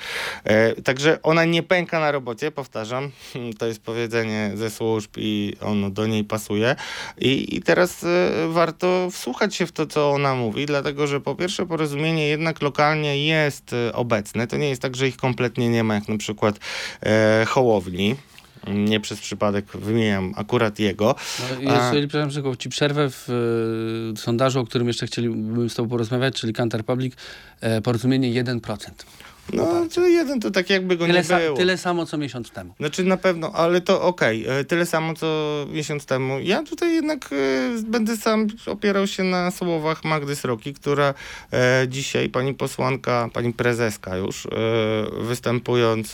E, 0.45 0.83
także 0.83 1.23
ona 1.23 1.45
nie 1.45 1.63
pęka 1.63 2.01
na 2.01 2.16
robocie, 2.17 2.51
powtarzam. 2.51 3.11
To 3.59 3.67
jest 3.67 3.83
powiedzenie 3.83 4.53
ze 4.55 4.71
służb 4.71 5.11
i 5.17 5.53
ono 5.61 5.91
do 5.91 6.07
niej 6.07 6.25
pasuje. 6.25 6.77
I, 7.19 7.57
i 7.57 7.63
teraz 7.63 8.05
e, 8.05 8.31
warto 8.49 9.11
wsłuchać 9.11 9.55
się 9.55 9.67
w 9.67 9.73
to, 9.73 9.87
co 9.87 10.11
ona 10.11 10.35
mówi, 10.35 10.67
dlatego 10.67 11.07
że 11.07 11.21
po 11.21 11.35
pierwsze 11.35 11.67
porozumienie 11.67 12.29
jednak 12.29 12.63
lokalnie 12.63 13.27
jest 13.27 13.73
e, 13.73 13.93
obecne. 13.93 14.47
To 14.47 14.57
nie 14.57 14.69
jest 14.69 14.83
tak, 14.83 14.97
że 14.97 15.09
ich 15.09 15.17
kompletnie 15.17 15.69
nie 15.69 15.85
ma, 15.85 15.95
jak 15.95 16.09
na 16.09 16.17
przykład 16.17 16.59
e, 17.03 17.45
Hołowni. 17.49 18.17
Nie 18.67 19.01
przez 19.01 19.21
przypadek 19.21 19.67
wymieniam 19.75 20.33
akurat 20.37 20.79
jego. 20.79 21.15
No, 21.63 21.85
jeżeli, 21.85 22.09
przepraszam, 22.09 22.31
że 22.31 22.57
ci 22.57 22.69
przerwę 22.69 23.11
w 23.11 23.31
y, 24.15 24.21
sondażu, 24.21 24.61
o 24.61 24.65
którym 24.65 24.87
jeszcze 24.89 25.07
chcielibym 25.07 25.71
z 25.71 25.75
tobą 25.75 25.89
porozmawiać, 25.89 26.35
czyli 26.35 26.53
Kantar 26.53 26.85
Public, 26.85 27.15
e, 27.61 27.81
porozumienie 27.81 28.45
1%. 28.45 28.91
No, 29.53 29.87
to 29.95 30.07
jeden 30.07 30.41
to 30.41 30.51
tak 30.51 30.71
jakby 30.71 30.97
go 30.97 31.07
Tyle, 31.07 31.19
nie 31.21 31.25
sa- 31.29 31.39
było. 31.41 31.57
tyle 31.57 31.79
samo 31.79 32.07
co 32.07 32.19
miesiąc 32.19 32.51
temu. 32.51 32.75
Znaczy 32.81 33.05
na 33.05 33.17
pewno, 33.17 33.53
ale 33.55 33.81
to 33.81 34.03
okej, 34.03 34.47
e, 34.49 34.65
tyle 34.65 34.87
samo 34.87 35.15
co 35.15 35.27
miesiąc 35.71 36.07
temu. 36.07 36.41
Ja 36.41 36.63
tutaj 36.63 36.95
jednak 36.95 37.31
e, 37.33 37.83
będę 37.83 38.17
sam 38.17 38.47
opierał 38.67 39.07
się 39.07 39.23
na 39.25 39.51
słowach 39.51 40.05
Magdy 40.05 40.37
Sroki, 40.37 40.75
która 40.75 41.15
e, 41.53 41.87
dzisiaj, 41.89 42.29
pani 42.29 42.55
posłanka, 42.55 43.29
pani 43.33 43.53
prezeska 43.53 44.17
już, 44.17 44.47
e, 44.47 44.51
występując 45.21 46.13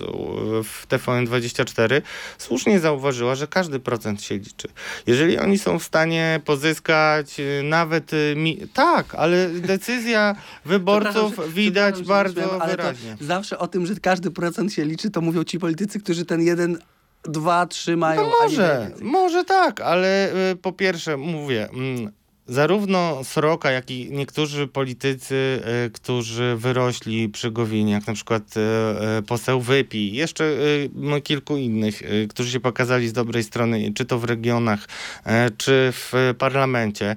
w 0.64 0.86
TVN24, 0.88 2.02
słusznie 2.38 2.80
zauważyła, 2.80 3.34
że 3.34 3.46
każdy 3.46 3.80
procent 3.80 4.22
się 4.22 4.34
liczy. 4.38 4.68
Jeżeli 5.06 5.38
oni 5.38 5.58
są 5.58 5.78
w 5.78 5.84
stanie 5.84 6.40
pozyskać 6.44 7.40
e, 7.40 7.62
nawet... 7.62 8.10
e, 8.14 8.36
Mi- 8.36 8.68
tak, 8.74 9.14
ale 9.14 9.48
decyzja 9.48 10.36
wyborców 10.64 11.54
widać 11.54 12.02
bardzo 12.02 12.58
wyraźnie. 12.66 13.16
Zawsze 13.22 13.58
o 13.58 13.66
tym, 13.66 13.86
że 13.86 13.94
każdy 13.94 14.30
procent 14.30 14.72
się 14.72 14.84
liczy, 14.84 15.10
to 15.10 15.20
mówią 15.20 15.44
ci 15.44 15.58
politycy, 15.58 16.00
którzy 16.00 16.24
ten 16.24 16.40
jeden, 16.40 16.78
dwa, 17.24 17.66
trzy 17.66 17.96
mają. 17.96 18.22
No 18.22 18.30
może, 18.42 18.90
może 19.02 19.44
tak, 19.44 19.80
ale 19.80 20.32
y, 20.52 20.56
po 20.56 20.72
pierwsze 20.72 21.16
mówię, 21.16 21.68
mm, 21.72 22.12
zarówno 22.46 23.24
Sroka, 23.24 23.70
jak 23.70 23.90
i 23.90 24.08
niektórzy 24.12 24.66
politycy, 24.66 25.62
y, 25.86 25.90
którzy 25.90 26.56
wyrośli 26.56 27.28
przy 27.28 27.50
Gowinie, 27.50 27.92
jak 27.92 28.06
na 28.06 28.14
przykład 28.14 28.42
y, 28.56 28.60
y, 29.18 29.22
poseł 29.22 29.60
Wypi, 29.60 30.12
jeszcze 30.12 30.52
kilku 31.24 31.56
innych, 31.56 32.02
którzy 32.28 32.50
się 32.50 32.60
pokazali 32.60 33.08
z 33.08 33.12
dobrej 33.12 33.44
strony, 33.44 33.92
czy 33.94 34.04
to 34.04 34.18
w 34.18 34.24
regionach, 34.24 34.88
czy 35.56 35.92
w 35.92 36.34
parlamencie, 36.38 37.16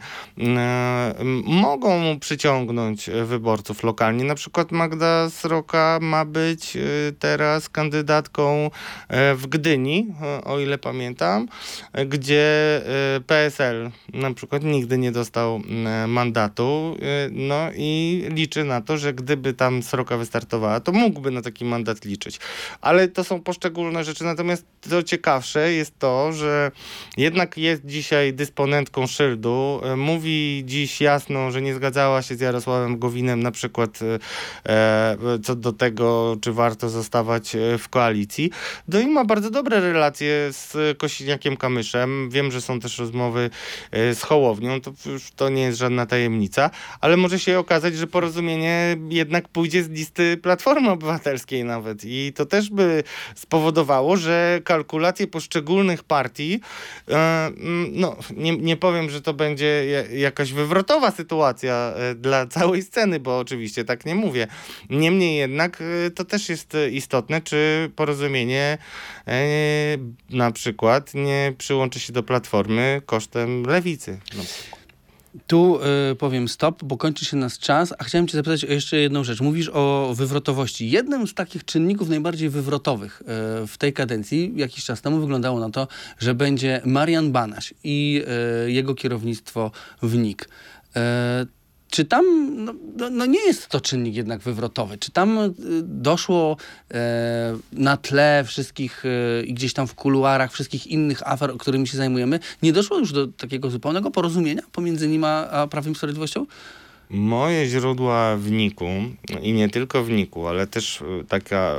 mogą 1.45 2.19
przyciągnąć 2.19 3.09
wyborców 3.25 3.83
lokalnie. 3.83 4.23
Na 4.23 4.35
przykład 4.35 4.71
Magda 4.71 5.29
Sroka 5.29 5.99
ma 6.01 6.25
być 6.25 6.77
teraz 7.19 7.69
kandydatką 7.69 8.69
e, 9.07 9.35
w 9.35 9.47
Gdyni, 9.47 10.07
e, 10.21 10.43
o 10.43 10.59
ile 10.59 10.77
pamiętam, 10.77 11.47
e, 11.93 12.05
gdzie 12.05 12.81
e, 13.15 13.21
PSL 13.21 13.91
na 14.13 14.33
przykład 14.33 14.63
nigdy 14.63 14.97
nie 14.97 15.11
dostał 15.11 15.24
m, 15.33 16.11
mandatu. 16.11 16.97
e, 17.01 17.29
No 17.31 17.55
i 17.75 18.23
liczy 18.29 18.63
na 18.63 18.81
to, 18.81 18.97
że 18.97 19.13
gdyby 19.13 19.53
tam 19.53 19.83
Sroka 19.83 20.17
wystartowała, 20.17 20.79
to 20.79 20.91
mógłby 20.91 21.31
na 21.31 21.41
taki 21.41 21.65
mandat 21.65 22.05
liczyć. 22.05 22.39
Ale 22.81 23.07
to 23.07 23.23
są 23.23 23.41
poszczególne 23.41 24.03
rzeczy. 24.03 24.23
Natomiast 24.23 24.65
to 24.89 25.03
ciekawsze 25.03 25.73
jest 25.73 25.99
to, 25.99 26.33
że 26.33 26.71
jednak 27.17 27.57
jest 27.57 27.85
dzisiaj 27.85 28.33
dysponentką 28.33 29.07
szyldu. 29.07 29.81
e, 29.83 29.95
Mówi 29.95 30.63
dziś 30.65 31.01
jasno, 31.01 31.51
że 31.51 31.61
nie 31.61 31.75
zgadzała 31.75 32.21
się 32.21 32.35
z 32.35 32.41
Jarosławem 32.41 32.99
Gowinem 32.99 33.43
na 33.43 33.51
przykład 33.51 33.99
e, 34.01 34.19
e, 34.71 35.17
co 35.43 35.55
do 35.55 35.71
tego, 35.73 36.37
czy 36.41 36.53
warto 36.53 36.89
zostawać 36.89 37.55
w 37.79 37.89
koalicji. 37.89 38.51
No 38.87 38.99
i 38.99 39.07
ma 39.07 39.25
bardzo 39.25 39.49
dobre 39.49 39.79
relacje 39.79 40.47
z 40.51 40.97
Kosiniakiem 40.97 41.57
Kamyszem. 41.57 42.29
Wiem, 42.29 42.51
że 42.51 42.61
są 42.61 42.79
też 42.79 42.99
rozmowy 42.99 43.49
z 43.91 44.21
Hołownią, 44.21 44.81
to 44.81 44.91
już 45.05 45.31
to 45.31 45.49
nie 45.49 45.61
jest 45.61 45.77
żadna 45.77 46.05
tajemnica, 46.05 46.69
ale 47.01 47.17
może 47.17 47.39
się 47.39 47.59
okazać, 47.59 47.97
że 47.97 48.07
porozumienie 48.07 48.97
jednak 49.09 49.47
pójdzie 49.47 49.83
z 49.83 49.89
listy 49.89 50.37
Platformy 50.37 50.91
Obywatelskiej 50.91 51.63
nawet 51.63 52.01
i 52.05 52.33
to 52.35 52.45
też 52.45 52.69
by 52.69 53.03
spowodowało, 53.35 54.17
że 54.17 54.61
kalkulacje 54.63 55.27
poszczególnych 55.27 56.03
partii, 56.03 56.59
e, 57.09 57.51
no 57.91 58.15
nie, 58.35 58.57
nie 58.57 58.77
powiem, 58.77 59.09
że 59.09 59.21
to 59.21 59.33
będzie 59.33 59.85
ja- 59.85 60.17
jakaś 60.19 60.53
wywrotowa 60.53 61.11
sytuacja 61.11 61.93
e, 61.95 62.15
dla 62.15 62.47
całej 62.47 62.81
sceny, 62.83 63.19
bo 63.19 63.39
oczywiście 63.39 63.85
tak 63.85 64.05
nie 64.05 64.15
mówię. 64.15 64.47
Niemniej 64.89 65.37
jednak 65.37 65.81
e, 65.81 66.11
to 66.11 66.25
też 66.25 66.49
jest 66.49 66.73
istotne, 66.91 67.41
czy 67.41 67.91
porozumienie 67.95 68.77
na 70.29 70.51
przykład 70.51 71.13
nie 71.13 71.53
przyłączy 71.57 71.99
się 71.99 72.13
do 72.13 72.23
Platformy 72.23 73.01
kosztem 73.05 73.63
Lewicy. 73.63 74.19
No. 74.37 74.43
Tu 75.47 75.79
y, 76.11 76.15
powiem 76.15 76.47
stop, 76.47 76.83
bo 76.83 76.97
kończy 76.97 77.25
się 77.25 77.37
nas 77.37 77.59
czas, 77.59 77.93
a 77.99 78.03
chciałem 78.03 78.27
cię 78.27 78.37
zapytać 78.37 78.65
o 78.65 78.71
jeszcze 78.71 78.97
jedną 78.97 79.23
rzecz. 79.23 79.41
Mówisz 79.41 79.69
o 79.73 80.13
wywrotowości. 80.15 80.89
Jednym 80.89 81.27
z 81.27 81.33
takich 81.33 81.65
czynników 81.65 82.09
najbardziej 82.09 82.49
wywrotowych 82.49 83.21
y, 83.21 83.25
w 83.67 83.77
tej 83.77 83.93
kadencji 83.93 84.53
jakiś 84.55 84.85
czas 84.85 85.01
temu 85.01 85.19
wyglądało 85.19 85.59
na 85.59 85.69
to, 85.69 85.87
że 86.19 86.33
będzie 86.33 86.81
Marian 86.85 87.31
Banaś 87.31 87.73
i 87.83 88.23
y, 88.67 88.71
jego 88.71 88.95
kierownictwo 88.95 89.71
w 90.01 90.17
NIK. 90.17 90.49
Czy 91.89 92.05
tam, 92.05 92.25
no, 92.65 92.73
no, 92.97 93.09
no 93.09 93.25
nie 93.25 93.39
jest 93.39 93.67
to 93.67 93.81
czynnik 93.81 94.15
jednak 94.15 94.41
wywrotowy, 94.41 94.97
czy 94.97 95.11
tam 95.11 95.37
y, 95.39 95.53
doszło 95.83 96.57
e, 96.93 97.57
na 97.71 97.97
tle 97.97 98.43
wszystkich 98.47 99.03
e, 99.05 99.43
i 99.43 99.53
gdzieś 99.53 99.73
tam 99.73 99.87
w 99.87 99.95
kuluarach 99.95 100.51
wszystkich 100.51 100.87
innych 100.87 101.27
afer, 101.27 101.57
którymi 101.57 101.87
się 101.87 101.97
zajmujemy, 101.97 102.39
nie 102.63 102.73
doszło 102.73 102.97
już 102.97 103.11
do 103.11 103.27
takiego 103.27 103.69
zupełnego 103.69 104.11
porozumienia 104.11 104.61
pomiędzy 104.71 105.07
nim 105.07 105.23
a, 105.23 105.49
a 105.49 105.67
Prawem 105.67 105.93
i 105.93 105.95
Sprawiedliwością? 105.95 106.45
Moje 107.09 107.65
źródła 107.65 108.35
w 108.37 108.51
Niku 108.51 108.89
i 109.41 109.53
nie 109.53 109.69
tylko 109.69 110.03
w 110.03 110.09
Niku, 110.09 110.47
ale 110.47 110.67
też 110.67 111.01
y, 111.01 111.25
taka, 111.29 111.75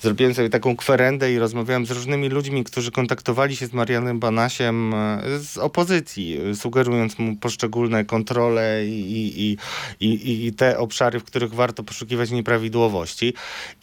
zrobiłem 0.00 0.34
sobie 0.34 0.50
taką 0.50 0.76
kwerendę 0.76 1.32
i 1.32 1.38
rozmawiałem 1.38 1.86
z 1.86 1.90
różnymi 1.90 2.28
ludźmi, 2.28 2.64
którzy 2.64 2.90
kontaktowali 2.90 3.56
się 3.56 3.66
z 3.66 3.72
Marianem 3.72 4.20
Banasiem 4.20 4.94
y, 4.94 5.38
z 5.38 5.58
opozycji, 5.58 6.40
y, 6.50 6.54
sugerując 6.56 7.18
mu 7.18 7.36
poszczególne 7.36 8.04
kontrole 8.04 8.86
i, 8.86 9.40
i, 9.50 9.56
i, 10.00 10.46
i, 10.46 10.52
te 10.52 10.78
obszary, 10.78 11.20
w 11.20 11.24
których 11.24 11.54
warto 11.54 11.82
poszukiwać 11.82 12.30
nieprawidłowości. 12.30 13.34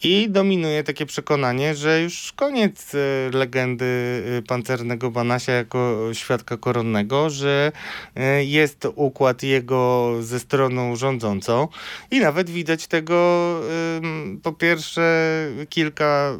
I 0.02 0.30
dominuje 0.30 0.84
takie 0.84 1.06
przekonanie, 1.06 1.74
że 1.74 2.02
już 2.02 2.32
koniec 2.32 2.92
legendy 3.32 4.22
pancernego 4.48 5.10
Banasia 5.10 5.52
jako 5.52 6.10
świadka 6.12 6.56
koronnego, 6.56 7.30
że 7.30 7.72
jest 8.40 8.86
układ 8.94 9.42
jego 9.42 10.12
ze 10.20 10.40
stroną 10.52 10.96
rządzącą 10.96 11.68
i 12.10 12.20
nawet 12.20 12.50
widać 12.50 12.86
tego 12.86 13.12
po 14.42 14.52
pierwsze 14.52 15.02
kilka 15.68 16.38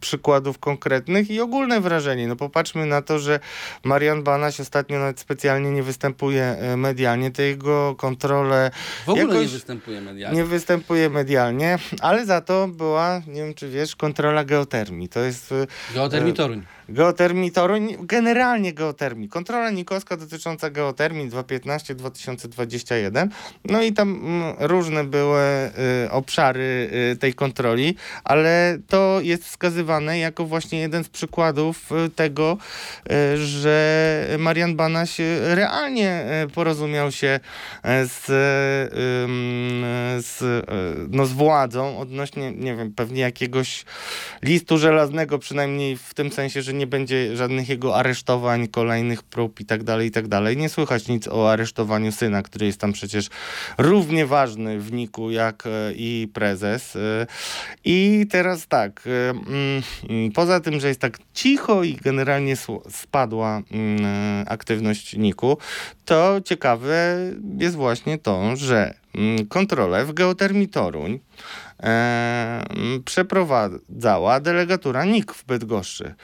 przykładów 0.00 0.58
konkretnych 0.58 1.30
i 1.30 1.40
ogólne 1.40 1.80
wrażenie. 1.80 2.28
No 2.28 2.36
popatrzmy 2.36 2.86
na 2.86 3.02
to, 3.02 3.18
że 3.18 3.40
Marian 3.84 4.22
Banaś 4.22 4.60
ostatnio 4.60 4.98
nawet 4.98 5.20
specjalnie 5.20 5.70
nie 5.70 5.82
występuje 5.82 6.56
y, 6.72 6.76
medialnie, 6.76 7.30
te 7.30 7.42
jego 7.42 7.94
kontrole 7.94 8.70
W 9.06 9.08
ogóle 9.08 9.40
nie 9.40 9.48
występuje 9.48 10.00
medialnie. 10.00 10.38
nie 10.38 10.44
występuje 10.44 11.10
medialnie, 11.10 11.78
ale 12.00 12.26
za 12.26 12.40
to 12.40 12.68
była, 12.68 13.22
nie 13.26 13.42
wiem 13.42 13.54
czy 13.54 13.68
wiesz, 13.68 13.96
kontrola 13.96 14.44
geotermii. 14.44 15.08
To 15.08 15.20
jest 15.20 15.52
y, 15.52 15.66
Geotermii 15.94 16.34
Toruń. 16.34 16.62
Geotermii 16.88 17.50
Toruń, 17.50 17.96
generalnie 18.00 18.72
geotermii. 18.72 19.28
Kontrola 19.28 19.70
nikowska 19.70 20.16
dotycząca 20.16 20.70
geotermii 20.70 21.30
2015-2021. 21.30 23.28
No 23.64 23.82
i 23.82 23.92
tam 23.92 24.08
mm, 24.08 24.54
różne 24.58 25.04
były 25.04 25.40
y, 26.06 26.10
obszary 26.10 26.90
y, 27.12 27.16
tej 27.16 27.34
kontroli, 27.34 27.96
ale 28.24 28.78
to 28.88 29.18
jest 29.22 29.44
wskazywane 29.44 30.18
jako 30.18 30.44
właśnie 30.44 30.78
jeden 30.80 31.04
z 31.04 31.08
przykładów 31.08 31.92
y, 31.92 32.10
tego, 32.10 32.56
że 33.34 34.26
Marian 34.38 34.76
Banaś 34.76 35.16
realnie 35.40 36.26
porozumiał 36.54 37.12
się 37.12 37.40
z, 37.84 38.28
ym, 39.24 39.84
z, 40.22 40.66
no, 41.10 41.26
z 41.26 41.32
władzą 41.32 41.98
odnośnie, 41.98 42.52
nie 42.52 42.76
wiem, 42.76 42.92
pewnie 42.92 43.20
jakiegoś 43.20 43.84
listu 44.42 44.78
żelaznego, 44.78 45.38
przynajmniej 45.38 45.96
w 45.96 46.14
tym 46.14 46.32
sensie, 46.32 46.62
że 46.62 46.71
nie 46.72 46.86
będzie 46.86 47.36
żadnych 47.36 47.68
jego 47.68 47.96
aresztowań, 47.96 48.68
kolejnych 48.68 49.22
prób 49.22 49.60
i 49.60 49.64
tak 49.64 49.82
dalej, 49.82 50.08
i 50.08 50.10
tak 50.10 50.28
dalej. 50.28 50.56
Nie 50.56 50.68
słychać 50.68 51.08
nic 51.08 51.28
o 51.28 51.52
aresztowaniu 51.52 52.12
syna, 52.12 52.42
który 52.42 52.66
jest 52.66 52.80
tam 52.80 52.92
przecież 52.92 53.28
równie 53.78 54.26
ważny 54.26 54.78
w 54.78 54.92
Niku 54.92 55.30
jak 55.30 55.64
e, 55.66 55.92
i 55.96 56.28
prezes. 56.34 56.96
E, 56.96 57.26
I 57.84 58.26
teraz 58.30 58.66
tak, 58.66 59.04
e, 59.06 59.30
mm, 59.30 60.32
poza 60.32 60.60
tym, 60.60 60.80
że 60.80 60.88
jest 60.88 61.00
tak 61.00 61.18
cicho 61.34 61.82
i 61.82 61.94
generalnie 61.94 62.56
spadła 62.90 63.62
mm, 63.70 64.44
aktywność 64.48 65.16
Niku, 65.16 65.58
to 66.04 66.40
ciekawe 66.44 67.18
jest 67.58 67.76
właśnie 67.76 68.18
to, 68.18 68.56
że 68.56 68.94
mm, 69.14 69.46
kontrolę 69.46 70.04
w 70.04 70.12
geotermii 70.12 70.68
Toruń 70.68 71.18
przeprowadzała 73.04 74.40
delegatura 74.40 75.04
NIK 75.04 75.32
w 75.32 75.44
Bydgoszczy. 75.44 76.14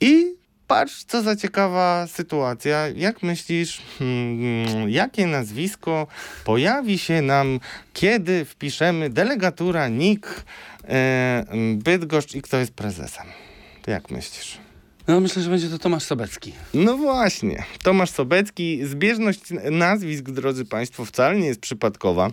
I 0.00 0.34
patrz, 0.66 1.04
co 1.04 1.22
za 1.22 1.36
ciekawa 1.36 2.06
sytuacja. 2.06 2.88
Jak 2.88 3.22
myślisz, 3.22 3.82
hmm, 3.98 4.90
jakie 4.90 5.26
nazwisko 5.26 6.06
pojawi 6.44 6.98
się 6.98 7.22
nam, 7.22 7.60
kiedy 7.92 8.44
wpiszemy 8.44 9.10
delegatura 9.10 9.88
NIK 9.88 10.44
e, 10.88 11.44
Bydgoszcz 11.74 12.34
i 12.34 12.42
kto 12.42 12.56
jest 12.56 12.72
prezesem? 12.74 13.26
Jak 13.86 14.10
myślisz? 14.10 14.58
No 15.08 15.20
myślę, 15.20 15.42
że 15.42 15.50
będzie 15.50 15.68
to 15.68 15.78
Tomasz 15.78 16.02
Sobecki. 16.02 16.52
No 16.74 16.96
właśnie, 16.96 17.64
Tomasz 17.82 18.10
Sobecki. 18.10 18.86
Zbieżność 18.86 19.40
nazwisk, 19.70 20.24
drodzy 20.24 20.64
Państwo, 20.64 21.04
wcale 21.04 21.36
nie 21.38 21.46
jest 21.46 21.60
przypadkowa. 21.60 22.30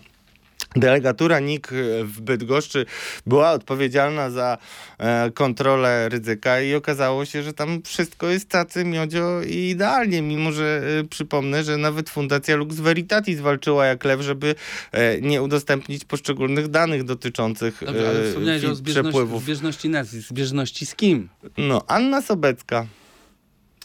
Delegatura 0.75 1.39
NIK 1.39 1.67
w 2.03 2.21
Bydgoszczy 2.21 2.85
była 3.25 3.51
odpowiedzialna 3.51 4.29
za 4.29 4.57
e, 4.97 5.31
kontrolę 5.31 6.09
ryzyka 6.09 6.61
i 6.61 6.75
okazało 6.75 7.25
się, 7.25 7.43
że 7.43 7.53
tam 7.53 7.81
wszystko 7.81 8.27
jest 8.27 8.49
tacy 8.49 8.85
miodzio 8.85 9.41
i 9.41 9.69
idealnie, 9.69 10.21
mimo 10.21 10.51
że 10.51 10.81
e, 10.99 11.03
przypomnę, 11.03 11.63
że 11.63 11.77
nawet 11.77 12.09
Fundacja 12.09 12.55
Lux 12.55 12.75
Veritatis 12.75 13.39
walczyła 13.39 13.85
jak 13.85 14.03
lew, 14.05 14.21
żeby 14.21 14.55
e, 14.91 15.21
nie 15.21 15.41
udostępnić 15.41 16.05
poszczególnych 16.05 16.67
danych 16.67 17.03
dotyczących 17.03 17.83
Dobrze, 17.85 18.09
ale 18.09 18.27
wspomniałeś 18.27 18.65
o 18.65 18.75
zbieżności, 18.75 19.09
przepływów. 19.11 19.43
zbieżności 19.43 19.89
nazwisk. 19.89 20.29
Zbieżności 20.29 20.85
z 20.85 20.95
kim? 20.95 21.29
No, 21.57 21.81
Anna 21.87 22.21
Sobecka. 22.21 22.85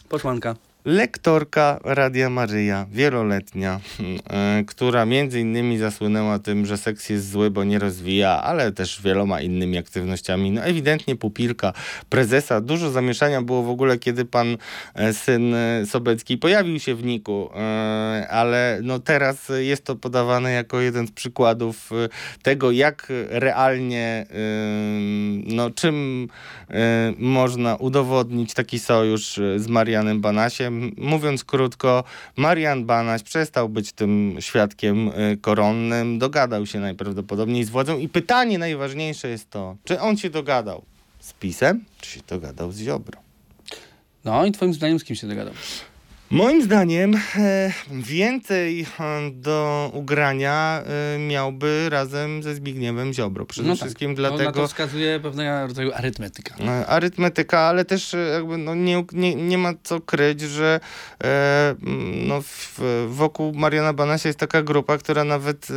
Posłanka. 0.09 0.68
Lektorka 0.85 1.81
Radia 1.85 2.31
Maryja, 2.31 2.87
wieloletnia, 2.93 3.81
e, 4.31 4.64
która 4.66 5.05
między 5.07 5.41
innymi 5.41 5.79
zasłynęła 5.79 6.39
tym, 6.39 6.66
że 6.66 6.76
seks 6.76 7.09
jest 7.09 7.31
zły, 7.31 7.51
bo 7.51 7.64
nie 7.64 7.79
rozwija, 7.79 8.43
ale 8.43 8.72
też 8.72 9.03
wieloma 9.03 9.41
innymi 9.41 9.79
aktywnościami. 9.79 10.51
No 10.51 10.62
ewidentnie 10.62 11.16
pupilka 11.16 11.72
prezesa. 12.09 12.61
Dużo 12.61 12.91
zamieszania 12.91 13.43
było 13.43 13.62
w 13.62 13.70
ogóle, 13.70 13.99
kiedy 13.99 14.24
pan 14.24 14.57
e, 14.95 15.12
syn 15.12 15.55
e, 15.55 15.87
Sobecki 15.87 16.39
pojawił 16.39 16.79
się 16.79 16.95
w 16.95 17.05
Niku, 17.05 17.51
ale 18.31 18.81
no 18.83 18.99
teraz 18.99 19.53
jest 19.59 19.85
to 19.85 19.97
podawane 19.97 20.53
jako 20.53 20.81
jeden 20.81 21.07
z 21.07 21.11
przykładów 21.11 21.91
tego, 22.43 22.70
jak 22.70 23.07
realnie, 23.29 24.26
no 25.45 25.70
czym 25.70 26.29
można 27.18 27.76
udowodnić 27.76 28.55
taki 28.55 28.79
sojusz 28.79 29.41
z 29.57 29.66
Marianem 29.66 30.20
Banasiem. 30.20 30.68
Mówiąc 30.97 31.45
krótko, 31.45 32.05
Marian 32.37 32.85
Banaś 32.85 33.23
przestał 33.23 33.69
być 33.69 33.93
tym 33.93 34.37
świadkiem 34.41 35.11
e, 35.14 35.37
koronnym, 35.37 36.19
dogadał 36.19 36.66
się 36.66 36.81
najprawdopodobniej 36.81 37.64
z 37.64 37.71
władzą 37.71 37.99
i 37.99 38.09
pytanie 38.09 38.59
najważniejsze 38.59 39.29
jest 39.29 39.51
to, 39.51 39.77
czy 39.85 40.01
on 40.01 40.16
się 40.16 40.31
dogadał 40.31 40.83
z 41.21 41.33
PiSem, 41.33 41.85
czy 42.01 42.11
się 42.11 42.21
dogadał 42.29 42.73
z 42.73 42.79
Ziobrą. 42.79 43.21
No 44.25 44.47
i 44.47 44.53
twoim 44.53 44.75
zdaniem 44.75 44.99
z 44.99 45.05
kim 45.05 45.16
się 45.16 45.27
dogadał? 45.27 45.55
Moim 46.31 46.62
zdaniem 46.62 47.14
e, 47.37 47.72
więcej 47.91 48.87
e, 49.01 49.31
do 49.33 49.91
ugrania 49.95 50.83
e, 51.14 51.18
miałby 51.18 51.87
razem 51.91 52.43
ze 52.43 52.55
Zbigniewem 52.55 53.12
Ziobro. 53.12 53.47
Przede 53.47 53.68
no 53.68 53.76
wszystkim 53.76 54.11
tak. 54.11 54.22
No, 54.22 54.31
na 54.31 54.37
dlatego... 54.37 54.61
to 54.61 54.68
wskazuje 54.68 55.20
pewnego 55.20 55.66
rodzaju 55.66 55.93
arytmetyka. 55.95 56.55
Arytmetyka, 56.87 57.59
ale 57.59 57.85
też 57.85 58.16
jakby 58.33 58.57
no 58.59 58.74
nie, 58.74 59.05
nie, 59.12 59.35
nie 59.35 59.59
ma 59.59 59.72
co 59.83 60.01
kryć, 60.01 60.41
że 60.41 60.81
no 62.26 62.43
w, 62.43 62.81
wokół 63.09 63.55
Mariana 63.55 63.93
Banasia 63.93 64.29
jest 64.29 64.39
taka 64.39 64.62
grupa, 64.62 64.99
która 64.99 65.24
nawet 65.24 65.68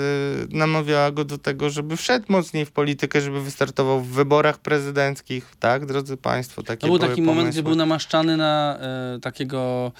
namawiała 0.49 1.11
go 1.11 1.25
do 1.25 1.37
tego, 1.37 1.69
żeby 1.69 1.97
wszedł 1.97 2.25
mocniej 2.29 2.65
w 2.65 2.71
politykę, 2.71 3.21
żeby 3.21 3.41
wystartował 3.41 4.01
w 4.01 4.07
wyborach 4.07 4.57
prezydenckich, 4.57 5.51
tak, 5.59 5.85
drodzy 5.85 6.17
Państwo, 6.17 6.63
takie 6.63 6.81
To 6.81 6.87
był 6.87 6.99
taki 6.99 7.21
moment, 7.21 7.37
pomysły. 7.39 7.51
gdzie 7.51 7.63
był 7.63 7.75
namaszczany 7.75 8.37
na 8.37 8.77
e, 8.79 9.19
takiego 9.19 9.91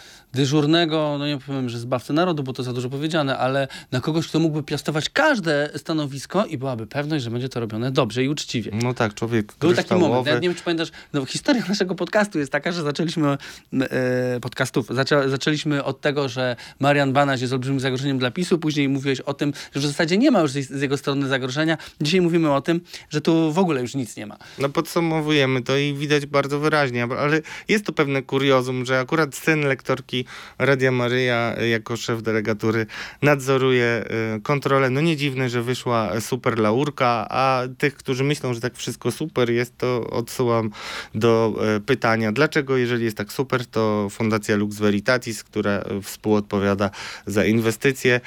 dyżurnego, 0.42 1.16
no 1.20 1.28
nie 1.28 1.38
powiem, 1.38 1.70
że 1.70 1.80
zbawcę 1.80 2.14
narodu, 2.14 2.44
bo 2.44 2.54
to 2.54 2.64
za 2.64 2.74
dużo 2.74 2.89
powiedziane, 2.89 3.38
ale 3.38 3.68
na 3.92 4.02
kogoś, 4.02 4.28
kto 4.28 4.39
mógłby 4.39 4.64
piastować 4.64 5.10
każde 5.10 5.70
stanowisko 5.76 6.46
i 6.46 6.58
byłaby 6.58 6.88
pewność, 6.88 7.24
że 7.24 7.32
będzie 7.32 7.50
to 7.50 7.60
robione 7.60 7.92
dobrze 7.92 8.24
i 8.24 8.30
uczciwie. 8.30 8.72
No 8.84 8.94
tak, 8.94 9.14
człowiek 9.14 9.54
Był 9.60 9.74
taki 9.74 9.96
moment, 9.96 10.28
ja 10.28 10.34
nie 10.34 10.42
wiem, 10.42 10.56
czy 10.56 10.64
pamiętasz, 10.64 10.92
no 11.14 11.26
historia 11.26 11.64
naszego 11.70 11.96
podcastu 11.96 12.39
jest 12.39 12.52
taka, 12.52 12.72
że 12.72 12.84
zaczęliśmy, 12.84 13.38
e, 13.74 14.39
podcastów, 14.39 14.88
zaczę, 14.89 15.30
zaczęliśmy 15.30 15.84
od 15.84 16.02
tego, 16.02 16.30
że 16.30 16.56
Marian 16.80 17.14
Banaś 17.14 17.42
jest 17.42 17.54
olbrzymim 17.54 17.80
zagrożeniem 17.80 18.20
dla 18.20 18.32
PiSu, 18.32 18.60
później 18.60 18.89
mówiłeś 18.89 19.20
o 19.20 19.34
tym, 19.34 19.54
że 19.76 19.82
w 19.82 19.86
zasadzie 19.86 20.18
nie 20.18 20.32
ma 20.32 20.39
już 20.39 20.52
z, 20.52 20.70
z 20.70 20.82
jego 20.82 20.98
strony 20.98 21.28
zagrożenia. 21.28 21.78
Dzisiaj 22.02 22.22
mówimy 22.22 22.54
o 22.54 22.62
tym, 22.62 22.82
że 23.10 23.22
tu 23.22 23.54
w 23.54 23.60
ogóle 23.60 23.82
już 23.82 23.96
nic 23.96 24.16
nie 24.16 24.26
ma. 24.26 24.38
No 24.60 24.70
podsumowujemy 24.70 25.62
to 25.62 25.78
i 25.78 25.94
widać 25.94 26.26
bardzo 26.26 26.60
wyraźnie, 26.60 27.04
ale 27.04 27.42
jest 27.68 27.86
to 27.86 27.94
pewne 27.94 28.22
kuriozum, 28.22 28.86
że 28.86 29.00
akurat 29.00 29.36
syn 29.36 29.62
lektorki 29.62 30.26
Radia 30.59 30.91
Maryja 30.91 31.55
y, 31.61 31.67
jako 31.67 31.97
szef 31.97 32.21
delegatury 32.21 32.86
nadzoruje 33.21 34.03
y, 34.38 34.41
kontrolę. 34.41 34.89
No 34.89 35.01
nie 35.01 35.17
dziwne, 35.17 35.49
że 35.49 35.61
wyszła 35.61 36.21
super 36.21 36.59
laurka, 36.59 37.27
a 37.29 37.63
tych, 37.77 37.95
którzy 37.95 38.23
myślą, 38.23 38.53
że 38.53 38.61
tak 38.61 38.75
wszystko 38.75 39.11
super 39.11 39.49
jest, 39.49 39.77
to 39.77 40.07
odsyłam 40.09 40.69
do 41.15 41.53
y, 41.77 41.79
pytania, 41.79 42.32
dlaczego 42.32 42.77
jeżeli 42.77 43.05
jest 43.05 43.17
tak 43.17 43.34
super, 43.34 43.65
to 43.65 44.07
Fundacja 44.09 44.55
Lux 44.55 44.77
Veritatis, 44.77 45.43
która 45.43 45.84
współodpowiada 46.03 46.89
za 47.25 47.45
inwestycje 47.45 48.21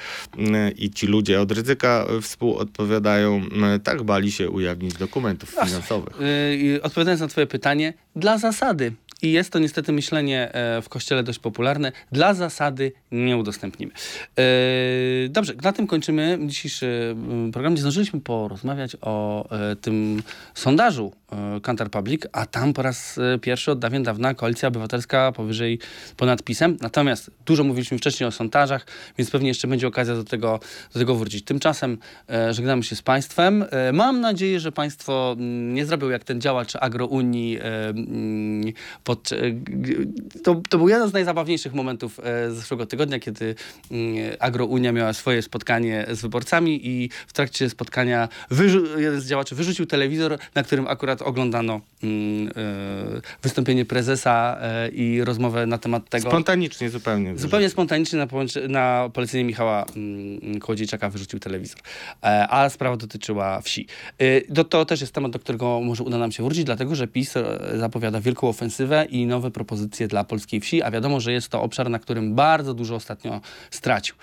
i 0.77 0.89
ci 0.89 1.07
ludzie 1.07 1.41
od 1.41 1.51
ryzyka 1.51 2.05
współodpowiadają, 2.21 3.41
tak 3.83 4.03
bali 4.03 4.31
się 4.31 4.49
ujawnić 4.49 4.93
dokumentów 4.93 5.49
finansowych. 5.49 6.15
Yy, 6.19 6.81
odpowiadając 6.81 7.21
na 7.21 7.27
twoje 7.27 7.47
pytanie, 7.47 7.93
dla 8.15 8.37
zasady. 8.37 8.93
I 9.21 9.31
jest 9.31 9.51
to 9.51 9.59
niestety 9.59 9.91
myślenie 9.91 10.53
e, 10.53 10.81
w 10.81 10.89
kościele 10.89 11.23
dość 11.23 11.39
popularne. 11.39 11.91
Dla 12.11 12.33
zasady 12.33 12.91
nie 13.11 13.37
udostępnimy. 13.37 13.91
E, 14.37 14.43
dobrze, 15.29 15.53
na 15.63 15.73
tym 15.73 15.87
kończymy 15.87 16.39
dzisiejszy 16.45 16.87
mm, 17.11 17.51
program. 17.51 17.73
Nie 17.73 17.81
zdążyliśmy 17.81 18.21
porozmawiać 18.21 18.97
o 19.01 19.45
e, 19.51 19.75
tym 19.75 20.23
sondażu 20.53 21.11
Kantar 21.63 21.91
Public, 21.91 22.21
a 22.31 22.45
tam 22.45 22.73
po 22.73 22.81
raz 22.81 23.17
e, 23.17 23.39
pierwszy 23.39 23.71
od 23.71 23.79
dawien 23.79 24.03
dawna 24.03 24.33
Koalicja 24.33 24.67
Obywatelska 24.67 25.31
powyżej 25.31 25.79
ponad 26.17 26.43
PiSem. 26.43 26.77
Natomiast 26.81 27.31
dużo 27.45 27.63
mówiliśmy 27.63 27.97
wcześniej 27.97 28.27
o 28.27 28.31
sondażach, 28.31 28.85
więc 29.17 29.31
pewnie 29.31 29.47
jeszcze 29.47 29.67
będzie 29.67 29.87
okazja 29.87 30.15
do 30.15 30.23
tego, 30.23 30.59
do 30.93 30.99
tego 30.99 31.15
wrócić. 31.15 31.45
Tymczasem 31.45 31.97
e, 32.29 32.53
żegnamy 32.53 32.83
się 32.83 32.95
z 32.95 33.01
Państwem. 33.01 33.65
E, 33.71 33.93
mam 33.93 34.21
nadzieję, 34.21 34.59
że 34.59 34.71
Państwo 34.71 35.35
mm, 35.37 35.73
nie 35.73 35.85
zrobią 35.85 36.09
jak 36.09 36.23
ten 36.23 36.41
działacz 36.41 36.75
agrounii. 36.75 37.57
E, 37.57 37.89
mm, 37.89 38.73
pod, 39.03 39.31
e, 39.31 39.35
to, 40.43 40.61
to 40.69 40.77
był 40.77 40.89
jeden 40.89 41.09
z 41.09 41.13
najzabawniejszych 41.13 41.73
momentów 41.73 42.19
e, 42.19 42.51
zeszłego 42.51 42.85
tygodnia, 42.85 43.19
kiedy 43.19 43.55
mm, 43.91 44.15
agrounia 44.39 44.91
miała 44.91 45.13
swoje 45.13 45.41
spotkanie 45.41 46.05
z 46.11 46.21
wyborcami 46.21 46.87
i 46.87 47.09
w 47.27 47.33
trakcie 47.33 47.69
spotkania 47.69 48.29
jeden 48.97 49.21
z 49.21 49.27
działaczy 49.27 49.55
wyrzucił 49.55 49.85
telewizor, 49.85 50.37
na 50.55 50.63
którym 50.63 50.87
akurat 50.87 51.21
oglądano 51.25 51.81
mm, 52.03 52.47
e, 52.47 52.51
wystąpienie 53.41 53.85
prezesa 53.85 54.57
e, 54.61 54.89
i 54.89 55.23
rozmowę 55.23 55.65
na 55.65 55.77
temat 55.77 56.09
tego. 56.09 56.29
Spontanicznie 56.29 56.89
zupełnie. 56.89 57.37
Zupełnie 57.37 57.69
spontanicznie 57.69 58.19
na, 58.19 58.27
na 58.69 59.09
polecenie 59.13 59.43
Michała 59.43 59.85
mm, 59.95 60.59
Kołodziejczaka 60.59 61.09
wyrzucił 61.09 61.39
telewizor. 61.39 61.79
E, 62.23 62.47
a 62.49 62.69
sprawa 62.69 62.97
dotyczyła 62.97 63.61
wsi. 63.61 63.87
Do, 64.49 64.63
to 64.63 64.85
też 64.85 65.01
jest 65.01 65.13
temat, 65.13 65.31
do 65.31 65.39
którego 65.39 65.81
może 65.81 66.03
uda 66.03 66.17
nam 66.17 66.31
się 66.31 66.43
wrócić, 66.43 66.63
dlatego 66.63 66.95
że 66.95 67.07
PiS 67.07 67.33
zapowiada 67.75 68.21
wielką 68.21 68.47
ofensywę 68.47 69.05
i 69.09 69.25
nowe 69.25 69.51
propozycje 69.51 70.07
dla 70.07 70.23
polskiej 70.23 70.59
wsi, 70.59 70.83
a 70.83 70.91
wiadomo, 70.91 71.19
że 71.19 71.31
jest 71.31 71.49
to 71.49 71.61
obszar, 71.61 71.89
na 71.89 71.99
którym 71.99 72.35
bardzo 72.35 72.73
dużo 72.73 72.95
ostatnio 72.95 73.41
stracił. 73.71 74.15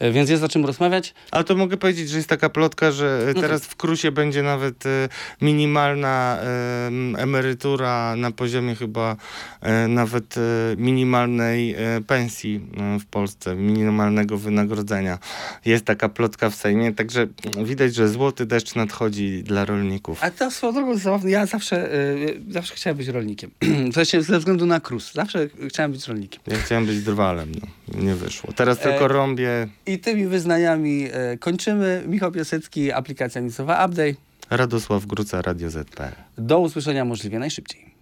E, 0.00 0.12
Więc 0.12 0.30
jest 0.30 0.42
o 0.42 0.48
czym 0.48 0.66
rozmawiać. 0.66 1.14
A 1.30 1.44
to 1.44 1.56
mogę 1.56 1.76
powiedzieć, 1.76 2.08
że 2.10 2.16
jest 2.16 2.28
taka 2.28 2.48
plotka, 2.50 2.90
że 2.92 3.26
e, 3.30 3.34
No 3.34 3.40
teraz 3.40 3.64
w 3.64 3.76
Krusie 3.76 4.12
będzie 4.12 4.42
nawet 4.42 4.86
e, 4.86 5.08
minimalna 5.42 6.38
em, 6.86 7.16
emerytura 7.16 8.16
na 8.16 8.30
poziomie 8.30 8.74
chyba 8.74 9.16
e, 9.60 9.88
nawet 9.88 10.36
e, 10.36 10.40
minimalnej 10.76 11.74
e, 11.74 12.00
pensji 12.06 12.60
e, 12.96 12.98
w 12.98 13.06
Polsce, 13.06 13.54
minimalnego 13.56 14.38
wynagrodzenia. 14.38 15.18
Jest 15.64 15.84
taka 15.84 16.08
plotka 16.08 16.50
w 16.50 16.54
Sejmie, 16.54 16.94
także 16.94 17.26
widać, 17.64 17.94
że 17.94 18.08
złoty 18.08 18.46
deszcz 18.46 18.74
nadchodzi 18.74 19.42
dla 19.42 19.64
rolników. 19.64 20.24
A 20.24 20.30
to 20.30 20.50
swoją 20.50 20.72
drogą 20.72 20.96
zabawne. 20.96 21.30
Ja 21.30 21.46
zawsze, 21.46 21.94
y, 21.94 22.40
zawsze 22.48 22.74
chciałem 22.74 22.96
być 22.96 23.08
rolnikiem. 23.08 23.50
W 23.90 23.94
sensie 23.94 24.22
ze 24.22 24.38
względu 24.38 24.66
na 24.66 24.80
krus. 24.80 25.12
Zawsze 25.12 25.48
chciałem 25.68 25.92
być 25.92 26.08
rolnikiem. 26.08 26.40
Ja 26.46 26.58
chciałem 26.58 26.86
być 26.86 27.02
drwalem, 27.02 27.52
no. 27.60 28.00
nie 28.02 28.14
wyszło. 28.14 28.52
Teraz 28.52 28.78
E, 28.78 28.82
tylko 28.82 29.08
rąbię 29.08 29.68
I 29.90 29.98
tymi 29.98 30.26
wyznaniami 30.26 31.08
e, 31.12 31.38
kończymy. 31.38 32.02
Michał 32.06 32.32
Piasecki, 32.32 32.92
aplikacja 32.92 33.40
Misowa 33.40 33.86
Update. 33.86 34.14
Radosław 34.50 35.06
Gruca, 35.06 35.42
Radio 35.42 35.70
ZPL. 35.70 36.14
Do 36.38 36.58
usłyszenia 36.58 37.04
możliwie 37.04 37.38
najszybciej. 37.38 37.94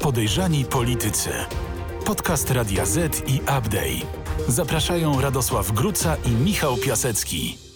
Podejrzani 0.00 0.64
politycy. 0.64 1.30
Podcast 2.04 2.50
Radia 2.50 2.86
Z 2.86 3.28
i 3.28 3.40
Update. 3.40 4.06
Zapraszają 4.48 5.20
Radosław 5.20 5.72
Gruca 5.72 6.16
i 6.24 6.30
Michał 6.30 6.76
Piasecki. 6.76 7.67